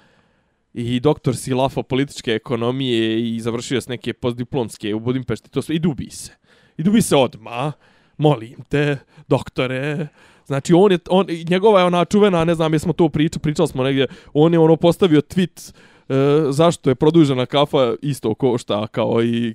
[0.74, 5.76] i doktor si lafo političke ekonomije i završio s neke postdiplomske u Budimpešti, to sve,
[5.76, 6.32] i dubi se.
[6.76, 7.72] I dubi se odma,
[8.18, 8.98] molim te,
[9.28, 10.08] doktore,
[10.46, 13.82] Znači on je on njegova je ona čuvena, ne znam jesmo to pričali, pričali smo
[13.82, 15.74] negdje, on je ono postavio tweet
[16.08, 16.14] e,
[16.52, 19.54] zašto je produžena kafa isto košta kao i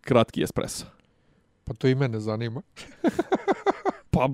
[0.00, 0.86] kratki espresso.
[1.64, 2.62] Pa to i mene zanima.
[4.16, 4.28] Pa,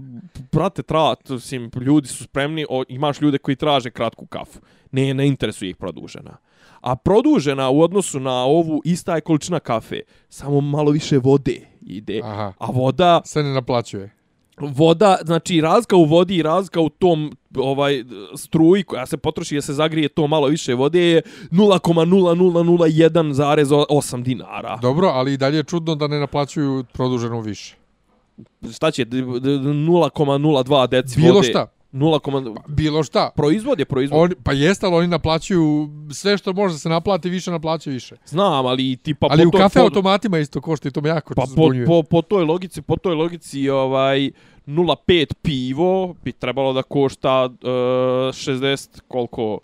[0.53, 4.61] brate, tra, sim, ljudi su spremni, o, imaš ljude koji traže kratku kafu.
[4.93, 6.37] Ne, ne interesuje ih produžena.
[6.81, 12.21] A produžena u odnosu na ovu ista je količina kafe, samo malo više vode ide.
[12.25, 12.53] Aha.
[12.59, 14.11] A voda, Se ne naplaćuje.
[14.59, 18.05] voda, znači razlika u vodi i razlika u tom ovaj
[18.37, 24.79] struji koja se potroši da se zagrije to malo više vode je 0,0001,8 dinara.
[24.83, 27.77] Dobro, ali i dalje je čudno da ne naplaćuju produženo više.
[28.73, 31.49] Šta će, d- d- 0,02 deci Bilo vode?
[31.49, 31.67] šta.
[31.93, 33.31] 0, Bilo šta.
[33.37, 34.21] proizvod je proizvod.
[34.21, 38.17] Oni, pa jeste, ali oni naplaćuju sve što može da se naplati, više naplaćuje više.
[38.27, 41.09] Znam, ali tipa ali po u toj- kafe po- automatima isto košta i to me
[41.09, 44.31] jako Pa po, po, po toj logici, po toj logici ovaj
[44.67, 49.59] 0,5 pivo bi trebalo da košta uh, 60 koliko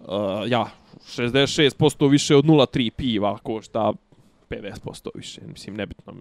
[0.00, 0.06] uh,
[0.46, 0.66] ja
[1.08, 3.92] 66% više od 0,3 piva košta
[4.52, 6.14] 50% više, mislim nebitno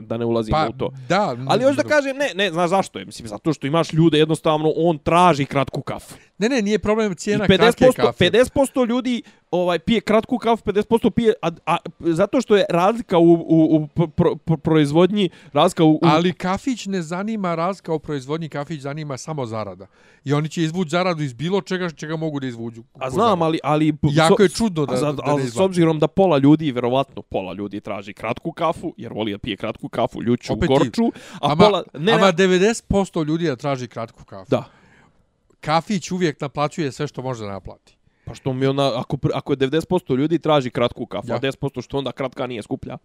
[0.00, 0.90] da ne ulazimo pa, u to.
[1.08, 1.36] da.
[1.48, 3.04] Ali hoću da kažem, ne, ne, znaš zašto je?
[3.04, 6.14] Mislim, zato što imaš ljude, jednostavno, on traži kratku kafu.
[6.38, 8.30] Ne, ne, nije problem cijena kratke 50%, kafe.
[8.30, 13.32] 50% ljudi ovaj pije kratku kafu, 50% pije a, a, zato što je razlika u,
[13.32, 18.48] u, u pro, pro, proizvodnji, razlika u, u Ali kafić ne zanima razlika u proizvodnji,
[18.48, 19.86] kafić zanima samo zarada.
[20.24, 22.82] I oni će izvući zaradu iz bilo čega čega mogu da izvuđu.
[22.94, 25.98] a znam, ali ali Jako je čudno da- a za- da ali ne s obzirom
[25.98, 30.22] da pola ljudi, verovatno pola ljudi traži kratku kafu, jer voli da pije kratku kafu,
[30.22, 34.50] ljuću, Opet gorču, a ama, pola ne, ama ne, 90% ljudi da traži kratku kafu.
[34.50, 34.64] da.
[35.60, 37.96] Kafić uvijek naplaćuje sve što može da naplati.
[38.30, 41.34] Pa što mi ona, ako, ako je 90% ljudi traži kratku kafu, Ja.
[41.34, 42.98] a 10% što onda kratka nije skuplja.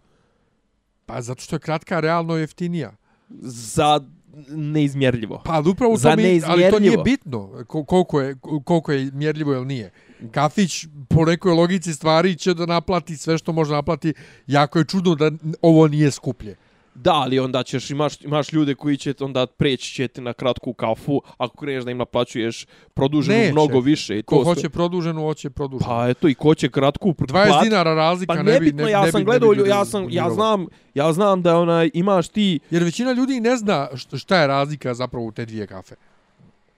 [1.06, 2.92] Pa zato što je kratka realno jeftinija.
[3.40, 4.00] Za
[4.48, 5.42] neizmjerljivo.
[5.44, 9.10] Pa ali upravo Za to mi, ali to nije bitno ko- koliko je, koliko je
[9.12, 9.90] mjerljivo ili nije.
[10.30, 14.14] Kafić po nekoj logici stvari će da naplati sve što može naplati.
[14.46, 15.30] Jako je čudno da
[15.62, 16.56] ovo nije skuplje.
[16.98, 20.72] Da, ali onda ćeš, imaš, imaš ljude koji će onda preći će ti na kratku
[20.72, 23.52] kafu, ako kreneš da im naplaćuješ produženo Neće.
[23.52, 24.18] mnogo više.
[24.18, 25.88] I Ko sve- hoće produženu, hoće produženu.
[25.88, 28.72] Pa eto, i ko će kratku 20 plat- dinara razlika Pa ne bi...
[28.72, 31.90] Ne, ja ne sam gledao, ne bi ja sam, ja znam, ja znam da onaj,
[31.94, 35.66] imaš ti, Jer većina ljudi ne zna št- šta je razlika zapravo u te dvije
[35.66, 35.94] kafe.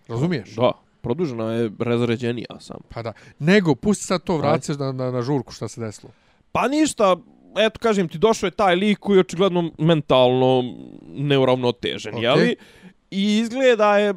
[0.08, 0.54] Razumiješ?
[0.54, 2.76] da, produžena je razređenija sam.
[2.88, 3.12] Pa da.
[3.38, 6.12] Nego, pusti sad to, vraci se na, na, na žurku šta se desilo.
[6.52, 7.16] Pa ništa,
[7.58, 10.64] eto kažem ti, došao je taj lik koji je očigledno mentalno
[11.02, 12.22] neuravnotežen, okay.
[12.22, 12.56] jeli?
[13.10, 14.14] I izgleda je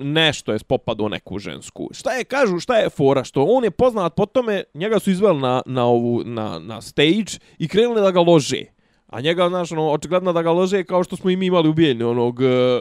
[0.00, 1.88] nešto je spopadao neku žensku.
[1.92, 3.24] Šta je, kažu, šta je fora?
[3.24, 7.38] Što on je poznat po tome, njega su izveli na, na, ovu, na, na stage
[7.58, 8.64] i krenuli da ga lože.
[9.06, 11.72] A njega, znaš, ono, očigledno da ga lože kao što smo i mi imali u
[11.72, 12.80] Bijeljni, onog, e,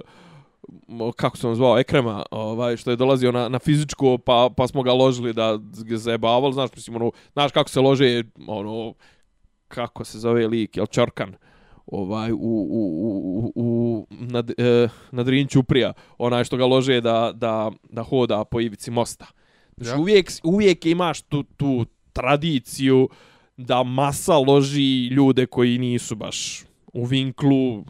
[1.15, 4.83] kako se on zvao, Ekrema, ovaj, što je dolazio na, na fizičko, pa, pa smo
[4.83, 8.93] ga ložili da ga zajebavali, znaš, mislim, ono, znaš kako se lože, ono,
[9.69, 11.35] kako se zove lik, jel Čorkan,
[11.85, 17.31] ovaj, u, u, u, u, nad, e, na Drinću prija, onaj što ga lože da,
[17.35, 19.25] da, da hoda po ivici mosta.
[19.77, 20.01] Znači, Ja.
[20.01, 23.09] uvijek, uvijek imaš tu, tu tradiciju
[23.57, 26.63] da masa loži ljude koji nisu baš
[26.93, 27.83] u vinklu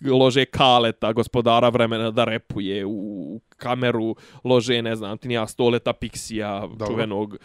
[0.00, 6.60] lože kaleta, gospodara vremena da repuje u kameru, lože, ne znam, ti nija stoleta Pixija,
[6.60, 6.86] Dobro.
[6.86, 7.36] čuvenog.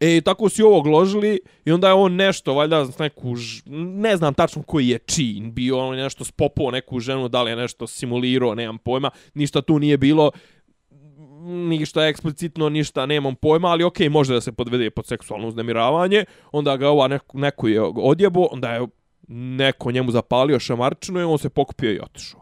[0.00, 3.62] E, tako si ovog ložili i onda je on nešto, valjda, neku, ž...
[3.66, 7.50] ne znam tačno koji je čin, bio on je nešto spopao neku ženu, da li
[7.50, 10.30] je nešto simulirao, nemam pojma, ništa tu nije bilo,
[11.48, 16.76] ništa eksplicitno, ništa, nemam pojma, ali okej, može da se podvede pod seksualno uznemiravanje, onda
[16.76, 18.86] ga ova neko, neko je odjebo, onda je
[19.28, 22.40] neko njemu zapalio šamarčinu i on se pokupio i otišao.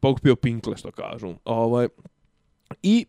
[0.00, 1.34] Pokupio pinkle, što kažu.
[1.44, 1.88] Ovaj,
[2.82, 3.06] I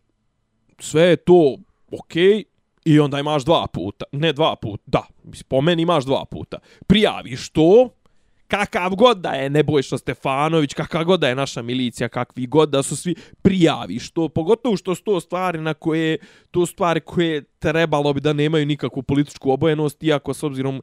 [0.78, 1.56] sve je to
[1.92, 2.44] okej,
[2.84, 5.02] i onda imaš dva puta, ne dva puta, da,
[5.48, 6.58] po meni imaš dva puta.
[6.86, 7.90] Prijaviš to,
[8.48, 12.82] kakav god da je Nebojša Stefanović, kakav god da je naša milicija, kakvi god da
[12.82, 16.18] su svi, prijaviš to, pogotovo što su to stvari na koje,
[16.50, 20.82] to stvari koje trebalo bi da nemaju nikakvu političku obojenost, iako s obzirom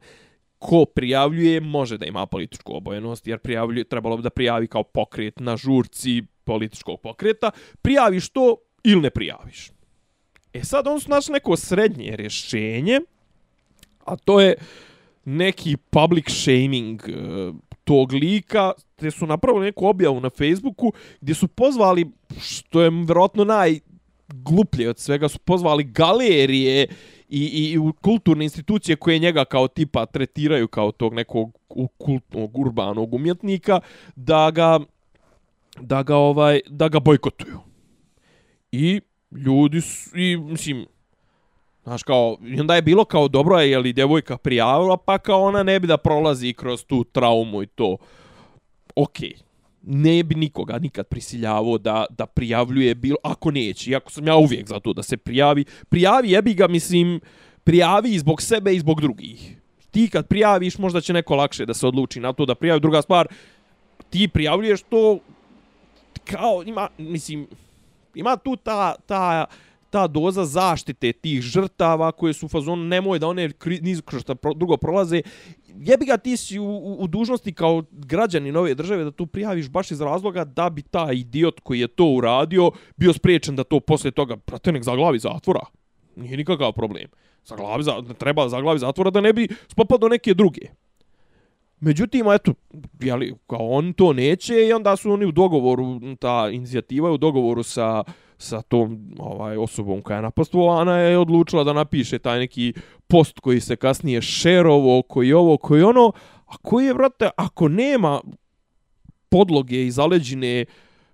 [0.58, 5.40] ko prijavljuje može da ima političku obojenost, jer prijavljuje, trebalo bi da prijavi kao pokret
[5.40, 7.50] na žurci političkog pokreta,
[7.82, 9.70] prijaviš to ili ne prijaviš.
[10.52, 13.00] E sad on su našli neko srednje rješenje,
[14.04, 14.54] a to je
[15.24, 17.12] neki public shaming e,
[17.84, 22.10] tog lika, te su napravili neku objavu na Facebooku gdje su pozvali,
[22.40, 26.86] što je vjerojatno najgluplje od svega, su pozvali galerije
[27.28, 31.58] i, i, i kulturne institucije koje njega kao tipa tretiraju kao tog nekog
[31.98, 33.80] kultnog urbanog umjetnika
[34.16, 34.80] da ga
[35.80, 37.58] da ga ovaj da ga bojkotuju.
[38.72, 39.00] I
[39.36, 40.86] ljudi su, i mislim
[41.84, 45.62] Znaš, kao, i onda je bilo kao dobro je li djevojka prijavila, pa kao ona
[45.62, 47.96] ne bi da prolazi kroz tu traumu i to.
[48.96, 49.32] Okej.
[49.82, 54.68] Ne bi nikoga nikad prisiljavao da, da prijavljuje bilo, ako neće, iako sam ja uvijek
[54.68, 55.64] za to da se prijavi.
[55.88, 57.20] Prijavi, jebi ga, mislim,
[57.64, 59.56] prijavi i zbog sebe i zbog drugih.
[59.90, 62.80] Ti kad prijaviš, možda će neko lakše da se odluči na to da prijavi.
[62.80, 63.28] Druga stvar,
[64.10, 65.18] ti prijavljuješ to
[66.24, 67.46] kao, ima, mislim,
[68.14, 69.44] ima tu ta, ta,
[69.90, 74.54] ta doza zaštite tih žrtava koje su u fazonu nemoj da one niz šta pro,
[74.54, 75.22] drugo prolaze.
[75.68, 79.68] Jebi ga ti si u, u, u dužnosti kao građani nove države da tu prijaviš
[79.68, 83.80] baš iz razloga da bi taj idiot koji je to uradio bio spriječen da to
[83.80, 85.60] posle toga, pratenek zaglavi zatvora.
[86.16, 87.08] Nije nikakav problem.
[87.44, 90.60] Zaglavi, za, treba zaglavi zatvora da ne bi spopadao neke druge.
[91.82, 92.54] Međutim, eto,
[93.00, 97.18] jeli, kao on to neće i onda su oni u dogovoru, ta inicijativa je u
[97.18, 98.04] dogovoru sa,
[98.38, 102.72] sa tom ovaj osobom koja je napastvovana je odlučila da napiše taj neki
[103.06, 106.12] post koji se kasnije šerovo, koji ovo, koji ono,
[106.46, 108.20] a koji je, vrate, ako nema
[109.28, 110.64] podloge i zaleđine,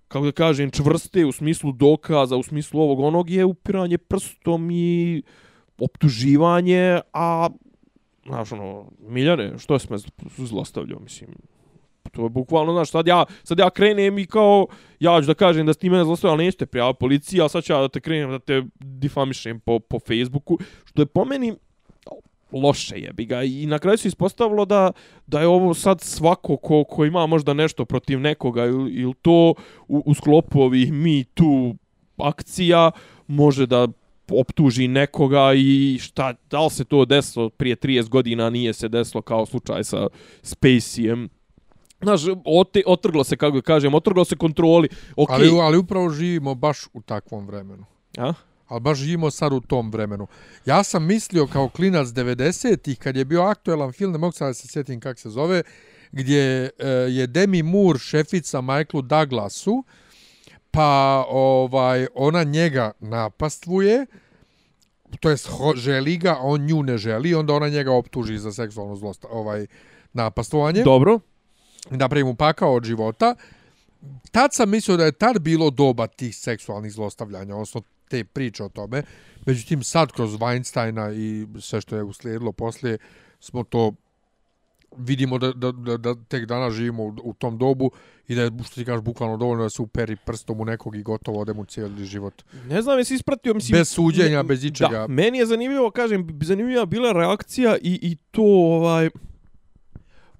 [0.08, 5.22] kako da kažem, čvrste u smislu dokaza, u smislu ovog onog, je upiranje prstom i
[5.78, 7.48] optuživanje, a
[8.28, 9.98] znaš, ono, Miljane, što si me
[10.36, 11.30] zlostavljao, mislim,
[12.12, 14.66] to je bukvalno, znaš, sad ja, sad ja krenem i kao,
[15.00, 17.64] ja ću da kažem da si ti mene zlostavljao, ali nećete prijaviti policiji, a sad
[17.64, 21.54] ću ja da te krenem da te difamišem po, po Facebooku, što je po meni
[22.52, 23.42] loše jebi ga.
[23.42, 24.92] I na kraju se ispostavilo da
[25.26, 29.54] da je ovo sad svako ko, ko ima možda nešto protiv nekoga ili, ili to
[29.88, 31.74] u, u sklopu ovih Me Too
[32.16, 32.90] akcija
[33.26, 33.88] može da
[34.30, 39.22] optuži nekoga i šta, da li se to desilo prije 30 godina, nije se desilo
[39.22, 40.06] kao slučaj sa
[40.42, 41.28] Spaceyem.
[42.02, 44.88] Znaš, ote, otrglo se, kako kažem, otrglo se kontroli.
[45.16, 45.26] Okay.
[45.28, 47.84] Ali, ali upravo živimo baš u takvom vremenu.
[48.18, 48.32] A?
[48.66, 50.26] Ali baš živimo sad u tom vremenu.
[50.66, 54.54] Ja sam mislio kao klinac 90-ih, kad je bio aktuelan film, ne mogu sad da
[54.54, 55.62] se sjetim kak se zove,
[56.12, 59.84] gdje e, je Demi Moore šefica Michaelu Douglasu,
[60.78, 64.06] pa ovaj ona njega napastvuje,
[65.20, 69.28] to jest želi ga, on nju ne želi, onda ona njega optuži za seksualno zlosta,
[69.30, 69.66] ovaj
[70.12, 70.82] napastvovanje.
[70.82, 71.20] Dobro.
[71.90, 73.34] Napravi mu pakao od života.
[74.30, 78.68] Tad sam mislio da je tad bilo doba tih seksualnih zlostavljanja, odnosno te priče o
[78.68, 79.02] tome.
[79.46, 82.98] Međutim, sad kroz Weinsteina i sve što je uslijedilo poslije,
[83.40, 83.92] smo to
[84.98, 87.90] vidimo da, da, da, da tek danas živimo u, u tom dobu
[88.28, 91.02] i da je, što ti kažeš, bukvalno dovoljno da se uperi prstom u nekog i
[91.02, 92.42] gotovo ode mu cijeli život.
[92.68, 93.78] Ne znam, jesi ispratio, mislim...
[93.78, 94.98] Bez suđenja, bez ičega.
[94.98, 99.10] Da, meni je zanimljivo, kažem, zanimljiva bila reakcija i, i to, ovaj,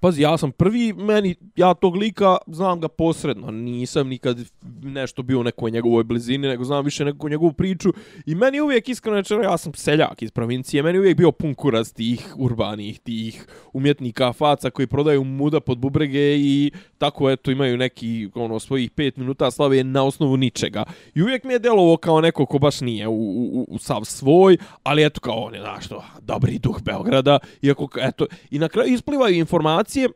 [0.00, 4.38] Pazi, ja sam prvi, meni, ja tog lika znam ga posredno, nisam nikad
[4.82, 7.92] nešto bio u nekoj njegovoj blizini, nego znam više neku njegovu priču.
[8.26, 11.92] I meni uvijek iskreno rečeno, ja sam seljak iz provincije, meni uvijek bio pun kuraz
[11.92, 18.28] tih urbanih, tih umjetnika faca koji prodaju muda pod bubrege i tako eto imaju neki
[18.34, 20.84] ono svojih pet minuta slave na osnovu ničega.
[21.14, 24.56] I uvijek mi je delovo kao neko ko baš nije u, u, u sav svoj,
[24.82, 28.94] ali eto kao on je, znaš to, dobri duh Beograda, iako, eto, i na kraju
[28.94, 30.08] isplivaju informacije informacije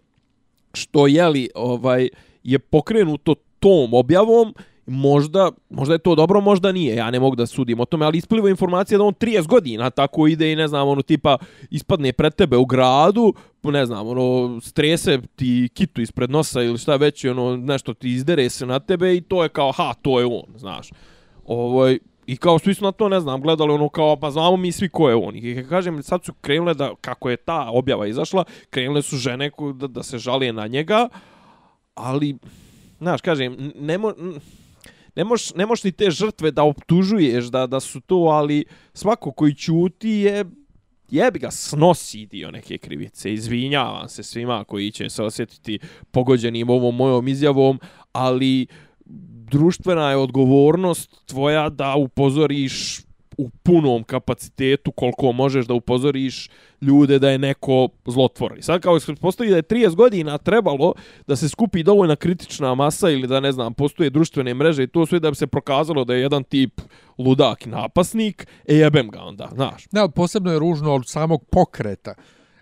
[0.74, 2.08] što je li ovaj
[2.42, 4.54] je pokrenuto tom objavom
[4.86, 8.18] možda možda je to dobro možda nije ja ne mogu da sudim o tome ali
[8.18, 11.38] ispliva informacija da on 30 godina tako ide i ne znam ono tipa
[11.70, 16.96] ispadne pred tebe u gradu ne znam ono strese ti kitu ispred nosa ili šta
[16.96, 20.26] već ono nešto ti izdere se na tebe i to je kao ha to je
[20.26, 20.90] on znaš.
[21.44, 21.98] Ovaj
[22.32, 24.88] I kao svi su na to, ne znam, gledali ono kao, pa znamo mi svi
[24.88, 25.36] ko je on.
[25.36, 29.86] I kažem, sad su krenule da, kako je ta objava izašla, krenule su žene da,
[29.86, 31.08] da se žalije na njega,
[31.94, 32.36] ali,
[32.98, 34.12] znaš, kažem, ne, mo,
[35.16, 38.64] ne, moš, ne moš ni te žrtve da optužuješ da, da su to, ali
[38.94, 40.44] svako koji ćuti je,
[41.10, 43.32] jebi ga, snosi dio neke krivice.
[43.32, 45.78] Izvinjavam se svima koji će se osjetiti
[46.10, 47.80] pogođenim ovom mojom izjavom,
[48.12, 48.66] ali
[49.52, 53.00] društvena je odgovornost tvoja da upozoriš
[53.38, 56.50] u punom kapacitetu koliko možeš da upozoriš
[56.80, 58.58] ljude da je neko zlotvor.
[58.58, 60.94] I sad kao se postoji da je 30 godina trebalo
[61.26, 65.06] da se skupi dovoljna kritična masa ili da ne znam, postoje društvene mreže i to
[65.06, 66.80] sve da bi se prokazalo da je jedan tip
[67.18, 69.86] ludak i napasnik, e jebem ga onda, znaš.
[69.92, 72.14] Ne, posebno je ružno od samog pokreta.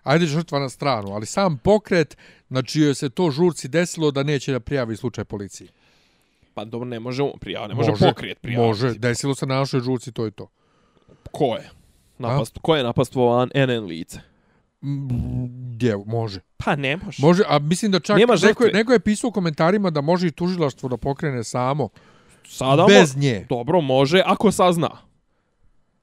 [0.03, 2.17] Ajde žrtva na stranu, ali sam pokret,
[2.49, 5.69] na čijoj se to žurci desilo da neće da prijavi slučaj policiji.
[6.61, 8.69] Pa dobro, ne može on prijaviti, ne može, može pokrijet prijaviti.
[8.69, 10.49] Može, desilo se na našoj žurci, to je to.
[11.31, 11.71] Ko je?
[12.19, 14.21] Napast, ko je napastvovan NN lice?
[15.75, 16.41] Gdje, može.
[16.57, 17.23] Pa ne može.
[17.23, 20.27] Može, a mislim da čak Nema neko, je, neko je pisao u komentarima da može
[20.27, 21.89] i tužilaštvo da pokrene samo.
[22.49, 23.47] Sada bez mo nje.
[23.49, 24.91] Dobro, može, ako sazna.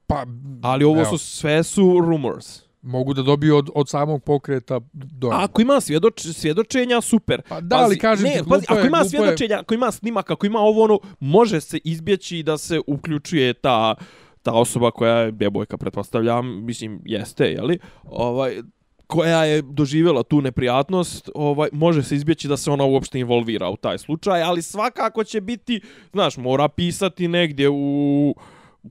[0.06, 0.26] Pa,
[0.62, 1.04] Ali ovo evo.
[1.04, 6.20] su sve su rumors mogu da dobiju od, od samog pokreta do Ako ima svjedoč,
[6.20, 7.42] svjedočenja, super.
[7.48, 9.60] Pa da, ali kažem ne, ti, pazi, ako ima svjedočenja, je...
[9.60, 13.94] ako ima snimak, ako ima ovo ono, može se izbjeći da se uključuje ta
[14.42, 17.78] ta osoba koja je bebojka, pretpostavljam, mislim, jeste, je li?
[18.04, 18.62] Ovaj,
[19.06, 23.76] koja je doživjela tu neprijatnost, ovaj, može se izbjeći da se ona uopšte involvira u
[23.76, 25.80] taj slučaj, ali svakako će biti,
[26.12, 28.34] znaš, mora pisati negdje u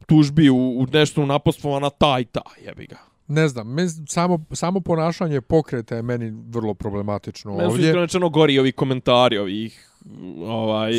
[0.06, 5.42] tužbi, u, u nešto napostovana taj, taj, jebi ga ne znam, me, samo, samo ponašanje
[5.42, 7.94] pokreta je meni vrlo problematično Meni ovdje.
[7.94, 9.88] Meni su gori ovi komentari ovih
[10.46, 10.94] ovaj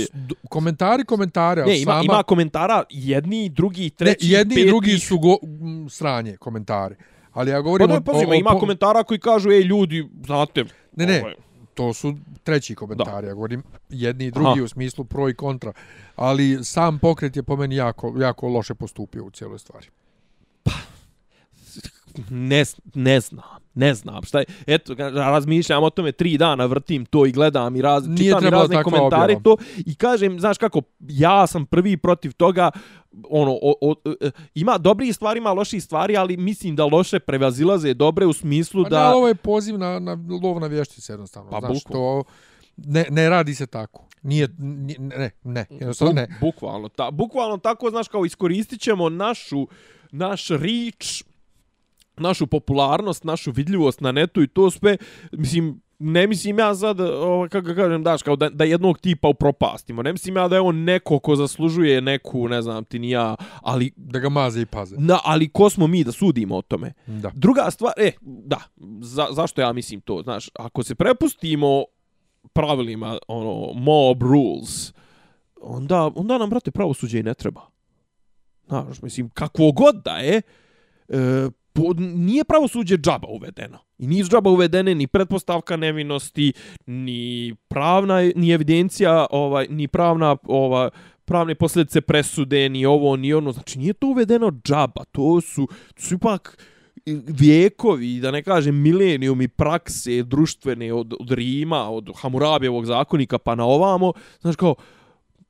[0.49, 2.03] komentari komentare ne, ima, sama...
[2.05, 4.67] ima komentara jedni drugi treći ne, jedni peti...
[4.67, 5.37] drugi su go,
[5.89, 6.95] sranje komentari
[7.33, 8.59] ali ja govorim pa, o, o, ima po...
[8.59, 10.65] komentara koji kažu ej ljudi znate
[10.97, 11.35] ne ne ovaj...
[11.75, 13.29] to su treći komentari da.
[13.29, 14.65] ja govorim jedni i drugi Aha.
[14.65, 15.73] u smislu pro i kontra
[16.17, 19.87] ali sam pokret je po meni jako jako loše postupio u cijeloj stvari
[22.31, 22.65] ne,
[22.95, 24.23] ne znam, ne znam.
[24.23, 28.47] Šta je, eto, razmišljam o tome tri dana, vrtim to i gledam i raz, čitam
[28.47, 32.71] i razne komentare to i kažem, znaš kako, ja sam prvi protiv toga,
[33.31, 37.95] ono, o, o, e, ima dobri stvari, ima loši stvari, ali mislim da loše prevazilaze
[37.95, 38.97] dobre u smislu pa da...
[38.97, 41.51] Pa ovo je poziv na, na lov na vještice jednostavno.
[41.51, 42.25] Pa znaš, to
[42.77, 44.05] ne, ne radi se tako.
[44.23, 46.39] Nije, ne, ne, jednostavno ne.
[46.41, 49.67] Bukvalno, ta, bukvalno tako, znaš, kao iskoristit ćemo našu,
[50.11, 51.25] naš rič,
[52.21, 54.97] našu popularnost, našu vidljivost na netu i to sve,
[55.33, 59.29] mislim, ne mislim ja sad, ovo, kako ga kažem, daš, kao da, da jednog tipa
[59.29, 60.03] upropastimo.
[60.03, 63.37] Ne mislim ja da je on neko ko zaslužuje neku, ne znam ti ni ja,
[63.63, 63.93] ali...
[63.97, 64.97] Da ga maze i paze.
[64.99, 66.93] Da, ali ko smo mi da sudimo o tome?
[67.07, 67.31] Da.
[67.35, 68.61] Druga stvar, e, da,
[69.01, 70.23] za, zašto ja mislim to?
[70.23, 71.85] Znaš, ako se prepustimo
[72.53, 74.93] pravilima, ono, mob rules,
[75.61, 77.61] onda, onda nam, brate, pravosuđe i ne treba.
[78.67, 80.43] Znaš, mislim, kakvo god da je,
[81.09, 81.49] e,
[81.79, 83.79] po, nije pravosuđe džaba uvedeno.
[83.99, 86.53] I nije džaba uvedene ni pretpostavka nevinosti,
[86.87, 90.91] ni pravna, ni evidencija, ovaj, ni pravna, ova,
[91.25, 93.53] pravne posljedice presude, ni ovo, ni ono.
[93.53, 95.05] Znači, nije to uvedeno džaba.
[95.13, 96.59] To su, to su ipak
[97.27, 103.65] vijekovi, da ne kažem milenijumi prakse društvene od, od Rima, od Hamurabijevog zakonika pa na
[103.65, 104.13] ovamo.
[104.41, 104.75] Znači, kao,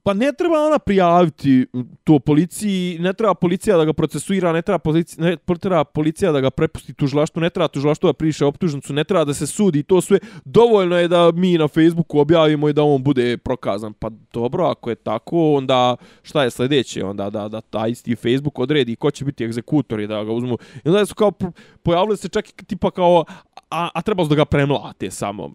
[0.02, 1.66] Pa ne treba ona prijaviti
[2.04, 6.40] to policiji, ne treba policija da ga procesuira, ne treba policija, ne treba policija da
[6.40, 10.00] ga prepusti tužilaštvu, ne treba tužilaštvo da priše optužnicu, ne treba da se sudi, to
[10.00, 13.92] sve dovoljno je da mi na Facebooku objavimo i da on bude prokazan.
[13.92, 17.04] Pa dobro, ako je tako, onda šta je sljedeće?
[17.04, 20.58] Onda da, da ta isti Facebook odredi ko će biti egzekutor i da ga uzmu.
[20.84, 21.32] I onda su kao,
[21.82, 23.24] pojavili se čak i tipa kao,
[23.70, 25.50] a, a treba da ga premlate samo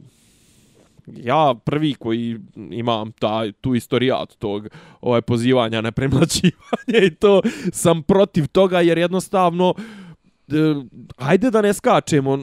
[1.07, 4.67] ja prvi koji imam taj tu istorijat tog
[5.01, 9.73] ovaj pozivanja na premlaćivanje i to sam protiv toga jer jednostavno
[10.47, 10.53] e,
[11.17, 12.39] ajde da ne skačemo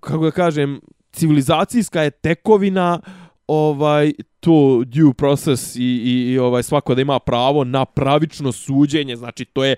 [0.00, 0.80] kako da kažem
[1.12, 3.00] civilizacijska je tekovina
[3.48, 9.16] ovaj to due process i, i, i ovaj svako da ima pravo na pravično suđenje.
[9.16, 9.76] Znači to je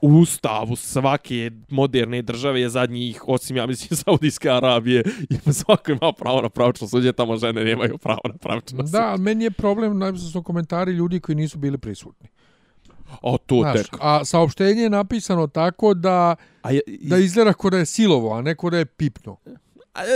[0.00, 6.12] u ustavu svake moderne države je zadnjih osim ja mislim Saudijske Arabije i svako ima
[6.12, 8.92] pravo na pravično suđenje tamo žene nemaju pravo na pravično suđenje.
[8.92, 12.28] da meni je problem najviše su komentari ljudi koji nisu bili prisutni.
[13.22, 13.96] O, to Znaš, tek.
[14.00, 18.42] A saopštenje je napisano tako da, a je, da izgleda kod da je silovo, a
[18.42, 19.36] ne kod da je pipno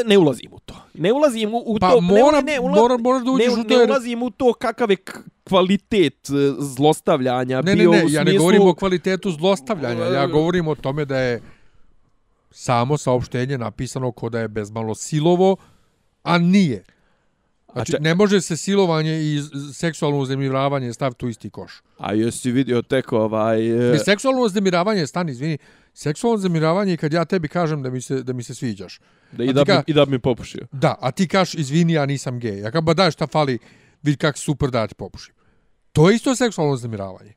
[0.06, 0.74] ne ulazim u to.
[0.94, 2.00] Ne ulazim u, u pa to.
[2.00, 3.78] Mora, ne, ne, ulaz, mora, mora da uđeš ne, u to.
[3.78, 4.96] Ne ulazim u to kakav je
[5.44, 8.16] kvalitet e, zlostavljanja ne, bio ne, ne, u smislu...
[8.16, 10.04] ja ne govorim o kvalitetu zlostavljanja.
[10.04, 11.40] Ja govorim o tome da je
[12.50, 15.56] samo saopštenje napisano kod da je bezmalo silovo,
[16.22, 16.84] a nije.
[17.72, 17.98] Znači, če...
[18.00, 19.40] ne može se silovanje i
[19.72, 21.82] seksualno uznemiravanje staviti u isti koš.
[21.98, 23.60] A jesi vidio tek ovaj...
[23.94, 25.58] I seksualno uznemiravanje, stani, izvini,
[25.94, 29.00] seksualno uznemiravanje je kad ja tebi kažem da mi se, da mi se sviđaš.
[29.32, 29.74] Da, i, da ka...
[29.74, 30.66] mi, I da bi mi popušio.
[30.72, 32.58] Da, a ti kaš, izvini, ja nisam gej.
[32.58, 33.58] Ja kao, ba daj šta fali,
[34.02, 35.34] vidi kak super da ti popušim.
[35.92, 37.32] To je isto seksualno uznemiravanje.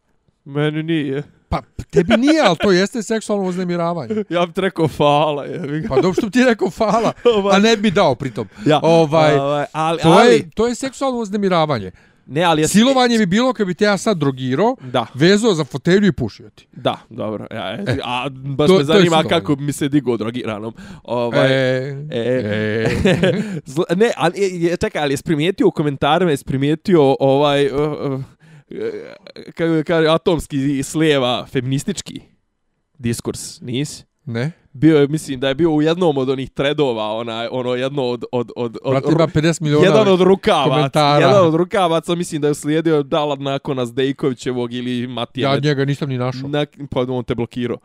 [0.45, 1.23] Meni nije.
[1.49, 4.15] Pa, tebi nije, ali to jeste seksualno uznemiravanje.
[4.29, 5.45] ja bih rekao fala.
[5.45, 5.87] Je.
[5.87, 7.55] Pa dobro što ti rekao fala, Ovaj.
[7.55, 8.47] a ne bi dao pritom.
[8.65, 8.79] Ja.
[8.83, 10.33] Ovaj, Ovaj, ali, to, ali...
[10.33, 11.91] je, to je seksualno uznemiravanje.
[12.27, 12.67] Ne, ali je...
[12.67, 15.05] Silovanje bi bilo kad bi te ja sad drogirao, da.
[15.13, 16.67] vezao za fotelju i pušio ti.
[16.71, 17.47] Da, dobro.
[17.51, 20.73] Ja, e, a baš to, me zanima kako mi se digo drogiranom.
[21.03, 23.95] Ovaj, e, e, e.
[24.01, 27.67] ne, ali, je, čekaj, ali je primijetio u komentarima, je primijetio ovaj...
[27.67, 28.21] Uh, uh,
[29.55, 32.21] kako kaže, atomski slijeva feministički
[32.97, 34.03] diskurs, nisi?
[34.25, 34.51] Ne.
[34.77, 38.23] Bio je, mislim, da je bio u jednom od onih tredova, ona, ono jedno od...
[38.31, 40.69] od, od, od Brate, ima 50 miliona Jedan od rukavaca.
[40.69, 41.25] komentara.
[41.25, 45.53] Jedan od rukavaca, mislim da je slijedio Dala Nakona Zdejkovićevog ili Matija.
[45.53, 46.49] Ja njega nisam ni našao.
[46.49, 47.77] Na, pa on te blokirao.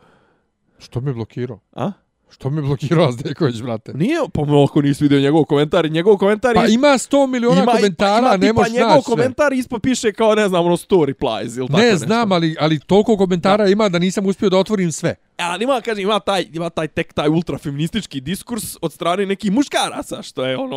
[0.79, 1.59] Što me blokirao?
[1.71, 1.91] A?
[2.33, 3.93] Što me blokirao Azdeković, brate?
[3.93, 8.27] Nije, pa ako nisi vidio njegov komentar, njegov komentar Pa ima 100 miliona ima, komentara,
[8.29, 11.57] pa, ima, ne možeš naći njegov komentar ispod piše kao, ne znam, ono, story replies
[11.57, 12.05] ili tako Ne, nešto.
[12.05, 13.69] znam, ali, ali toliko komentara da.
[13.69, 15.09] ima da nisam uspio da otvorim sve.
[15.09, 19.51] E, ali ima, kažem, ima taj, ima taj tek taj ultrafeministički diskurs od strane nekih
[19.51, 20.75] muškaraca, što je ono...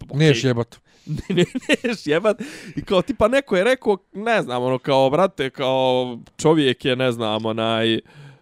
[0.00, 0.18] Okay.
[0.18, 0.76] Ne jebat.
[1.06, 1.44] ne, ne,
[1.84, 2.40] ne jebat.
[2.76, 7.12] I kao, tipa, neko je rekao, ne znam, ono, kao, brate, kao, čovjek je, ne
[7.12, 7.94] znam, onaj...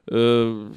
[0.07, 0.77] Uh,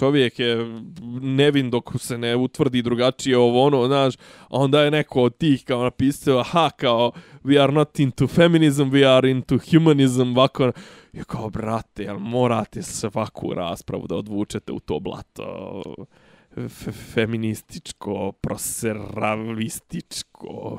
[0.00, 0.80] čovjek je
[1.20, 4.14] nevin dok se ne utvrdi drugačije ovo ono, znaš,
[4.50, 7.12] onda je neko od tih kao napisao, aha, kao,
[7.44, 10.72] we are not into feminism, we are into humanism, ovako,
[11.12, 15.82] je kao, brate, jel morate svaku raspravu da odvučete u to blato,
[17.14, 20.78] feminističko, proseravističko,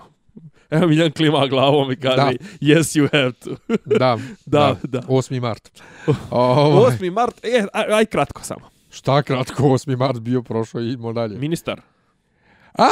[0.69, 2.31] Evo Miljan klima glavom i kaže, da.
[2.61, 3.49] yes you have to.
[3.85, 5.01] da, da, da, da.
[5.07, 5.41] 8.
[5.41, 5.81] mart.
[6.29, 6.97] Ovaj.
[6.97, 7.11] 8.
[7.11, 8.80] mart, e, aj, aj kratko samo.
[8.91, 9.97] Šta kratko, 8.
[9.97, 11.37] mart bio prošao i idemo dalje.
[11.37, 11.81] Ministar.
[12.77, 12.89] A!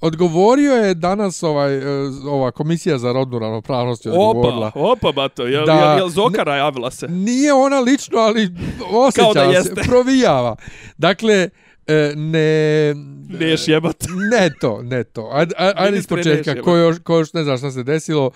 [0.00, 1.82] Odgovorio je danas ovaj, e,
[2.26, 4.66] ova komisija za rodnu ravnopravnost je odgovorila.
[4.66, 7.08] Opa, opa, bato, je, da, je, je Zokara javila se?
[7.08, 8.50] Nije ona lično, ali
[8.90, 9.82] osjeća da se, jeste.
[9.82, 10.56] provijava.
[10.98, 11.48] Dakle,
[11.86, 12.94] e, ne...
[13.28, 14.04] Ne jebat.
[14.32, 15.30] Ne to, ne to.
[15.76, 18.30] Ajde, iz početka, ko još, ko još ne zna šta se desilo.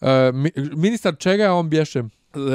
[0.00, 0.08] Uh,
[0.72, 2.10] ministar čega je on bješem?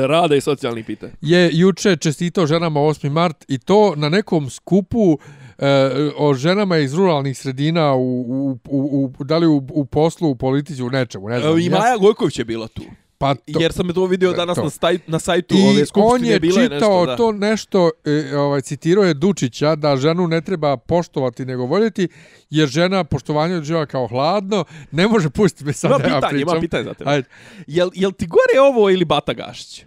[0.07, 1.13] Rada i socijalnih pitanja.
[1.21, 3.09] Je juče čestitao ženama 8.
[3.09, 5.17] mart i to na nekom skupu
[5.57, 10.29] e, o ženama iz ruralnih sredina u, u, u, u da li u, u poslu,
[10.29, 11.49] u politici, u nečemu, ne znam.
[11.49, 11.79] Evo, I ja.
[11.79, 12.83] Maja Gojković je bila tu.
[13.21, 14.63] Pa to, Jer sam je to vidio danas to.
[14.63, 16.05] na, staj, na sajtu I ove skupštine.
[16.05, 17.15] on je bilo čitao nešto, da.
[17.15, 22.07] to nešto, e, ovaj, citirao je Dučića da ženu ne treba poštovati nego voljeti,
[22.49, 26.41] jer žena poštovanje doživa kao hladno, ne može pustiti me sad Ima da ja pitanje,
[26.41, 27.09] ima pitanje za tebe.
[27.11, 27.27] Ajde,
[27.67, 29.85] Jel, jel ti gore ovo ili Bata Gašić?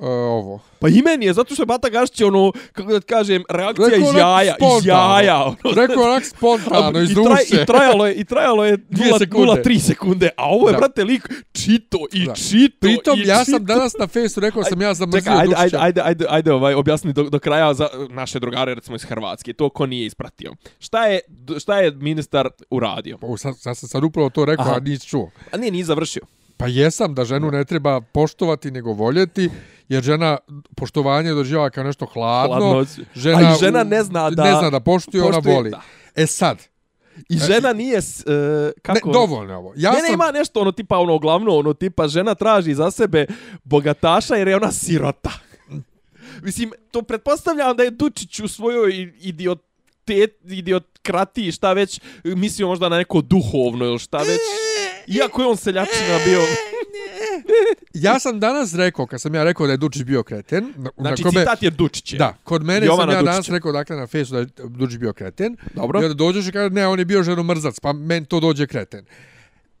[0.00, 0.60] E, ovo.
[0.78, 4.10] Pa i meni je, zato što je Bata Gašić, ono, kako da kažem, reakcija Rekao
[4.10, 4.82] iz jaja, iz spontano.
[4.86, 5.44] jaja.
[5.44, 7.62] Ono, Rekao onak spontano, iz I, traj, duše.
[7.62, 10.28] I trajalo je, i trajalo je Dvije 0,3 sekunde.
[10.36, 10.78] A ovo je, Da.
[10.78, 12.34] brate, lik čito i Da.
[12.34, 13.50] čito Pritom, i ja čito.
[13.50, 16.74] sam danas na fejsu rekao sam ja zamrzio Čekaj, ajde, ajde, ajde, ajde, ajde, ovaj,
[16.74, 20.52] objasni do, do kraja za naše drugare, recimo iz Hrvatske, to ko nije ispratio.
[20.78, 21.20] Šta je,
[21.58, 23.18] šta je ministar uradio?
[23.18, 24.74] Pa, sad, sad sam upravo to rekao, Aha.
[24.76, 25.30] a nisi čuo.
[25.52, 26.22] A nije, nije završio.
[26.60, 29.50] Pa jesam da ženu ne treba poštovati nego voljeti,
[29.88, 30.38] jer žena
[30.76, 32.84] poštovanje doživava kao nešto hladno.
[33.14, 35.70] Žena, A i žena ne zna da- Ne zna da poštuje, ona poštuje, voli.
[35.70, 35.80] da.
[36.14, 36.58] E sad,
[37.28, 38.02] I žena nije, e,
[38.82, 39.08] kako...
[39.08, 39.72] ne, dovoljno je ovo.
[39.76, 42.90] Ja ne, sam, ne, ima nešto ono tipa ono glavno, ono tipa žena traži za
[42.90, 43.26] sebe
[43.64, 45.30] bogataša jer je ona sirota.
[46.46, 52.98] Mislim, to pretpostavljam da je Dučić u svojoj idiot idiotkrati, šta već, mislio možda na
[52.98, 54.40] neko duhovno ili šta već.
[55.06, 56.40] Iako je on seljačina bio...
[58.06, 61.22] ja sam danas rekao, kad sam ja rekao da je Dučić bio kreten, na, Znači,
[61.22, 62.12] na kome, citat je Dučić.
[62.18, 63.32] Da, kod mene Jovana sam ja Dučića.
[63.32, 65.56] danas rekao dakle na fejsu da je Dučić bio kreten.
[65.74, 66.00] Dobro.
[66.00, 69.04] I onda dođeš i kaže, ne, on je bio ženomrzac, pa meni to dođe kreten.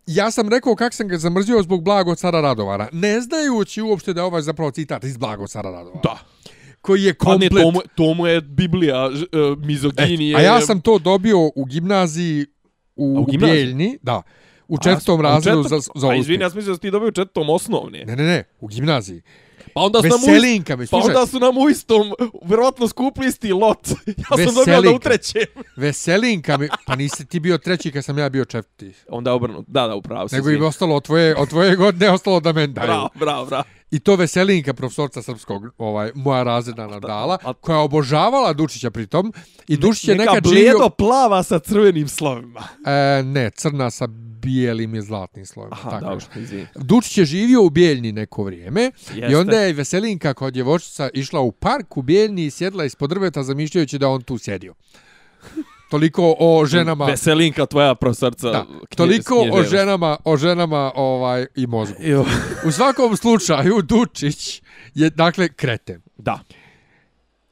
[0.06, 4.20] Ja sam rekao kako sam ga zamrzio zbog blago cara Radovara, ne znajući uopšte da
[4.20, 6.00] je ovaj zapravo citat iz blago cara Radovara.
[6.02, 6.18] Da.
[6.80, 7.62] Koji je Pa ne, komplet...
[7.62, 9.36] to mu, to mu je Biblija e,
[9.66, 10.36] mizoginije.
[10.36, 12.46] a ja sam to dobio u gimnaziji
[12.96, 13.64] u, A u u gimnaziji?
[13.64, 14.22] Bijeljni, da.
[14.68, 17.12] U četvrtom u razredu za, za A izvini, ja sam mislio da ti dobio u
[17.12, 18.04] četvrtom osnovne.
[18.04, 19.22] Ne, ne, ne, u gimnaziji.
[19.74, 22.12] Pa onda su nam u Veselinka Pa slušaj, onda su nam u istom,
[22.44, 23.88] vjerovatno skupli isti lot.
[24.30, 25.08] Ja sam dobio da u Veselinka.
[25.08, 25.42] trećem.
[25.76, 28.92] veselinka mi, pa nisi ti bio treći kad sam ja bio četvrti.
[29.08, 29.64] Onda obrnut.
[29.68, 30.34] Da, da, upravo si.
[30.34, 32.86] Nego je ostalo od tvoje, od tvoje godine, ostalo da men daju.
[32.86, 33.64] Bravo, bravo, bravo.
[33.90, 39.32] I to veselinka profesorca srpskog, ovaj, moja razredna nadala, koja obožavala Dučića pritom.
[39.68, 40.88] I Dučić je Neka nekad živio...
[40.88, 42.68] plava sa crvenim slovima.
[42.86, 44.06] E, ne, crna sa
[44.42, 45.76] bijelim i zlatnim slojima.
[45.80, 46.66] Aha, tako dobro, izvini.
[46.74, 49.32] Dučić je živio u Bijeljni neko vrijeme Jeste.
[49.32, 53.42] i onda je Veselinka kod djevojčica išla u park u Bijeljni i sjedla ispod drveta
[53.42, 54.74] zamišljajući da on tu sjedio.
[55.90, 57.06] Toliko o ženama.
[57.06, 58.50] Veselinka tvoja profesorca.
[58.50, 61.96] Da, toliko o ženama, o ženama ovaj i mozgu.
[62.00, 62.24] Jo.
[62.66, 64.62] U svakom slučaju Dučić
[64.94, 66.02] je dakle kreten.
[66.16, 66.40] Da.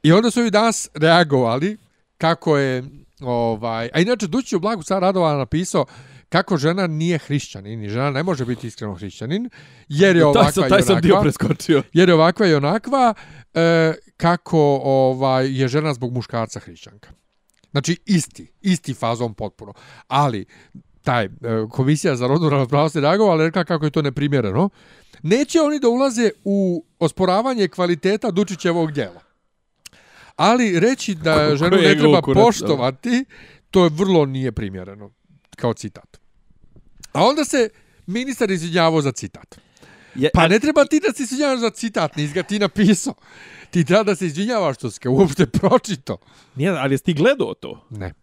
[0.03, 1.77] I onda su i danas reagovali
[2.17, 2.83] kako je
[3.21, 5.85] ovaj a inače Dučić u Blagu car Radovana napisao
[6.29, 9.49] kako žena nije hrišćanin i žena ne može biti iskreno hrišćanin
[9.87, 11.83] jer je Taj ovakva sam, i taj sam dio preskočio.
[11.93, 13.13] jer je ovakva i onakva
[13.53, 17.09] e, kako ovaj je žena zbog muškarca hrišćanka.
[17.71, 19.73] Znači isti, isti fazom potpuno.
[20.07, 20.45] Ali
[21.03, 21.29] taj e,
[21.71, 24.69] komisija za rodnu ravnopravnost je reagovala rekla kako je to neprimjereno.
[25.23, 29.21] Neće oni da ulaze u osporavanje kvaliteta Dučićevog djela.
[30.35, 33.25] Ali reći da ženu ne treba poštovati,
[33.71, 35.11] to je vrlo nije primjereno
[35.55, 36.18] kao citat.
[37.13, 37.69] A onda se
[38.07, 39.59] ministar izvinjavao za citat.
[40.15, 43.13] Je, Pa ne treba ti da se izvinjavaš za citat, nisi ga ti napisao.
[43.71, 46.17] Ti treba da se izvinjavaš što si ga uopšte pročito.
[46.55, 47.87] Nije, ali jesi ti gledao to?
[47.89, 48.13] Ne.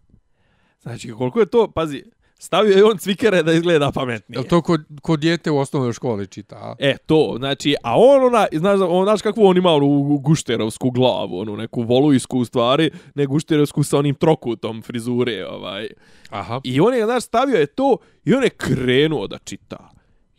[0.81, 2.03] Znači, koliko je to, pazi,
[2.39, 4.39] stavio je on cvikere da izgleda pametnije.
[4.39, 6.55] Je to kod, kod dijete u osnovnoj školi čita?
[6.55, 6.75] a?
[6.79, 11.39] E, to, znači, a on, ona, znaš, on, znaš kakvu on ima onu gušterovsku glavu,
[11.39, 15.87] onu neku volujsku u stvari, ne gušterovsku sa onim trokutom frizure, ovaj.
[16.29, 16.61] Aha.
[16.63, 19.89] I on je, znaš, stavio je to i on je krenuo da čita.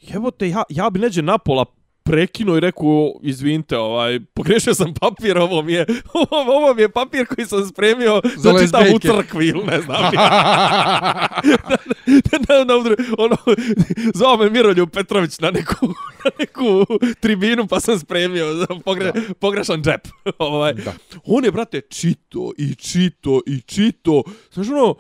[0.00, 1.64] Jebote, ja, ja bi neđe napola
[2.09, 6.89] prekinuo i rekao, izvinite, ovaj, pogrešio sam papir, ovo mi je, ovo, ovo mi je
[6.89, 10.02] papir koji sam spremio Za da čitam u crkvi ili ne znam.
[12.30, 12.74] na, na, na,
[13.18, 13.36] ono,
[14.14, 15.86] zvao me Miroljub Petrović na neku,
[16.24, 16.86] na neku
[17.20, 20.09] tribinu, pa sam spremio za pogre, pogrešan džep.
[20.39, 20.74] ovaj.
[20.74, 20.93] Da.
[21.24, 24.22] On je, brate, čito i čito i čito.
[24.52, 24.94] Znaš, ono,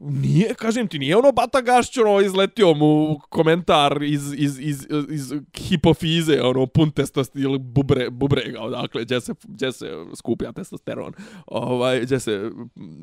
[0.00, 5.32] nije, kažem ti, nije ono Bata Gašć, ono, izletio mu komentar iz, iz, iz, iz
[5.56, 9.86] hipofize, ono, pun testosteron, ili bubre, bubrega, odakle, gdje se, gdje se
[10.16, 11.12] skuplja testosteron,
[11.46, 12.50] ovaj, gdje se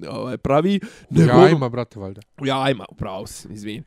[0.09, 0.79] ovaj, pravi.
[1.09, 2.21] Ja ima, brate, valjda.
[2.41, 3.83] U jajima, upravo si, izvin.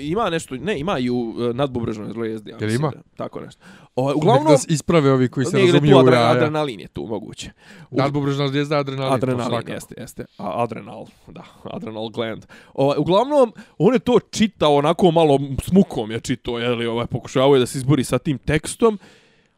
[0.00, 2.50] Ima nešto, ne, ima i u e, nadbubrežnoj zlojezdi.
[2.50, 2.90] ja Jel mislim ima?
[2.90, 3.60] da- Tako nešto.
[3.96, 4.44] O, Uglavnom...
[4.44, 6.30] Nek nas isprave ovi koji se razumiju u adre, jaja.
[6.30, 7.50] adrenalin je tu moguće.
[7.90, 9.12] U- Nadbubrežna zvijezda adrenalin.
[9.14, 10.24] Adrenalin, jeste, jeste.
[10.38, 12.46] A, adrenal, da, adrenal gland.
[12.74, 17.06] Ovaj, uglavnom, on je to čitao onako malo s mukom je čitao, je li, ovaj,
[17.06, 18.98] pokušavao je da se izbori sa tim tekstom,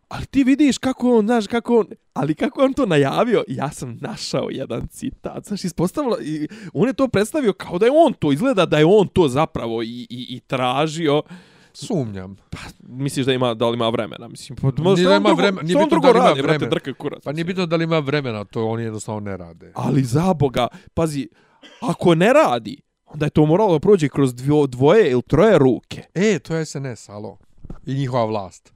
[0.09, 3.99] Ali ti vidiš kako on, znaš, kako on, ali kako on to najavio, ja sam
[4.01, 5.47] našao jedan citat.
[5.47, 8.85] Znaš, ispostavilo, i on je to predstavio kao da je on to, izgleda da je
[8.85, 11.23] on to zapravo i, i, i tražio.
[11.73, 12.37] Sumnjam.
[12.51, 12.59] Pa,
[12.89, 14.29] misliš da ima, da li ima vremena?
[14.29, 16.71] Mislim, pa, Nije šta da ima vremena, nije bitno da li ima radi, vremena.
[16.71, 17.23] drka kurac.
[17.25, 19.73] Pa nije bitno da li ima vremena, to oni jednostavno ne rade.
[19.75, 21.29] Ali za Boga, pazi,
[21.81, 22.77] ako ne radi,
[23.07, 26.03] onda je to moralo da prođe kroz dvo, dvoje ili troje ruke.
[26.15, 27.39] E, to je SNS, alo.
[27.87, 28.74] I njihova vlast.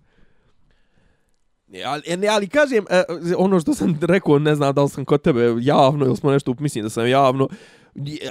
[1.69, 3.05] Ne, Ali, e, ali kažem, e, e,
[3.37, 6.55] ono što sam rekao, ne znam da li sam kod tebe javno ili smo nešto,
[6.59, 7.49] mislim da sam javno,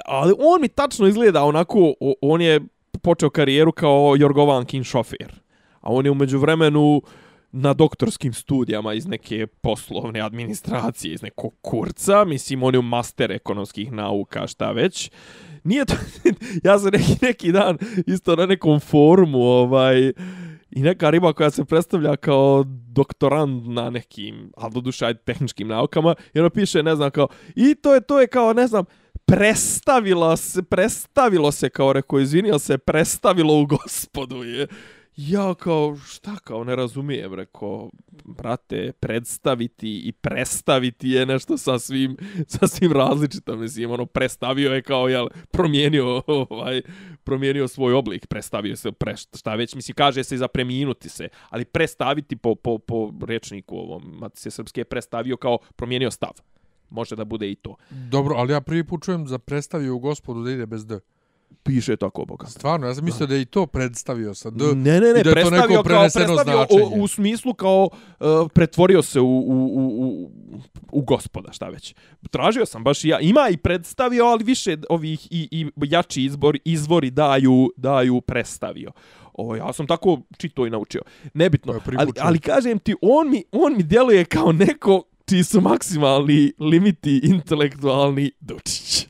[0.04, 2.60] ali on mi tačno izgleda onako, on je
[3.02, 5.40] počeo karijeru kao Jorgovankin šofer.
[5.80, 7.02] A on je umeđu vremenu
[7.52, 13.92] na doktorskim studijama iz neke poslovne administracije, iz nekog kurca, mislim, on je master ekonomskih
[13.92, 15.10] nauka, šta već.
[15.68, 15.94] Nije to,
[16.68, 20.12] ja sam neki, neki dan isto na nekom forumu, ovaj,
[20.70, 26.14] i neka riba koja se predstavlja kao doktorand na nekim, ali do duša tehničkim naukama,
[26.34, 28.84] i ono piše, ne znam, kao, i to je, to je kao, ne znam,
[29.26, 34.66] prestavilo se, prestavilo se, kao rekao, izvinio se, prestavilo u gospodu je.
[35.18, 37.90] Ja kao, šta kao, ne razumijem, rekao,
[38.24, 42.16] brate, predstaviti i prestaviti je nešto sasvim,
[42.46, 46.82] sasvim različito, mislim, ono, prestavio je kao, jel, promijenio, ovaj,
[47.24, 51.28] promijenio svoj oblik, prestavio se, pre, šta već, mislim, kaže se i za preminuti se,
[51.50, 56.32] ali prestaviti po, po, po rečniku ovom, Matice Srpske je prestavio kao promijenio stav.
[56.90, 57.76] Može da bude i to.
[57.90, 61.00] Dobro, ali ja prvi put čujem za predstavio u gospodu da ide bez D.
[61.62, 62.46] Piše tako, boga.
[62.46, 64.64] Stvarno, ja sam mislio da je i to predstavio sa D.
[64.64, 67.00] Ne, ne, ne, da je to predstavio neko kao preneseno predstavio značenje.
[67.00, 67.88] u, u smislu kao
[68.20, 70.30] uh, pretvorio se u, u, u, u,
[70.92, 71.94] u gospoda, šta već.
[72.30, 73.20] Tražio sam baš ja.
[73.20, 78.90] Ima i predstavio, ali više ovih i, i jači izbor, izvori daju, daju predstavio.
[79.34, 81.02] O, ja sam tako čito i naučio.
[81.34, 81.80] Nebitno.
[81.98, 87.20] Ali, ali kažem ti, on mi, on mi djeluje kao neko čiji su maksimalni limiti
[87.24, 89.06] intelektualni dučić.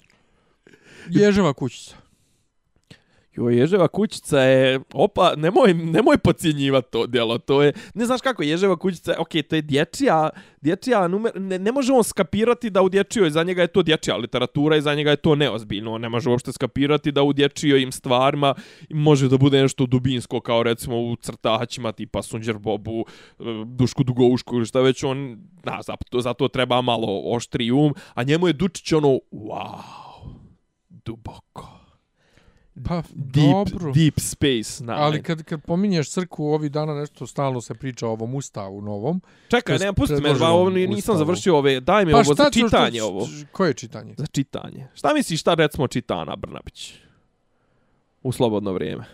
[1.10, 2.07] Ježeva kućica.
[3.38, 8.42] Jo, Ježeva kućica je, opa, nemoj, nemoj pocijenjivati to djelo, to je, ne znaš kako,
[8.42, 12.88] Ježeva kućica, ok, to je dječija, dječija numer, ne, ne može on skapirati da u
[12.88, 16.08] dječijoj, za njega je to dječija literatura i za njega je to neozbiljno, on ne
[16.08, 18.54] može uopšte skapirati da u dječijoj im stvarima
[18.90, 23.04] može da bude nešto dubinsko, kao recimo u crtačima tipa Sunđer Bobu,
[23.38, 28.22] e, Dušku Dugoušku ili šta već, on, na, zato, zato treba malo oštri um, a
[28.22, 29.82] njemu je Dučić ono, wow,
[30.88, 31.77] duboko.
[32.78, 33.92] Pa, deep, dobro.
[33.92, 34.84] deep space.
[34.84, 38.80] Na, Ali kad, kad pominješ crkvu, ovih dana nešto stalno se priča o ovom ustavu
[38.80, 39.20] novom.
[39.48, 41.18] Čekaj, to ne, pusti me, ba, ovo ni- nisam ustavu.
[41.18, 43.28] završio ove, daj mi Pa ovo za čitanje šta- ovo.
[43.52, 44.14] Koje čitanje?
[44.16, 44.88] Za čitanje.
[44.94, 46.94] Šta misliš šta recimo čita Ana Brnabić?
[48.22, 49.04] U slobodno vrijeme.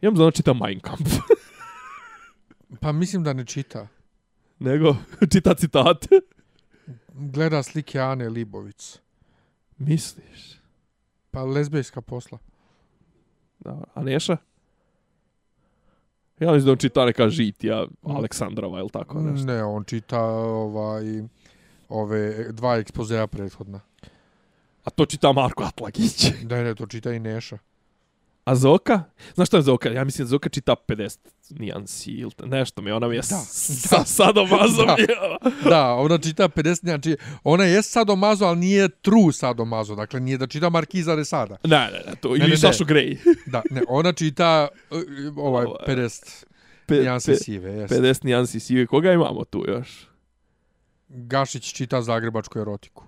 [0.00, 1.12] Ja mu znam čita Mein Kampf.
[2.80, 3.88] Pa mislim da ne čita.
[4.58, 4.96] Nego
[5.32, 6.08] čita citate.
[7.10, 8.98] Gleda slike Ane Libovic.
[9.78, 10.55] Misliš?
[11.36, 12.38] Pa lezbejska posla.
[13.58, 14.36] Da, a Neša?
[16.40, 19.46] Ja mislim da on čita neka žitija Aleksandrova ili tako nešto.
[19.46, 21.04] Ne, on čita ovaj,
[21.88, 23.80] ove dva ekspozea prethodna.
[24.84, 26.32] A to čita Marko Atlagić.
[26.42, 27.58] Da ne, to čita i Neša.
[28.46, 29.02] A Zoka?
[29.34, 29.88] Znaš šta je Zoka?
[29.88, 31.18] Ja mislim da Zoka čita 50
[31.50, 34.86] nijansi ili nešto mi, ona mi je Da, sa, sadomazom.
[35.64, 35.70] Da.
[35.70, 39.94] Da, ona čita 50, znači, ona je sadomazo, ali nije true sadomazo.
[39.94, 41.56] Dakle, nije da čita Markiza de Sada.
[41.64, 42.56] Ne, ne, ne, to, Ne, ili ne, ne.
[42.56, 43.16] Sašu Grey.
[43.52, 44.98] Da, ne, ona čita uh,
[45.36, 46.44] ovaj Ovaj, 50
[46.86, 47.72] Pe- nijanse pe- sive.
[47.72, 47.94] Jest.
[47.94, 48.86] 50 nijansi sive.
[48.86, 50.06] Koga imamo tu još?
[51.08, 53.04] Gašić čita zagrebačku erotiku.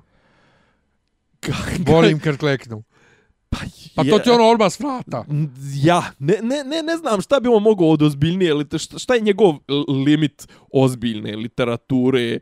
[1.87, 2.83] Volim kad kleknu.
[3.51, 3.59] Pa,
[3.95, 5.25] Pa je- to ti ono odmah s vrata.
[5.75, 9.21] Ja, ne, ne, ne, ne znam šta bi on mogao od ozbiljnije, šta, šta je
[9.21, 9.55] njegov
[10.05, 12.39] limit ozbiljne literature,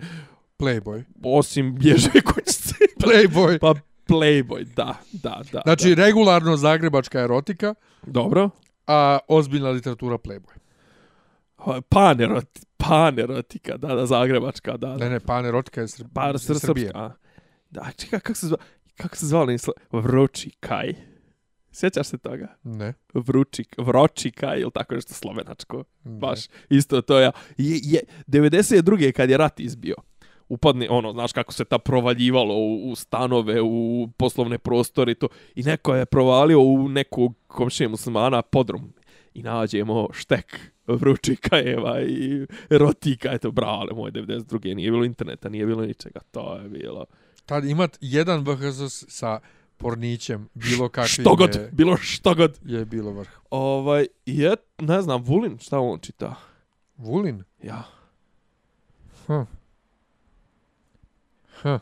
[0.58, 1.02] Playboy.
[1.24, 2.74] osim bježe kućice.
[3.02, 3.58] Playboy.
[3.58, 3.74] Pa
[4.08, 5.60] Playboy, da, da, da.
[5.64, 8.10] Znači, regularno zagrebačka erotika, da.
[8.12, 8.50] Dobro.
[8.86, 10.56] a ozbiljna literatura Playboy.
[11.82, 14.88] Paneroti, panerotika, da, da, zagrebačka, da.
[14.88, 14.96] da.
[14.96, 16.86] Ne, ne, pan erotika je Sr Pa, sr, Srbije.
[16.86, 17.12] srpska.
[17.70, 18.56] Da, čekaj, kako se zva,
[18.96, 19.56] kako se zvali?
[19.92, 20.94] Vrući kaj.
[21.72, 22.56] Sjećaš se toga?
[22.62, 22.94] Ne.
[23.14, 25.84] Vrući, vroči kaj ili tako nešto slovenačko.
[26.04, 26.18] ne.
[26.18, 26.40] Baš,
[26.70, 27.32] isto to ja.
[27.56, 29.12] Je, je, 92.
[29.12, 29.94] kad je rat izbio,
[30.48, 35.28] upadne, ono, znaš kako se ta provaljivalo u, u stanove, u poslovne prostore i to.
[35.54, 38.92] I neko je provalio u nekog komšije muslimana podrum.
[39.34, 43.32] I nađemo štek vrući kajeva i erotika.
[43.32, 44.74] Eto, brale moj, 92.
[44.74, 46.20] Nije bilo interneta, nije bilo ničega.
[46.30, 47.06] To je bilo...
[47.46, 49.40] Tad imat jedan VHS sa
[49.76, 52.58] pornićem, bilo kakvim Što god, je, bilo što god.
[52.64, 53.30] je bilo vrh.
[53.50, 56.34] Ovaj, je, ne znam, Vulin, šta on čita?
[56.96, 57.44] Vulin?
[57.62, 57.82] Ja.
[59.26, 59.42] Hm.
[61.62, 61.76] Hm.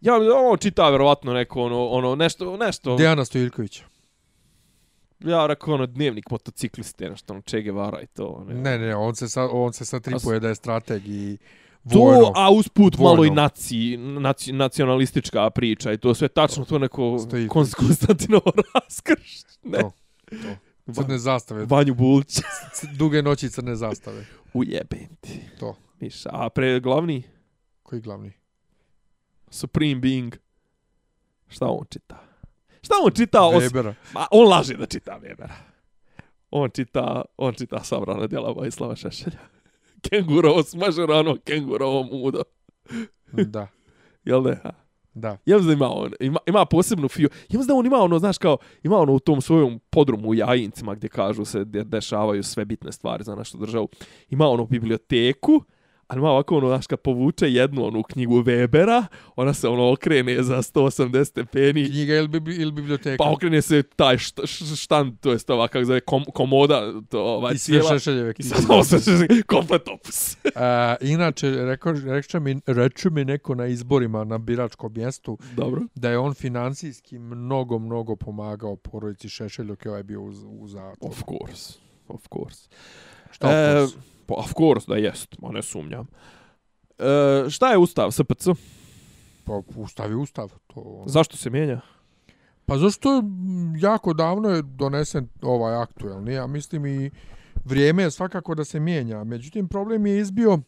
[0.00, 2.96] Ja, ovo čita verovatno neko ono, ono nešto, nešto.
[2.96, 3.82] Dejana Stojilković.
[5.20, 8.44] Ja rekao ono dnevnik motocikliste, nešto ono Che Guevara i to.
[8.48, 11.38] Ne, Ne, ne, on se sa, on se sa tripuje da je strateg i
[11.92, 12.32] To, vojno.
[12.34, 13.10] a usput Vojno.
[13.10, 17.48] malo i naci, naci, nacionalistička priča i to sve tačno, to neko Stoji.
[17.48, 19.40] Konst- Konstantinovo raskrš.
[19.62, 19.78] Ne.
[19.78, 19.92] To,
[20.28, 20.92] to.
[20.92, 21.64] Crne zastave.
[21.64, 22.40] Vanju Bulć.
[22.98, 24.26] Duge noći crne zastave.
[24.52, 25.40] Ujebem ti.
[25.60, 25.76] To.
[26.00, 27.22] Miša, a pre glavni?
[27.82, 28.32] Koji glavni?
[29.50, 30.36] Supreme Being.
[31.48, 32.22] Šta on čita?
[32.82, 33.46] Šta on čita?
[33.46, 33.64] Os...
[33.64, 33.94] Webera.
[34.14, 35.52] Ma, on laže da čita Webera.
[36.50, 39.53] On čita, on čita sabrana djela Vojislava Šešelja.
[40.10, 42.42] Kengurovo smažerano, kengurovo mudo.
[43.32, 43.66] Da,
[44.24, 44.60] Jel ne?
[45.14, 45.38] da.
[45.46, 47.28] Ja mislim da ima on, ima, ima posebnu fiju.
[47.32, 50.34] Ja mislim da on ima ono, znaš kao, ima ono u tom svojom podrumu u
[50.34, 53.88] Jajincima gdje kažu se gdje dešavaju sve bitne stvari za našu državu.
[54.30, 55.62] Ima ono biblioteku,
[56.08, 59.04] ali ima ovako ono, znaš, kad povuče jednu onu knjigu Webera,
[59.36, 63.24] ona se ono okrene za 180 stepeni, Knjiga ili, bibli, ili biblioteka?
[63.24, 67.22] pa okrene se taj št, š- štan, to jest ova, kako zove, kom, komoda, to
[67.22, 67.90] ovaj I sve cijela.
[67.90, 68.48] šešeljeve I knjige.
[68.48, 68.96] sad ovo se
[69.46, 70.36] komplet opus.
[70.54, 75.82] A, inače, reko, reče, mi, reče mi neko na izborima na biračkom mjestu Dobro.
[75.94, 80.68] da je on financijski mnogo, mnogo pomagao porodici Šešelj dok je ovaj bio u, u
[80.68, 81.12] zatvoru.
[81.12, 81.78] Of course.
[82.08, 82.68] Of course.
[83.34, 83.86] Šta E,
[84.26, 86.06] Pa, of course da jest, ma ne sumnjam.
[86.98, 88.48] E, šta je ustav SPC?
[89.44, 90.52] Pa ustavi ustav.
[90.66, 91.02] To...
[91.06, 91.80] Zašto se mijenja?
[92.66, 93.22] Pa zašto je
[93.78, 97.10] jako davno je donesen ovaj aktuelni, ja mislim i
[97.64, 99.24] vrijeme je svakako da se mijenja.
[99.24, 100.58] Međutim, problem je izbio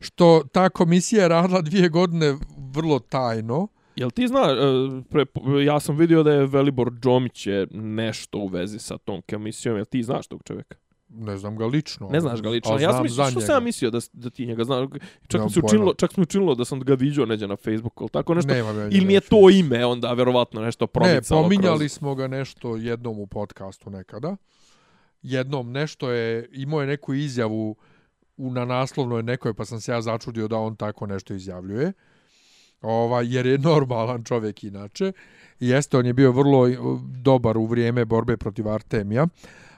[0.00, 2.36] što ta komisija je radila dvije godine
[2.74, 3.68] vrlo tajno.
[3.96, 5.24] Jel ti zna, e, pre,
[5.64, 9.84] ja sam vidio da je Velibor Džomić je nešto u vezi sa tom komisijom, jel
[9.84, 10.76] ti znaš tog čovjeka?
[11.14, 12.08] Ne znam ga lično.
[12.08, 12.78] Ne znaš ga lično.
[12.78, 13.46] Ja sam mislio, što njega.
[13.46, 14.88] sam ja mislio da, da ti njega znaš?
[15.28, 18.10] Čak mi se učinilo, čak mi učinilo da sam ga vidio neđe na Facebooku ili
[18.10, 18.52] tako nešto.
[18.52, 21.92] Nemam ja Ili mi je to ime onda verovatno nešto Ne, promicalo pominjali kroz...
[21.92, 24.36] smo ga nešto jednom u podcastu nekada.
[25.22, 27.76] Jednom nešto je, imao je neku izjavu
[28.36, 31.92] u, na naslovnoj nekoj, pa sam se ja začudio da on tako nešto izjavljuje.
[32.82, 35.12] Ova, jer je normalan čovjek inače.
[35.60, 36.68] Jeste, on je bio vrlo
[37.22, 39.26] dobar u vrijeme borbe protiv Artemija.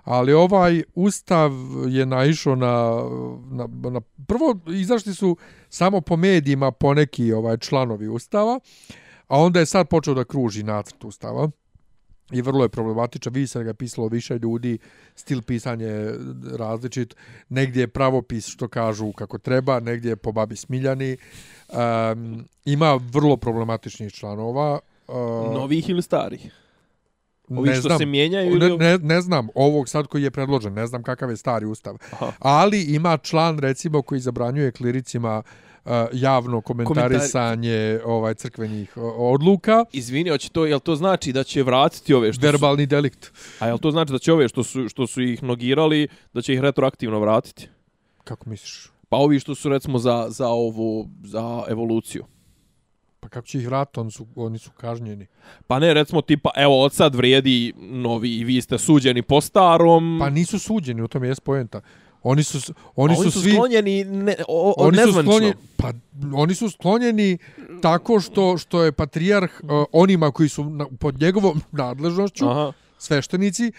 [0.05, 1.53] Ali ovaj ustav
[1.89, 3.03] je naišao na,
[3.51, 4.01] na, na...
[4.27, 5.37] Prvo, izašli su
[5.69, 8.61] samo po medijima poneki ovaj članovi ustava,
[9.29, 11.51] a onda je sad počeo da kruži nacrt ustava
[12.33, 13.33] i vrlo je problematičan.
[13.33, 14.79] Vidi se da ga je pisalo više ljudi,
[15.15, 16.19] stil pisanja je
[16.59, 17.17] različit.
[17.49, 21.17] Negdje je pravopis što kažu kako treba, negdje je po babi Smiljani.
[21.69, 24.79] Um, ima vrlo problematičnih članova.
[25.09, 25.15] Uh,
[25.55, 26.62] Novih ili starih?
[27.49, 28.79] Ovi ne što znam, se mijenjaju ne, ili...
[28.79, 31.97] ne, ne znam, ovog sad koji je predložen, ne znam kakav je stari ustav.
[32.13, 32.33] Aha.
[32.39, 35.43] Ali ima član, recimo, koji zabranjuje kliricima
[35.85, 39.85] uh, javno komentarisanje ovaj crkvenih odluka.
[39.93, 43.33] Izvini, hoće to, jel to znači da će vratiti ove što su, Verbalni delikt.
[43.59, 46.55] a jel to znači da će ove što su, što su ih nogirali, da će
[46.55, 47.69] ih retroaktivno vratiti?
[48.25, 48.91] Kako misliš?
[49.09, 52.25] Pa ovi što su recimo za, za ovu, za evoluciju.
[53.23, 54.01] Pa kako će ih vratiti?
[54.01, 55.27] Oni su, oni su kažnjeni.
[55.67, 60.19] Pa ne, recimo tipa, evo od sad vrijedi novi i vi ste suđeni po starom.
[60.21, 61.81] Pa nisu suđeni, u tom je poenta.
[62.23, 62.59] Oni su,
[62.97, 63.53] oni su, oni su svi...
[63.53, 65.33] sklonjeni ne, o, o, Oni su nezvančno.
[65.33, 65.93] sklonjeni, pa
[66.35, 67.39] oni su sklonjeni
[67.83, 72.73] tako što što je patrijarh uh, onima koji su na, pod njegovom nadležnošću Aha.
[72.99, 73.73] sveštenici e,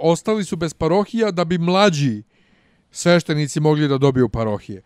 [0.00, 2.22] ostali su bez parohija da bi mlađi
[2.90, 4.82] sveštenici mogli da dobiju parohije.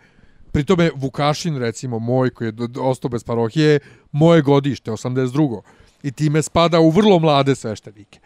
[0.54, 3.80] Pri tome Vukašin, recimo, moj koji je ostao bez parohije,
[4.12, 5.60] moje godište, 82.
[6.02, 8.18] I time spada u vrlo mlade sveštenike.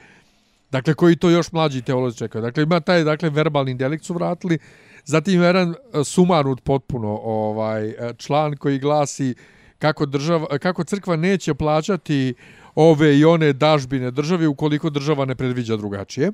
[0.70, 2.42] Dakle, koji to još mlađi teolozi čekaju.
[2.42, 4.58] Dakle, ima taj dakle, verbalni delikt su vratili.
[5.04, 9.34] Zatim ima jedan e, sumanut potpuno ovaj e, član koji glasi
[9.78, 12.34] kako, država, e, kako crkva neće plaćati
[12.74, 16.32] ove i one dažbine državi ukoliko država ne predviđa drugačije.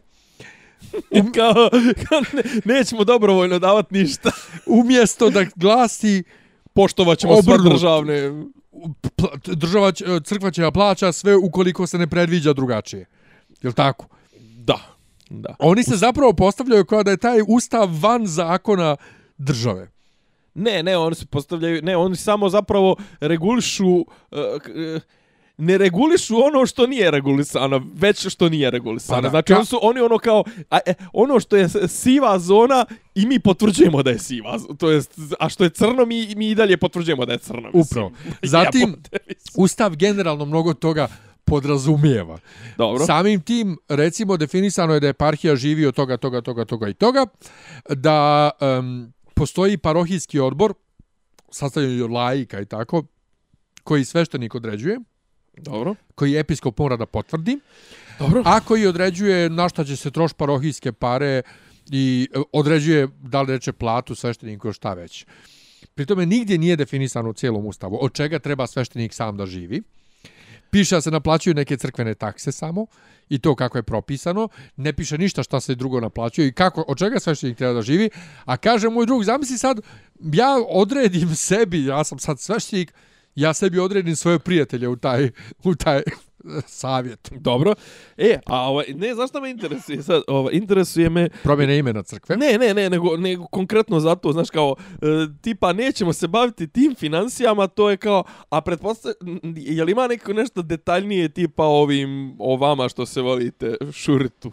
[1.36, 1.70] kao,
[2.08, 4.30] kao ne, nećemo dobrovoljno davati ništa.
[4.80, 6.24] Umjesto da glasi
[6.74, 8.44] Poštovat ćemo sve državne...
[9.46, 9.92] država
[10.24, 13.06] crkva će plaća sve ukoliko se ne predviđa drugačije.
[13.62, 14.06] Je li tako?
[14.40, 14.78] Da.
[15.30, 15.54] Da.
[15.58, 18.96] Oni se zapravo postavljaju kao da je taj ustav van zakona
[19.38, 19.90] države.
[20.54, 25.02] Ne, ne, oni se postavljaju, ne, oni samo zapravo regulišu, uh, uh,
[25.56, 29.18] ne regulišu ono što nije regulisano, već što nije regulisano.
[29.18, 32.38] Pa da, znači, ka- oni su oni ono kao, a, e, ono što je siva
[32.38, 36.50] zona i mi potvrđujemo da je siva, to jest, a što je crno mi, mi
[36.50, 37.70] i dalje potvrđujemo da je crno.
[37.74, 37.80] mislim.
[37.82, 38.12] Upravo.
[38.42, 38.96] Zatim.
[39.56, 41.08] Ustav generalno mnogo toga
[41.44, 42.38] podrazumijeva.
[42.78, 43.06] Dobro.
[43.06, 47.26] Samim tim, recimo, definisano je da eparhija živi od toga, toga, toga, toga i toga,
[47.88, 50.74] da um, postoji parohijski odbor,
[51.50, 53.04] sastavljen od laika i tako,
[53.84, 54.98] koji sveštenik određuje,
[55.56, 55.94] Dobro.
[56.14, 57.58] koji episkop mora da potvrdi,
[58.18, 58.42] Dobro.
[58.44, 61.42] a koji određuje na šta će se troš parohijske pare
[61.90, 65.26] i e, određuje da li reče platu svešteniku šta već.
[65.94, 69.82] Pri tome nigdje nije definisano u cijelom ustavu od čega treba sveštenik sam da živi.
[70.70, 72.86] Piše da se naplaćuju neke crkvene takse samo
[73.28, 74.48] i to kako je propisano.
[74.76, 78.10] Ne piše ništa šta se drugo naplaćuje i kako, od čega sveštenik treba da živi.
[78.44, 79.80] A kaže moj drug, zamisli sad,
[80.20, 82.94] ja odredim sebi, ja sam sad sveštenik,
[83.34, 85.30] ja sebi odredim svoje prijatelje u taj,
[85.64, 86.02] u taj
[86.66, 87.32] savjet.
[87.40, 87.74] Dobro.
[88.16, 90.22] E, a ovaj, ne, znaš šta me interesuje sad?
[90.28, 91.28] Ovaj, interesuje me...
[91.42, 92.36] Promjene imena crkve.
[92.36, 95.06] Ne, ne, ne, nego, nego konkretno zato, znaš, kao, e,
[95.42, 100.32] tipa, nećemo se baviti tim financijama, to je kao, a pretpostavljam, je li ima neko
[100.32, 104.52] nešto detaljnije tipa ovim, o vama što se volite šuritu,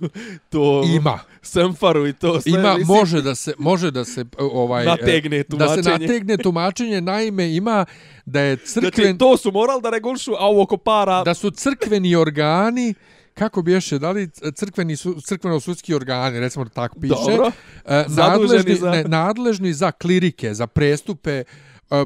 [0.50, 1.18] to Ima.
[1.42, 2.50] semfaru i to sve.
[2.50, 6.06] Ima, mislim, može da se, može da se ovaj, Nategne e, Da se tumačenje.
[6.06, 7.84] nategne tumačenje, naime ima
[8.26, 11.22] da je crkven, Znači, to su moral da regulšu, a ovo oko para...
[11.22, 12.94] da su crkveni organi
[13.34, 17.52] kako biješe, da li crkveni su, crkveno-sudski organi, recimo tako piše, Dobro.
[17.84, 21.44] e, nadležni, za- ne, nadležni za klirike, za prestupe e,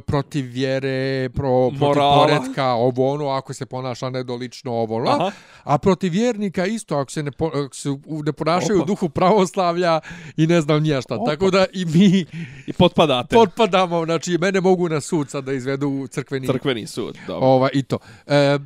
[0.07, 2.17] protiv vjere, pro, protiv Morala.
[2.19, 5.11] poredka, ovo ono, ako se ponaša nedolično, ovo ono.
[5.11, 5.31] Aha.
[5.65, 7.89] A protiv vjernika isto, ako se ne, po, ako se
[8.25, 8.83] ne ponašaju Opa.
[8.83, 10.01] u duhu pravoslavlja
[10.37, 11.15] i ne znam nija šta.
[11.17, 11.31] Opa.
[11.31, 12.25] Tako da i mi
[12.67, 13.35] I potpadate.
[13.37, 17.47] potpadamo, znači mene mogu na sud sad da izvedu crkveni Crkveni sud, dobro.
[17.49, 17.99] ova, i to.
[18.27, 18.59] E,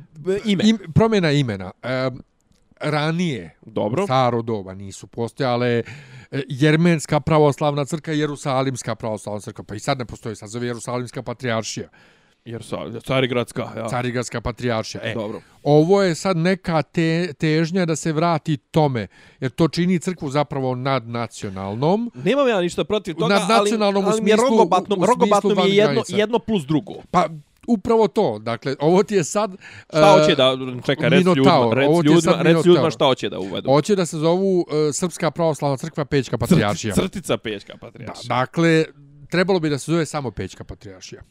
[0.45, 0.63] Ime.
[0.67, 1.71] im, promjena imena.
[1.83, 2.09] E,
[2.79, 4.03] ranije, Dobro.
[4.05, 5.83] staro doba nisu postojale e,
[6.49, 9.63] Jermenska pravoslavna crkva i Jerusalimska pravoslavna crkva.
[9.63, 11.89] Pa i sad ne postoji, sad zove Jerusalimska patrijaršija.
[12.45, 13.87] Jer sa, Carigradska, ja.
[13.89, 15.01] Carigradska patrijaršija.
[15.03, 15.41] E, Dobro.
[15.63, 19.07] ovo je sad neka te, težnja da se vrati tome,
[19.39, 22.11] jer to čini crkvu zapravo nadnacionalnom.
[22.15, 25.61] Nemam ja ništa protiv toga, ali, u ali mi je rogobatno, u- u rogobatno mi
[25.61, 26.93] je jedno, jedno plus drugo.
[27.11, 27.27] Pa
[27.67, 28.39] upravo to.
[28.39, 29.55] Dakle, ovo ti je sad...
[29.89, 33.69] Šta e, hoće da, čekaj, rec ljudima, rec ljudima, rec ljudima šta hoće da uvedu.
[33.69, 36.93] Hoće da se zovu uh, Srpska pravoslavna crkva Pećka patrijaršija.
[36.95, 38.27] Crt- Crtica Pečka Da, patrijaršija.
[38.39, 38.85] dakle,
[39.29, 41.21] trebalo bi da se zove samo Pećka patrijaršija.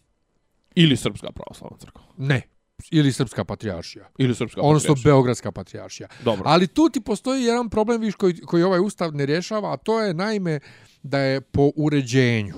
[0.74, 2.02] Ili Srpska pravoslavna crkva.
[2.18, 2.42] Ne.
[2.90, 4.08] Ili Srpska patrijaršija.
[4.18, 5.12] Ili Srpska Odnosno patrijaršija.
[5.12, 6.08] Beogradska patrijaršija.
[6.24, 6.42] Dobro.
[6.46, 10.00] Ali tu ti postoji jedan problem viš koji, koji ovaj ustav ne rješava, a to
[10.00, 10.60] je naime
[11.02, 12.54] da je po uređenju,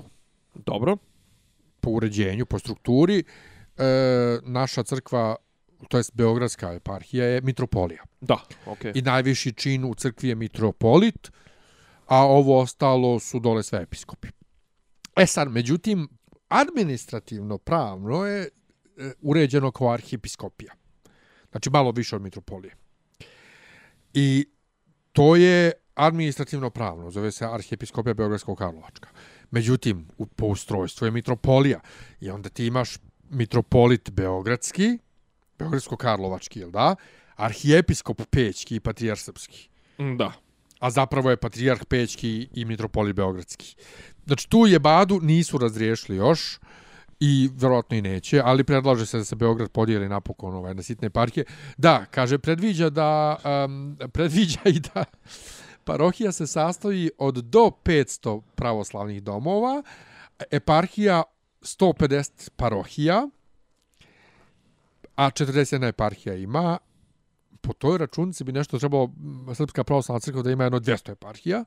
[0.55, 0.97] Dobro.
[1.81, 3.25] po uređenju, po strukturi,
[3.79, 5.37] e, naša crkva,
[5.89, 8.03] to jest Beogradska eparhija je mitropolija.
[8.21, 8.93] Da, okej.
[8.95, 11.31] I najviši čin u crkvi je mitropolit,
[12.07, 14.29] a ovo ostalo su dole sve episkopi.
[15.17, 16.09] E sad, međutim,
[16.49, 18.49] administrativno, pravno je e,
[19.21, 20.73] uređeno kao arhijepiskopija.
[21.51, 22.75] Znači, malo više od mitropolije.
[24.15, 24.47] I
[25.13, 29.09] to je administrativno pravno, zove se arhijepiskopija Beogradskog Karlovačka.
[29.51, 31.81] Međutim, u, po ustrojstvu je mitropolija.
[32.21, 32.99] I onda ti imaš
[33.31, 34.99] mitropolit Beogradski,
[35.59, 36.95] Beogradsko-Karlovački, jel da?
[37.37, 39.69] Arhijepiskop Pećki i patrijar Srpski.
[39.99, 40.33] Mm, Da.
[40.81, 43.77] A zapravo je patrijarh Pećki i mitropolit Beogradski.
[44.27, 46.59] Znači, tu je Badu nisu razriješili još
[47.21, 51.11] i vjerojatno i neće, ali predlaže se da se Beograd podijeli napokon ovaj, na sitne
[51.11, 51.45] parke.
[51.77, 55.05] Da, kaže, predviđa da um, predviđa i da
[55.85, 59.83] parohija se sastoji od do 500 pravoslavnih domova,
[60.51, 61.23] eparhija
[61.67, 63.29] 150 parohija,
[65.17, 66.79] a 41 eparhija ima,
[67.61, 69.11] po toj računici bi nešto trebalo
[69.55, 71.65] Srpska pravoslavna crkva da ima jedno 200 eparhija,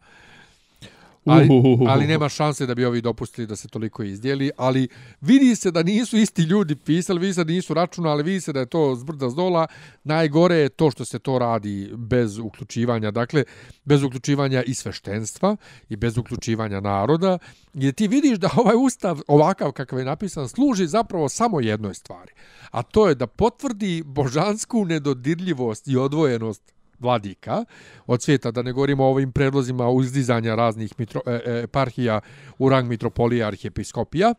[1.30, 1.50] ali,
[1.88, 4.88] ali nema šanse da bi ovi dopustili da se toliko izdjeli, ali
[5.22, 8.60] vidi se da nisu isti ljudi pisali, vidi se da nisu računali, vidi se da
[8.60, 9.68] je to zbrda zdola,
[10.04, 13.44] najgore je to što se to radi bez uključivanja, dakle,
[13.86, 15.56] bez uključivanja i sveštenstva
[15.90, 17.38] i bez uključivanja naroda,
[17.74, 22.32] gdje ti vidiš da ovaj ustav, ovakav kakav je napisan, služi zapravo samo jednoj stvari,
[22.72, 27.66] a to je da potvrdi božansku nedodirljivost i odvojenost vladika
[28.08, 32.20] od svijeta, da ne govorimo o ovim predlozima uzdizanja raznih mitro, e, e, eparhija
[32.58, 34.34] u rang mitropolija arhijepiskopija.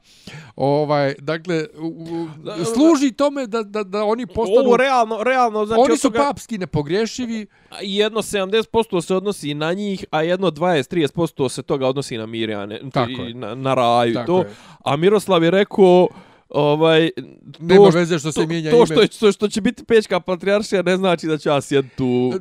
[0.57, 2.29] Ovaj, dakle, u, u,
[2.75, 4.61] služi tome da, da, da oni postanu...
[4.67, 7.47] Ovo realno, realno, znači oni su toga- papski nepogrešivi,
[7.81, 13.11] jedno 70% se odnosi na njih, a jedno 20-30% se toga odnosi na Mirjane, Tako
[13.11, 13.35] i je.
[13.35, 14.15] na, na raju.
[14.15, 14.39] Tako to.
[14.39, 14.55] je.
[14.85, 16.09] A Miroslav je rekao,
[16.51, 17.11] ovaj,
[17.53, 18.87] to, nema veze što se to, mijenja to ime.
[18.87, 22.33] što, što, što će biti pečka patrijaršija ne znači da će ja sjediti tu...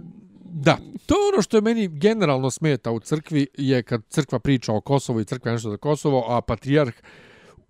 [0.44, 4.74] Da, to je ono što je meni generalno smeta u crkvi je kad crkva priča
[4.74, 6.94] o Kosovu i crkva nešto za Kosovo, a patrijarh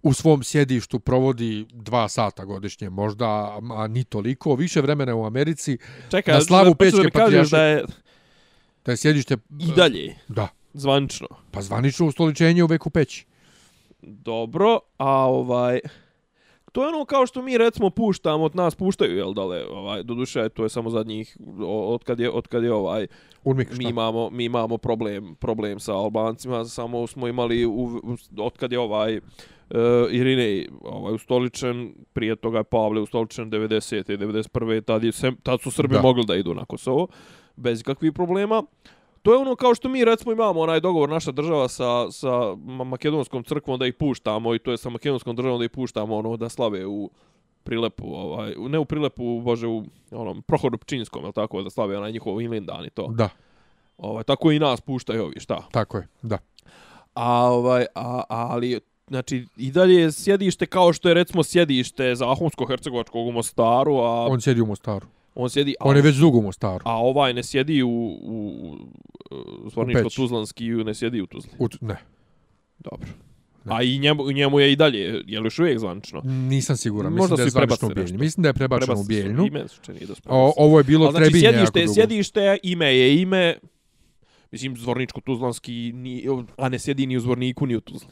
[0.04, 5.78] u svom sjedištu provodi dva sata godišnje, možda, a ni toliko, više vremena u Americi,
[6.12, 7.60] Čekaj, na slavu da, Pećke kažeš patrijaršije.
[7.60, 7.84] da je
[8.86, 9.38] da je sjedište...
[9.60, 11.28] i dalje Da, zvanično.
[11.52, 13.26] pa zvanično ustoličenje u veku peći.
[14.02, 15.80] Dobro, a ovaj...
[16.72, 20.14] To je ono kao što mi recimo puštamo, od nas puštaju, jel dale, ovaj, do
[20.14, 21.38] duše, to je samo zadnjih,
[21.68, 23.08] od kad je, od kad je ovaj,
[23.44, 28.02] Urmik, mi imamo, mi imamo problem, problem sa Albancima, samo smo imali, u,
[28.38, 29.24] od kad je ovaj, uh,
[30.12, 34.14] Irinej ovaj, ustoličen, prije toga je Pavle ustoličen 90.
[34.14, 34.84] i 91.
[34.84, 35.12] Tad, je,
[35.44, 35.98] tad su Srbi Da.
[35.98, 36.02] da.
[36.02, 37.08] mogli da idu na Kosovo,
[37.56, 38.64] bez kakvih problema.
[39.22, 42.84] To je ono kao što mi recimo imamo onaj dogovor naša država sa, sa Ma-
[42.84, 46.38] makedonskom crkvom da ih puštamo i to je sa makedonskom državom da ih puštamo ono
[46.38, 47.10] da slave u
[47.64, 52.12] Prilepu, ovaj, ne u Prilepu, bože, u onom Prohoru Pčinskom, je tako, da slave onaj
[52.12, 53.08] njihov Inlindan i to.
[53.08, 53.30] Da,
[53.98, 55.68] Ovaj, tako i nas puštaju ovi, šta?
[55.72, 56.38] tako je, da.
[57.14, 63.28] A, ovaj, a, ali, znači, i dalje je sjedište kao što je, recimo, sjedište Zahumsko-Hercegovačkog
[63.28, 65.08] u Mostaru, a On sjedi u Mostaru.
[65.44, 65.76] On sjedi...
[65.80, 66.84] A, On je već dugo u Mostaru.
[66.86, 68.78] A ovaj ne sjedi u, u,
[69.32, 71.52] u Zvorničko-Tuzlanski ne sjedi u Tuzli.
[71.60, 71.98] U, ne,
[72.80, 73.08] Dobro.
[73.66, 76.22] A i njemu, njemu je i dalje, je li još uvijek zvanično?
[76.24, 77.14] nisam siguran.
[77.14, 78.18] Mislim Možda da je zvanično u nešto.
[78.18, 79.46] Mislim da je prebačeno u Prebaci Bijeljnu.
[79.46, 81.94] Ime su čini da O, ovo je bilo Ali znači, Trebinje jako sjedište, dugo.
[81.94, 83.58] sjedište, ime je ime,
[84.52, 86.26] mislim, Zvorničko-Tuzlanski, ni,
[86.58, 88.10] a ne sjedi ni u Zvorniku, ni u Tuzli.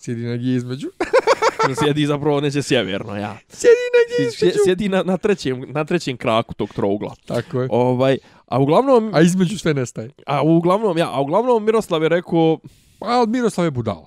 [0.00, 0.88] Sjedi negdje između.
[1.84, 3.38] sjedi zapravo neće sjeverno, ja.
[3.48, 4.58] sjedi negdje Sje- između.
[4.64, 7.14] Sjedi na, na, trećem, na trećem kraku tog trougla.
[7.26, 7.68] Tako je.
[7.70, 10.10] Ovaj, a uglavnom, A između sve nestaje.
[10.26, 12.58] a uglavnom, ja, a uglavnom Miroslav je rekao,
[12.98, 14.06] Pa, ali Miroslav je budala.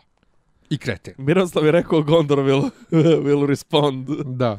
[0.69, 1.13] I kreten.
[1.17, 2.69] Miroslav je rekao Gondor will,
[3.25, 4.09] will respond.
[4.25, 4.57] Da.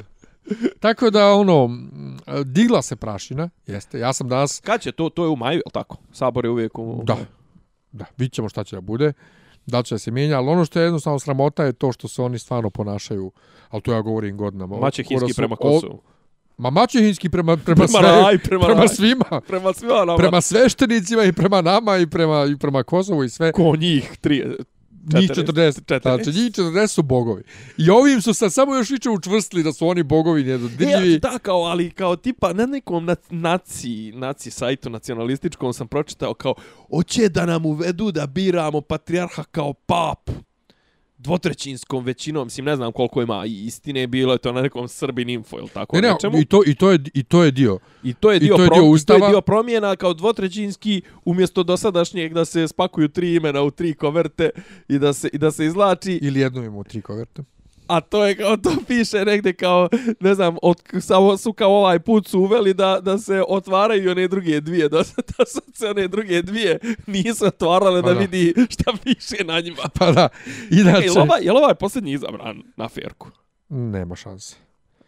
[0.79, 1.69] Tako da, ono,
[2.45, 3.99] digla se prašina, jeste.
[3.99, 5.09] Ja sam danas, Kad će to?
[5.09, 5.97] To je u maju, je li tako?
[6.11, 7.01] Sabor je uvijek u...
[7.05, 7.17] da,
[7.91, 9.13] da, vidit ćemo šta će da bude,
[9.65, 12.21] da li će se mijenja, ali ono što je jednostavno sramota je to što se
[12.21, 13.31] oni stvarno ponašaju,
[13.69, 14.77] ali to ja govorim godinama.
[14.77, 16.01] Maćehinski prema Kosovu.
[16.57, 18.87] Ma maćehinski prema, prema, Prema sve, raj, prema prema raj.
[18.87, 19.41] svima.
[19.47, 20.17] Prema svima nama.
[20.17, 23.51] Prema sveštenicima i prema nama i prema, i prema Kosovu i sve.
[23.51, 24.17] Ko njih?
[24.21, 24.45] Tri,
[25.13, 27.43] Njih 40, 40, znači njih 40 su bogovi.
[27.77, 31.13] I ovim su sad samo još više učvrstili da su oni bogovi nedodirljivi.
[31.13, 36.33] E, da, kao, ali kao tipa na nekom na, naci, naci sajtu nacionalističkom sam pročitao
[36.33, 36.55] kao
[36.89, 40.33] hoće da nam uvedu da biramo patrijarha kao papu
[41.23, 45.29] dvotrećinskom većinom, mislim ne znam koliko ima i istine, bilo je to na nekom Srbin
[45.29, 46.37] info ili tako Ne, ne, nečemu.
[46.37, 47.79] i to, i, to je, I to je dio.
[48.03, 49.25] I to je I dio, to je pro, dio i to Ustava.
[49.25, 54.49] je dio promjena kao dvotrećinski umjesto dosadašnjeg da se spakuju tri imena u tri koverte
[54.89, 57.43] i da se i da se izlači Ili jednom imamo tri koverte.
[57.87, 59.89] A to je kao to piše negde kao
[60.19, 64.27] ne znam od samo su kao ovaj put su uveli da da se otvaraju one
[64.27, 64.97] druge dvije da,
[65.37, 68.19] da su se one druge dvije nisu otvarale Pa da, da.
[68.19, 69.83] vidi šta piše na njima.
[69.99, 70.29] Pa da,
[70.69, 71.05] Čekaj, inače...
[71.05, 73.27] jel ovaj, jel ovaj posljednji izabran na ferku?
[73.69, 74.55] Nema šanse.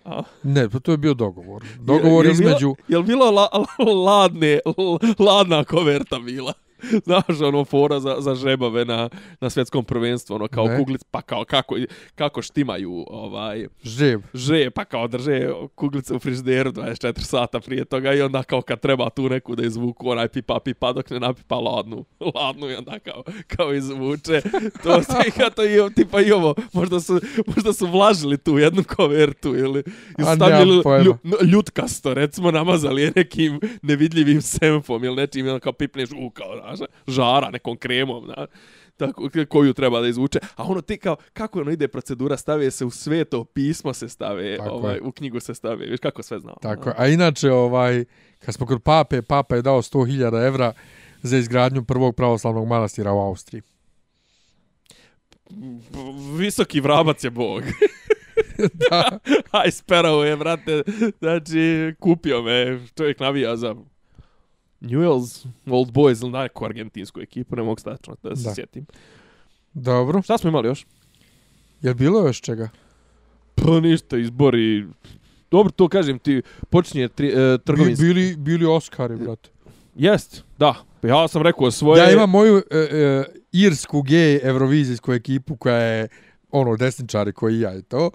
[0.06, 0.24] A?
[0.44, 1.64] Ne, pa to je bio dogovor.
[1.80, 2.60] Dogovor Jel- jel između...
[2.68, 6.54] Bilo, jel bilo la, la, ladne, l- ladna koverta bila?
[7.06, 9.10] Znaš, ono, fora za, za žebave na,
[9.42, 10.78] na svjetskom prvenstvu, ono, kao Ne.
[10.78, 11.76] kuglic, pa kao, kako,
[12.16, 14.22] kako štimaju, ovaj, Žev.
[14.34, 18.80] že, pa kao drže kuglice u frižderu 24 sata prije toga i onda kao kad
[18.80, 23.00] treba tu neku da izvuku, onaj pipa, pipa dok ne napipa ladnu, ladnu i onda
[23.00, 24.42] kao, kao izvuče.
[24.84, 27.20] To se kao to i, tipa i ovo, možda su,
[27.56, 29.80] možda su vlažili tu jednu kovertu ili
[30.20, 31.18] i A, stavili lju,
[31.52, 36.48] ljutkasto, recimo namazali je nekim nevidljivim semfom ili nečim, i onda kao pipneš u kao,
[36.74, 38.48] znaš, žara nekom kremom, znaš
[38.98, 40.40] tako, koju treba da izvuče.
[40.56, 44.58] A ono ti kao, kako ono ide procedura, stave se u sveto pismo se stave,
[44.58, 45.02] Tako ovaj, je.
[45.02, 46.56] u knjigu se stave, viš kako sve znao.
[46.62, 46.94] Tako.
[46.98, 48.06] A inače, ovaj,
[48.40, 50.74] kad smo kod pape, papa je dao 100.000 evra
[51.22, 53.62] za izgradnju prvog pravoslavnog manastira u Austriji.
[56.38, 57.64] Visoki vrabac je bog.
[58.90, 59.20] da.
[59.52, 60.84] Aj, sperao je, brate.
[61.20, 62.80] Znači, kupio me.
[62.98, 63.76] Čovjek navija za
[64.86, 68.54] Newells, Old Boys ili neku argentinsku ekipu, ne mogu stačno da se Da.
[68.54, 68.86] sjetim.
[69.74, 70.22] Dobro.
[70.22, 70.86] Šta smo imali još?
[71.82, 72.70] Je bilo još čega?
[73.56, 74.86] Pa ništa, izbori...
[75.52, 78.06] Dobro, to kažem ti, počinje tri, e, Bi, trgovinski.
[78.06, 79.50] bili, bili Oscari, brate.
[79.96, 80.76] Jest, da.
[81.04, 82.00] Ja sam rekao svoje...
[82.04, 86.08] Ja imam moju e, e, irsku gej evrovizijsku ekipu koja je
[86.60, 88.12] ono desničari koji ja i to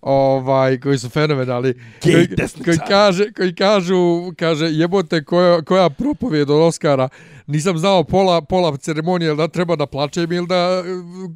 [0.00, 2.28] ovaj koji su fenomenalni Gej koji,
[2.64, 7.08] koji kaže koji kažu kaže jebote koja koja propovijed od Oskara
[7.46, 10.82] nisam znao pola pola ceremonije da treba da plačem ili da e,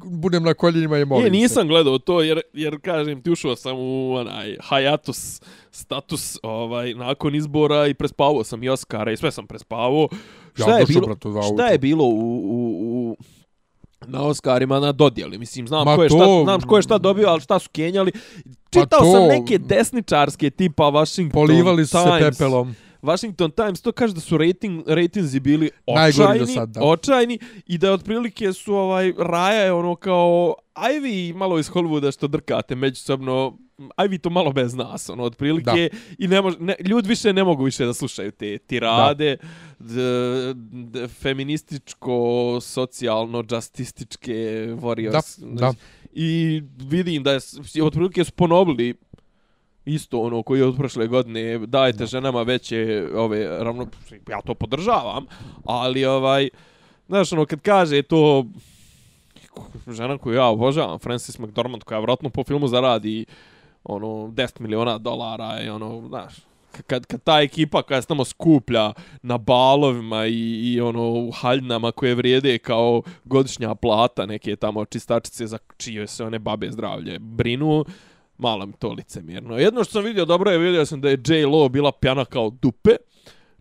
[0.05, 1.41] budem na koljenima i molim Nije, se.
[1.41, 7.35] nisam gledao to jer, jer kažem ti ušao sam u onaj hiatus status ovaj nakon
[7.35, 10.07] izbora i prespavao sam i Oscara i sve sam prespavao.
[10.57, 11.43] Ja Šta je došao, bilo?
[11.43, 12.96] Šta je bilo u, u, u
[14.07, 15.37] na Oscarima na dodjeli.
[15.37, 17.69] Mislim, znam Ma ko je šta, to- znam ko je šta dobio, ali šta su
[17.69, 18.11] kenjali.
[18.71, 22.37] Čitao to- sam neke desničarske tipa Washington Polivali su se Times.
[22.37, 22.75] pepelom.
[23.01, 26.83] Washington Times to kaže da su rating ratingzi bili očajni, sad, da.
[26.83, 32.13] očajni i da otprilike su ovaj Raja je ono kao aj vi malo iz Hollywooda
[32.13, 33.57] što drkate međusobno
[33.95, 37.43] aj vi to malo bez nas ono otprilike i ne može ne, ljudi više ne
[37.43, 39.47] mogu više da slušaju te tirade d, d,
[41.09, 42.17] feminističko
[42.61, 44.33] socijalno justističke
[44.71, 45.73] warriors Da, da.
[46.13, 48.95] i vidim da je s- otprilike su ponovili
[49.85, 52.77] isto ono koji je od prošle godine dajete ženama veće
[53.15, 53.87] ove ravno
[54.29, 55.25] ja to podržavam
[55.65, 56.49] ali ovaj
[57.07, 58.45] znaš ono kad kaže to
[59.87, 63.25] žena koju ja obožavam Frances McDormand koja vjerojatno po filmu zaradi
[63.83, 66.35] ono 10 miliona dolara i ono znaš
[66.87, 71.91] kad, kad ta ekipa koja se tamo skuplja na balovima i, i ono u haljnama
[71.91, 77.85] koje vrijede kao godišnja plata neke tamo čistačice za čije se one babe zdravlje brinu
[78.37, 79.57] malo mi to licemjerno.
[79.57, 81.45] Jedno što sam vidio dobro je vidio sam da je J.
[81.45, 82.91] Lo bila pjana kao dupe.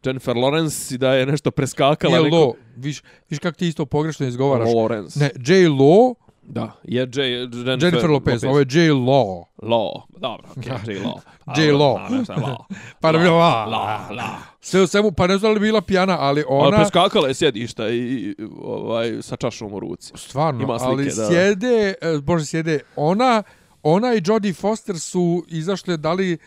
[0.05, 2.19] Jennifer Lawrence i da je nešto preskakala.
[2.19, 2.37] Nije neko...
[2.37, 4.69] Lo, viš, viš kako ti isto pogrešno izgovaraš.
[4.69, 5.20] Lawrence.
[5.20, 5.69] Ne, J.
[5.69, 6.15] Lo,
[6.48, 7.23] Da, je J.
[7.23, 8.93] Jennifer, Jennifer Lopez, ovo je J.
[8.93, 9.44] Law.
[9.62, 10.02] Law.
[10.09, 11.02] Dobro, okej, okay, J.
[11.02, 11.20] Law.
[11.59, 11.73] J.
[11.73, 12.56] Law.
[13.01, 14.39] Pa da bi ova, La, la.
[14.60, 16.68] sve u svemu, pa ne znam li bila pjana, ali Ona...
[16.68, 20.12] ona, preskakala je sjedišta i, ovaj, sa čašom u ruci.
[20.14, 21.27] stvarno, ima slike, ali da.
[21.27, 23.43] sjede, e, bože sjede, ona,
[23.82, 26.39] ona i Jodie Foster su izašle, da li e,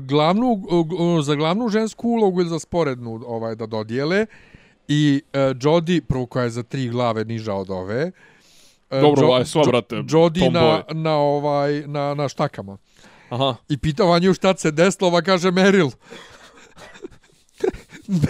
[0.00, 0.62] glavnu,
[1.22, 4.26] za glavnu žensku ulogu ili za sporednu ovaj, da dodijele.
[4.88, 8.12] I e, Jodie, prvo koja je za tri glave niža od ove, e,
[8.90, 12.76] Dobro, Jo- ovaj, sva, brate, Jodie na, na, ovaj, na, na štakama.
[13.30, 13.54] Aha.
[13.68, 15.90] I pitao nju šta se desilo, ova kaže Meryl.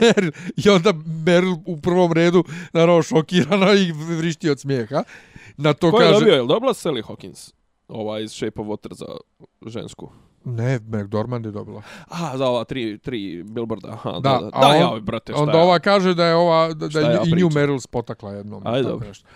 [0.01, 0.33] Meryl.
[0.57, 0.93] I onda
[1.25, 5.03] Meryl u prvom redu, naravno, šokirana i vrišti od smijeha.
[5.57, 6.19] Na to Ko je kaže...
[6.21, 6.35] dobio?
[6.35, 7.53] Je li dobila Sally Hawkins?
[7.89, 9.07] Ova iz Shape of Water za
[9.67, 10.11] žensku.
[10.45, 11.83] Ne, McDormand je dobila.
[12.09, 13.89] A, za ova tri, tri billboarda.
[13.89, 14.51] Aha, da, Da, da.
[14.61, 17.41] Da, on- ja, brate, šta Onda ova kaže da je ova da, da je i
[17.41, 17.49] nju?
[17.49, 18.63] Meryl spotakla jednom.
[18.67, 19.09] Ajde, dobro.
[19.09, 19.29] nešto.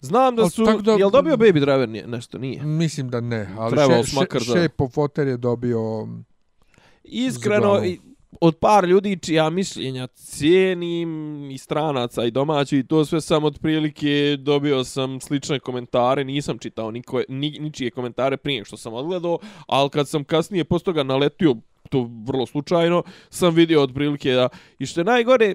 [0.00, 0.64] Znam da su...
[0.82, 2.38] da- Jel dobio Baby Driver nije, nešto?
[2.38, 2.62] Nije.
[2.62, 6.08] Mislim da ne, ali še, makar še, za- Shape of Water je dobio...
[7.04, 8.00] Iskreno, i-
[8.40, 11.10] od par ljudi čija mišljenja cijenim
[11.50, 14.08] i stranaca i domaći i to sve sam otprilike
[14.38, 19.90] dobio sam slične komentare, nisam čitao niko, ni, ničije komentare prije što sam odgledao, ali
[19.90, 21.56] kad sam kasnije posto toga naletio,
[21.88, 24.48] to vrlo slučajno, sam vidio otprilike da,
[24.78, 25.54] i što je najgore,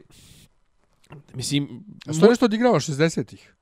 [1.34, 3.55] mislim, A što nešto odigrava 60-ih?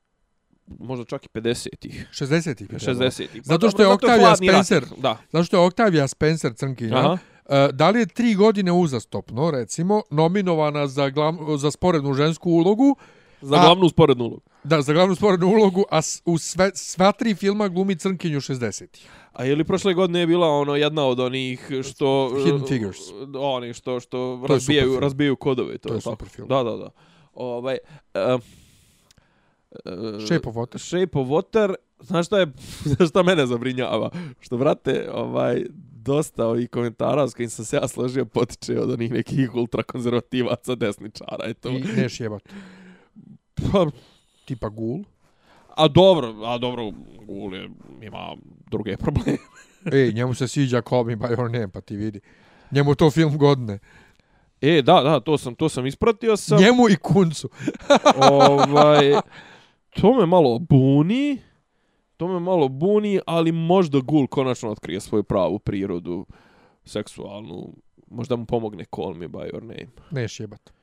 [0.80, 2.08] Možda čak i 50-ih.
[2.12, 2.68] 60-ih.
[2.70, 3.00] bi trebalo.
[3.02, 3.30] 60-ih.
[3.36, 4.38] Pa Zato što je Octavia rat.
[4.38, 4.86] Spencer.
[4.98, 5.18] Da.
[5.32, 6.98] Zato što je Octavia Spencer crnkinja.
[6.98, 7.18] Aha.
[7.48, 12.96] E, da li je tri godine uzastopno, recimo, nominovana za, glav, za sporednu žensku ulogu,
[13.42, 14.42] Za A- glavnu sporednu ulogu.
[14.64, 19.08] da, za glavnu sporednu ulogu, a u sve, sva tri filma glumi crnkinju 60-ih.
[19.34, 23.00] A je li prošle godine je bila ono jedna od onih što Hidden Figures.
[23.36, 26.12] Oni što što To je razbijaju razbijaju kodove, to, To je tako.
[26.12, 26.48] super film.
[26.48, 26.90] Da, da, da.
[27.34, 27.78] Ovaj
[28.36, 28.42] uh,
[30.28, 30.78] Shape of Water.
[30.78, 32.48] Shape of Water, znaš šta je,
[32.96, 34.10] znaš šta mene zabrinjava?
[34.40, 39.12] Što, brate, ovaj, dosta ovih komentara s kojim sam se ja složio potiče od onih
[39.12, 41.70] nekih ultrakonzervativaca desničara, eto.
[41.70, 42.44] I neš jebat.
[43.72, 43.86] Pa,
[44.46, 45.00] Tipa Gul.
[45.76, 46.92] a dobro, a dobro,
[47.26, 47.70] Gul je,
[48.02, 48.36] ima
[48.72, 49.38] druge probleme.
[49.92, 52.20] Ej, njemu se sviđa Call Me By Your Name, pa ti vidi.
[52.72, 53.80] Njemu je to film godine.
[54.62, 56.60] E, da, da, to sam, to sam ispratio sam.
[56.62, 57.50] Njemu i Kuncu.
[58.16, 59.12] ovaj,
[60.02, 61.38] to me malo buni,
[62.18, 66.26] to me malo buni, ali možda Gul konačno otkrije svoju pravu prirodu
[66.86, 67.74] seksualnu.
[68.08, 69.88] Možda mu pomogne Call Me By Your Name.
[70.12, 70.74] Neš jebat.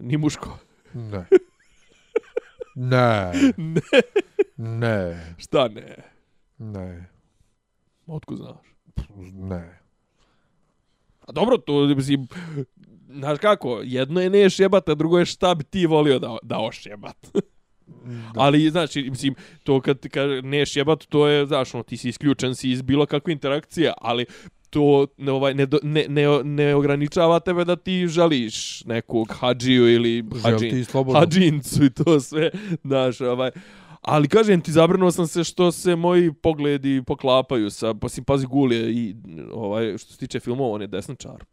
[0.00, 0.58] Ni muško.
[0.94, 1.26] Ne.
[2.74, 3.32] Ne.
[3.56, 3.82] Ne.
[4.56, 5.34] Ne.
[5.38, 5.96] Šta ne?
[6.58, 7.08] Ne.
[8.06, 8.66] Otko znaš?
[9.32, 9.80] Ne.
[11.20, 12.26] A dobro, to, mislim,
[13.08, 16.58] znaš kako, jedno je neš jebat, a drugo je šta bi ti volio da, da
[18.36, 22.54] Ali, znači, mislim, to kad kaže neš jebat, to je, znaš, ono, ti si isključen
[22.54, 24.26] si iz bilo kakve interakcije, ali
[24.70, 30.24] to ne, ovaj, ne, ne, ne, ne ograničava tebe da ti želiš nekog hađiju ili
[30.42, 32.50] hađin, hađincu i to sve,
[32.84, 33.50] znaš, ovaj,
[34.04, 38.46] Ali kažem ti, zabrinuo sam se što se moji pogledi poklapaju sa, pa si pazi
[38.46, 39.14] gulje i
[39.52, 41.44] ovaj, što se tiče filmova, on je desničar.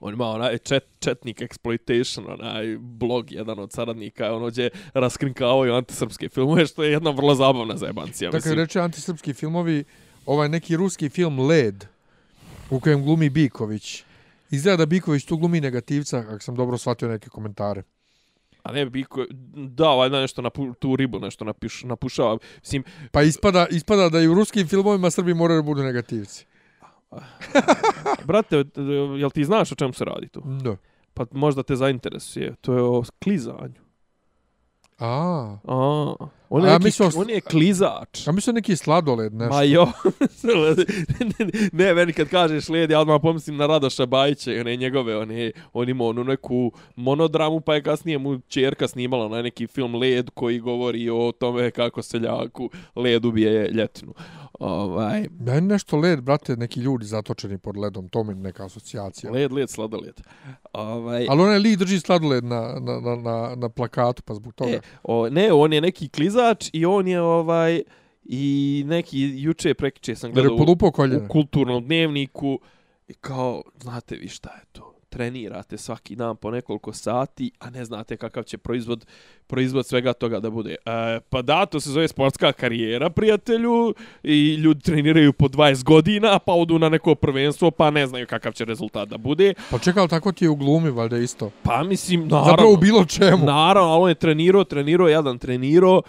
[0.00, 6.28] On ima onaj čet, četnik exploitation, onaj blog, jedan od saradnika, ono gdje raskrinkavaju antisrpske
[6.28, 8.30] filmove, što je jedna vrlo zabavna zajebancija.
[8.30, 8.58] Dakle, mislim.
[8.58, 9.84] reče antisrpski filmovi,
[10.26, 11.84] ovaj neki ruski film Led,
[12.70, 14.04] u kojem glumi Biković.
[14.50, 17.82] Izgleda da Biković tu glumi negativca, ako sam dobro shvatio neke komentare.
[18.62, 22.38] A ne, Biko, da, valjda nešto na tu ribu nešto napiš, napušava.
[22.60, 26.46] Mislim, Pa ispada, ispada da i u ruskim filmovima Srbi moraju da budu negativci.
[28.24, 28.64] brate,
[29.18, 30.42] jel ti znaš o čemu se radi tu?
[30.44, 30.76] Da.
[31.14, 32.54] Pa možda te zainteresuje.
[32.60, 33.80] To je o klizanju.
[34.98, 36.14] A, A,
[36.50, 38.28] on je, A, neki, mislio- on je klizač.
[38.28, 39.54] a mislim neki sladoled nešto.
[39.54, 39.86] Ma jo,
[41.72, 45.88] ne, meni kad kažeš led, ja odmah pomislim na Radoša Bajića, one njegove, one, on
[45.88, 50.58] ima onu neku monodramu, pa je kasnije mu čerka snimala na neki film Led koji
[50.58, 54.14] govori o tome kako seljaku led ubije ljetinu.
[54.60, 59.32] Ovaj, Meni nešto led, brate, neki ljudi zatočeni pod ledom, to mi je neka asocijacija.
[59.32, 60.20] led, led, sladoled.
[60.72, 64.70] Ovaj, Ali onaj lik drži sladoled na, na, na, na, na plakatu, pa zbog toga.
[64.70, 67.82] E, o, ne, on je neki klizač i on je ovaj
[68.24, 72.60] i neki juče prekiče sam gledao je u, u kulturnom dnevniku
[73.08, 74.89] i kao, znate vi šta je to?
[75.10, 79.06] Trenirate svaki dan po nekoliko sati, a ne znate kakav će proizvod,
[79.46, 80.76] proizvod svega toga da bude.
[80.86, 86.38] E, pa da, to se zove sportska karijera, prijatelju, i ljudi treniraju po 20 godina,
[86.38, 89.54] pa odu na neko prvenstvo, pa ne znaju kakav će rezultat da bude.
[89.70, 91.50] Pa čekaj, tako ti je u glumi, valjda isto.
[91.62, 93.44] Pa mislim, naravno, Zapravo u bilo čemu.
[93.44, 96.02] Naravno, ali on je trenirao, trenirao, jedan trenirao,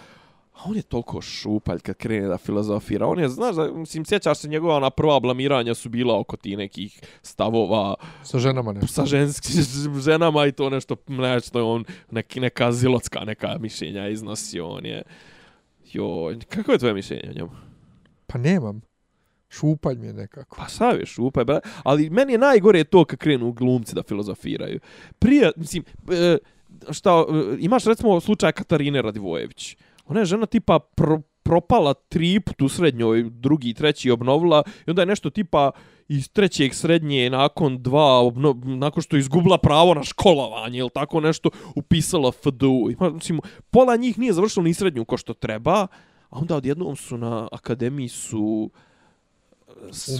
[0.62, 3.06] a on je toliko šupalj kad krene da filozofira.
[3.06, 6.56] On je, znaš, da, mislim, sjećaš se njegova ona prva blamiranja su bila oko ti
[6.56, 8.86] nekih stavova Sa ženama nešto.
[8.86, 9.64] sa ženskim
[10.08, 14.68] ženama i to nešto, nešto je on neki, neka zilotska neka mišljenja iznosio.
[14.68, 15.02] On je,
[15.92, 17.50] joj, kako je tvoje mišljenje o njemu?
[18.26, 18.80] Pa nemam.
[19.50, 20.56] Šupalj mi je nekako.
[20.56, 21.60] Pa sav je šupaj, bra.
[21.82, 24.80] ali meni je najgore to kad krenu glumci da filozofiraju.
[25.18, 26.38] Prije, mislim, e,
[26.90, 29.76] šta, e, imaš recimo slučaj Katarine Radivojević.
[30.12, 35.06] Ona je žena tipa pro, propala triput u srednjoj, drugi, treći obnovila i onda je
[35.06, 35.70] nešto tipa
[36.08, 41.20] iz trećeg srednje nakon dva, obno, nakon što je izgubila pravo na školovanje ili tako
[41.20, 42.90] nešto, upisala FDU.
[42.90, 43.40] Ima, mislim,
[43.70, 45.86] pola njih nije završilo ni srednju ko što treba,
[46.30, 48.80] a onda odjednom su na akademiji su uh,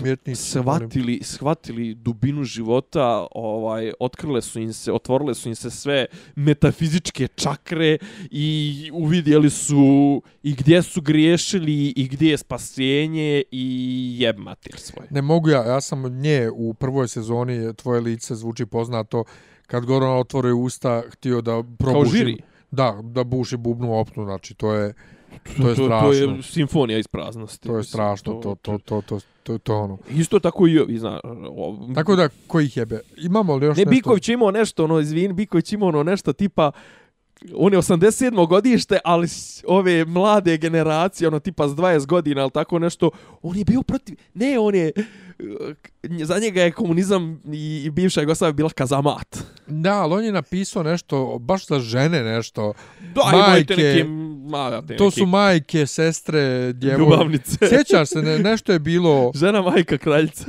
[0.00, 6.06] Umjetnici, shvatili, shvatili dubinu života, ovaj otkrile su im se, otvorile su im se sve
[6.36, 7.98] metafizičke čakre
[8.30, 15.06] i uvidjeli su i gdje su griješili i gdje je spasenje i jeb mater svoj.
[15.10, 19.24] Ne mogu ja, ja sam od nje u prvoj sezoni, tvoje lice zvuči poznato,
[19.66, 22.16] kad Goran otvore usta, htio da probuši...
[22.16, 22.36] žiri?
[22.70, 24.94] Da, da buši bubnu opnu, znači to je,
[25.62, 26.00] to je strašno.
[26.00, 27.68] to je simfonija iz praznosti.
[27.68, 29.98] To je strašno, to, to, to, to, to, to ono.
[30.10, 33.00] Isto tako i ovi, zna, o, Tako da, ko ih jebe?
[33.16, 33.90] Imamo li još Ne, nešto?
[33.90, 36.72] Biković je imao nešto, ono, izvin, Biković imao ono nešto tipa,
[37.54, 38.48] on je 87.
[38.48, 39.28] godište, ali
[39.66, 43.10] ove mlade generacije, ono tipa s 20 godina, ali tako nešto,
[43.42, 48.20] on je bio protiv, ne, on je, eh, za njega je komunizam i, i bivša
[48.20, 49.38] Jugoslavia bila kazamat.
[49.66, 52.72] Da, ali on je napisao nešto, baš za žene nešto.
[53.14, 54.04] Da, Majke, neke,
[54.52, 57.02] ma, te To neke su majke, sestre, djevojke.
[57.02, 57.56] ljubavnice.
[57.70, 60.44] Sjećaš se, ne, nešto je bilo, Žena majka kraljica.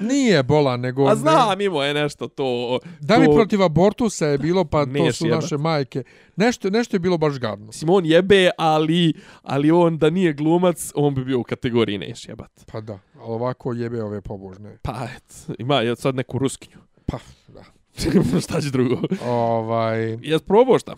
[0.00, 1.06] nije bola, nego...
[1.06, 2.78] A ne- znam, imao je nešto to.
[3.00, 5.42] Da li to, protiv abortusa je bilo, pa to su jebat.
[5.42, 6.02] naše majke.
[6.36, 7.66] Nešto, nešto je bilo baš gadno.
[7.66, 9.12] Mislim, on jebe, ali,
[9.42, 12.50] ali on da nije glumac, on bi bio u kategoriji neš jebat.
[12.66, 14.76] Pa da, ali ovako jebe ove pobožne.
[14.82, 16.78] Pa, et, ima je sad neku ruskinju.
[17.06, 17.18] Pa,
[17.48, 17.62] da.
[18.44, 18.96] šta će drugo?
[19.24, 20.94] Ovaj, Jes probao šta?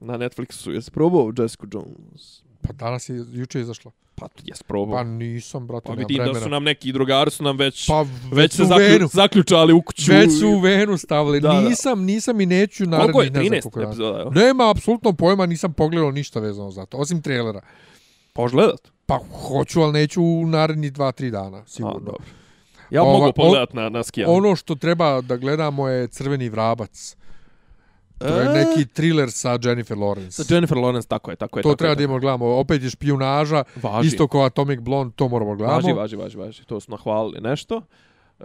[0.00, 2.42] Na Netflixu, jes probao Jessica Jones?
[2.62, 3.90] pa danas je, juče je izašla.
[4.14, 4.96] Pa, jes probao.
[4.96, 8.52] Pa nisam, brate, pa vidim da su nam neki drugari su nam već, Pa već
[8.52, 9.08] se u zaklju, venu.
[9.08, 10.12] zaključali u kuću.
[10.12, 11.40] Već su u venu stavili.
[11.40, 11.60] Da, da.
[11.60, 13.30] Nisam, nisam i neću Koliko je?
[13.30, 13.88] narednih ne znam 13 koliko dana.
[13.88, 14.30] epizoda, evo.
[14.32, 17.60] Nema apsolutno pojma, nisam pogledao ništa vezano za to, osim trailera.
[18.32, 18.88] Požgledat?
[19.06, 21.98] Pa hoću, ali neću u narednih 2-3 dana, A, sigurno.
[21.98, 22.24] dobro.
[22.90, 24.32] Ja Ova- mogu pogledat na, na skijanu.
[24.32, 27.16] Ono što treba da gledamo je Crveni vrabac.
[28.20, 28.52] To je E?
[28.52, 30.30] neki thriller sa Jennifer Lawrence.
[30.30, 31.62] Sa Jennifer Lawrence, tako je, tako je.
[31.62, 32.46] to tako treba je, da imamo gledamo.
[32.46, 34.08] Opet je špijunaža, Važi.
[34.08, 35.76] isto kao Atomic Blonde, to moramo gledamo.
[35.76, 36.64] Važi, važi, važi, važi.
[36.64, 37.82] To su nahvalili nešto.
[38.40, 38.44] E,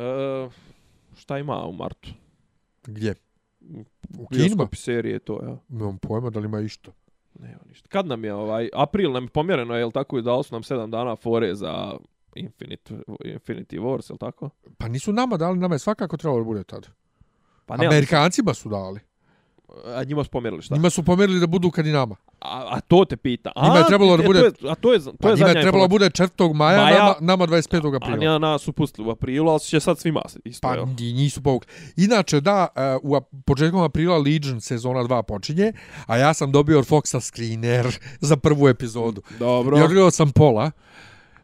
[1.18, 2.10] šta ima u martu?
[2.84, 3.16] Gdje?
[4.18, 4.56] U kinima?
[4.56, 5.58] Bioskopi serije, to, ja.
[5.70, 6.92] Nemam pojma da li ima išto.
[7.40, 7.88] Nema ništa.
[7.88, 10.64] Kad nam je ovaj, april nam je pomjereno, je li tako, i dali su nam
[10.64, 11.94] 7 dana fore za
[12.36, 14.50] Infinite, Infinity Wars, je li tako?
[14.78, 16.88] Pa nisu nama dali, nama je svakako trebalo da bude tad.
[17.66, 19.00] Pa ne, Amerikancima su dali.
[19.86, 20.76] A njima su pomjerili šta?
[20.76, 22.16] Njima su pomerili da budu kad i nama.
[22.42, 23.52] A, a to te pita.
[23.56, 25.48] A, Njima je trebalo da bude- To je, a to je, to Pa je njima
[25.48, 25.88] zadnja je trebalo informacija.
[25.88, 26.54] bude 4.
[26.54, 27.94] maja, Maja, nama, nama 25.
[27.94, 28.18] A aprila.
[28.18, 30.68] njima nas su pustili u aprilu, ali će sad svima isto.
[30.68, 31.68] Pa i nisu povukli.
[31.98, 35.74] Inače, da, e, u početkom aprila Legion sezona 2 počinje,
[36.06, 37.88] a ja sam dobio od Foxa screener
[38.22, 39.22] za prvu epizodu.
[39.40, 39.78] Dobro.
[39.78, 40.72] I odgledao sam pola,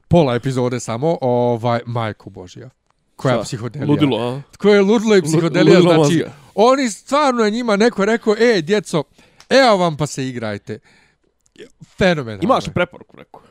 [0.08, 2.70] pola epizode samo, ovaj, majku Božija.
[3.16, 3.44] Koja Šta?
[3.44, 3.90] psihodelija.
[3.90, 4.42] Ludilo, a?
[4.58, 6.32] Koja je ludilo i psihodelija, Ludilo znači, mozga.
[6.56, 9.04] Oni stvarno je njima neko rekao, e, djeco,
[9.50, 10.80] evo vam pa se igrajte.
[11.98, 12.44] Fenomenalno.
[12.44, 13.42] Imaš preporuku neku?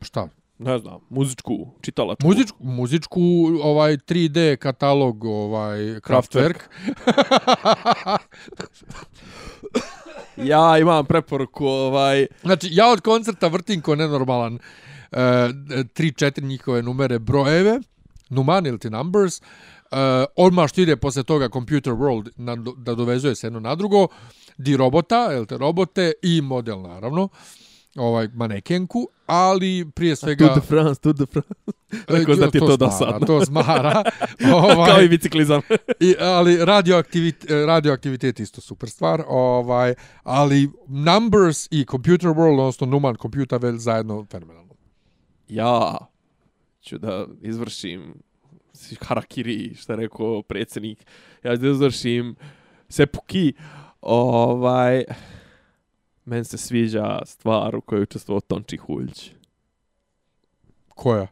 [0.00, 0.28] Šta?
[0.58, 2.26] Ne znam, muzičku, čitalačku.
[2.26, 3.20] Muzičku, muzičku
[3.62, 6.58] ovaj 3D katalog ovaj Kraftwerk.
[10.36, 12.26] Ja imam preporuku, ovaj...
[12.42, 17.80] Znači ja od koncerta vrtim ko nenormalan uh, 3-4 njihove numere brojeve,
[18.30, 19.42] numan ili ti numbers.
[19.90, 19.98] Uh,
[20.36, 24.06] odmah što ide posle toga Computer World na, da dovezuje se jedno na drugo,
[24.58, 27.28] di robota, jel te robote i model naravno
[27.96, 31.54] ovaj manekenku, ali prije svega Tour de France, Tour de France.
[32.08, 33.26] Rekao da ti je to smara, dosadno.
[33.26, 34.02] To smara.
[34.40, 35.60] Kao i ovaj, biciklizam.
[36.00, 39.22] i, ali radioaktivit, radioaktivitet isto super stvar.
[39.28, 44.74] Ovaj, ali Numbers i Computer World, odnosno Numan Computer World zajedno fenomenalno.
[45.48, 45.96] ja
[46.82, 48.14] ću da izvršim
[49.00, 51.06] harakiri, što je rekao predsjednik.
[51.42, 52.36] Ja ću da izvršim
[52.88, 53.52] sepuki.
[54.00, 55.04] Ovaj,
[56.24, 59.30] meni se sviđa stvar u kojoj je učestvovao Tonči Huljć.
[60.94, 61.26] Koja?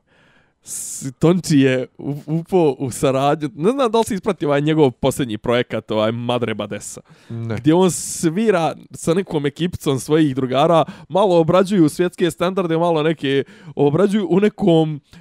[1.18, 1.86] Tonči je
[2.26, 6.54] upao u saradnju, ne znam da li si ispratio ovaj njegov posljednji projekat, ovaj Madre
[6.54, 7.56] Badesa, Ne.
[7.56, 13.44] gdje on svira sa nekom ekipicom svojih drugara, malo obrađuju svjetske standarde, malo neke
[13.76, 15.18] obrađuju u nekom uh,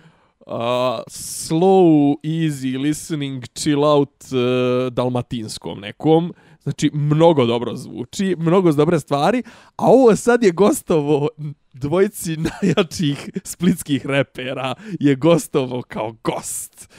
[1.10, 6.34] slow, easy listening, chill out uh, dalmatinskom nekom.
[6.64, 9.44] Znači, mnogo dobro zvuči, mnogo dobre stvari,
[9.76, 11.30] a ovo sad je gostovo
[11.74, 16.90] dvojici najjačih splitskih repera je gostovo kao gost.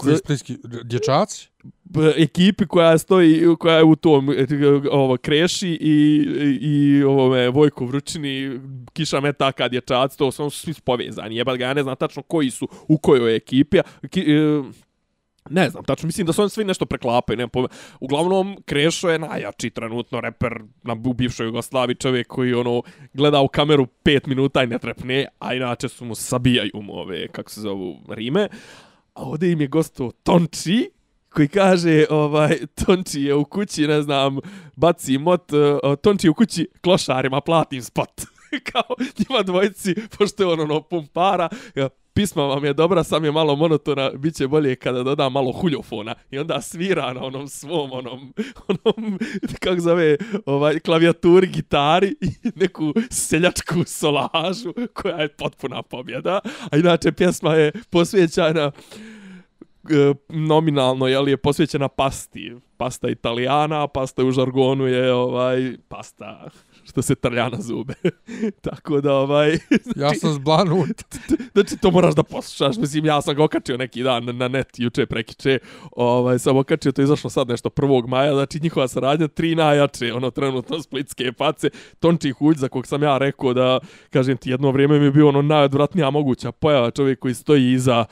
[0.00, 1.48] Koji splitski dječaci?
[2.16, 4.28] Ekipi koja stoji koja je u tom
[4.90, 6.26] ovo kreši i
[6.60, 8.60] i ovome Vojko Vručini
[8.92, 12.68] Kiša Metaka dječaci to su svi povezani jebate ga ja ne znam tačno koji su
[12.88, 13.78] u kojoj ekipi
[14.10, 14.62] ki, e,
[15.50, 17.68] ne znam, tačno mislim da su oni svi nešto preklapaju, ne pojma.
[18.00, 20.52] Uglavnom, Krešo je najjači trenutno reper
[20.82, 22.82] na u bivšoj Jugoslaviji, čovjek koji ono
[23.12, 27.28] gleda u kameru 5 minuta i ne trepne, a inače su mu sabijaju mu ove,
[27.28, 28.48] kako se zovu, rime.
[29.14, 30.90] A ovdje im je gosto Tonči,
[31.28, 34.38] koji kaže, ovaj, Tonči je u kući, ne znam,
[34.76, 38.20] baci mot, uh, Tonči je u kući klošarima, platim spot.
[38.72, 41.48] kao njima dvojici, pošto je on ono pumpara,
[42.14, 46.14] pisma vam je dobra, sam je malo monotona, bit će bolje kada doda malo huljofona.
[46.30, 48.34] I onda svira na onom svom, onom,
[48.68, 49.18] onom
[49.60, 50.16] kako zove,
[50.46, 56.40] ovaj, klavijaturi, gitari i neku seljačku solažu koja je potpuna pobjeda.
[56.70, 58.70] A inače pjesma je posvećana
[59.90, 62.52] e, nominalno je li je posvećena pasti.
[62.76, 66.50] Pasta italijana, pasta u žargonu je ovaj pasta
[66.90, 67.94] što se trlja na zube.
[68.70, 69.58] Tako da ovaj
[70.02, 71.02] Ja sam zblanut.
[71.52, 72.76] znači to moraš da poslušaš.
[72.76, 75.58] Mislim ja sam ga okačio neki dan na net juče prekiče.
[75.92, 78.06] Ovaj sam okačio to je izašlo sad nešto 1.
[78.06, 81.70] maja, znači njihova saradnja tri najjače, ono trenutno splitske pace.
[82.00, 83.78] Tonči Huđ za kog sam ja rekao da
[84.10, 88.04] kažem ti jedno vrijeme mi je bio ono najodvratnija moguća pojava čovjek koji stoji iza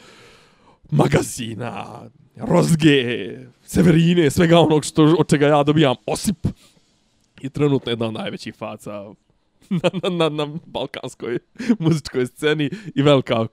[0.90, 1.84] magazina,
[2.36, 3.28] rozge,
[3.64, 6.46] severine, svega onog što, od čega ja dobijam osip.
[7.40, 8.92] I trenutno jedna od najvećih faca
[9.82, 11.38] na, na, na, na balkanskoj
[11.78, 13.46] muzičkoj sceni i velika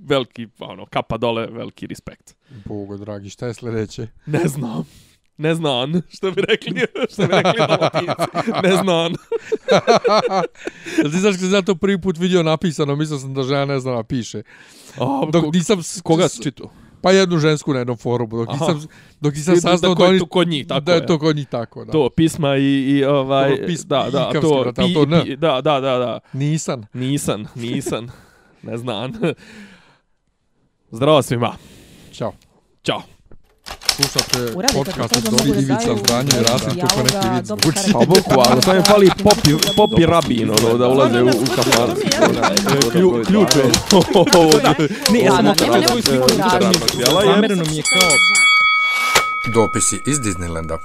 [0.00, 2.36] veliki, ono, kapa dole, veliki respekt.
[2.64, 4.06] Bogo, dragi, šta je sljedeće?
[4.26, 4.84] Ne znam.
[5.36, 8.50] Ne znam, što bi rekli, što bi rekli dalmatinci.
[8.62, 9.12] Ne znam.
[10.98, 13.80] Jel ti znaš kad sam to prvi put vidio napisano, mislio sam da žena ne
[13.80, 14.42] zna da piše.
[15.00, 15.80] A, Dok nisam...
[16.02, 16.70] koga si čitao?
[17.02, 18.72] Pa jednu žensku na jednom forumu, dok Aha.
[18.72, 18.88] nisam,
[19.20, 21.06] dok nisam Da- saznao da oni, to kod njih, tako da je.
[21.06, 21.92] to kod njih tako, da.
[21.92, 23.50] To, pisma i, i ovaj...
[23.50, 25.10] Dobro, pis- da, da, ikavski, to, brate, ali to N.
[25.38, 26.20] da, da, da, da.
[26.32, 26.86] Nisan.
[26.92, 28.10] Nisan, nisan.
[28.62, 29.12] ne znam.
[30.90, 31.52] Zdravo svima.
[32.12, 32.32] Ćao.
[32.82, 33.02] Ćao.
[33.98, 37.92] Slušate podcast od mogu da Ivica daju Zdranje i Rasim dijaloga, kako neki.
[37.92, 41.90] Pa bukvalno, sam je fali popi, popi rabin, ono, da ulaze u, u kafan.
[42.92, 43.62] Klju, ključ je.
[45.12, 45.54] Ne, ja sam
[46.02, 46.86] sliku unutar razloga.
[46.94, 47.32] njega.
[47.34, 48.10] Zamereno mi je kao
[49.54, 50.78] Dopisi iz Disneylanda.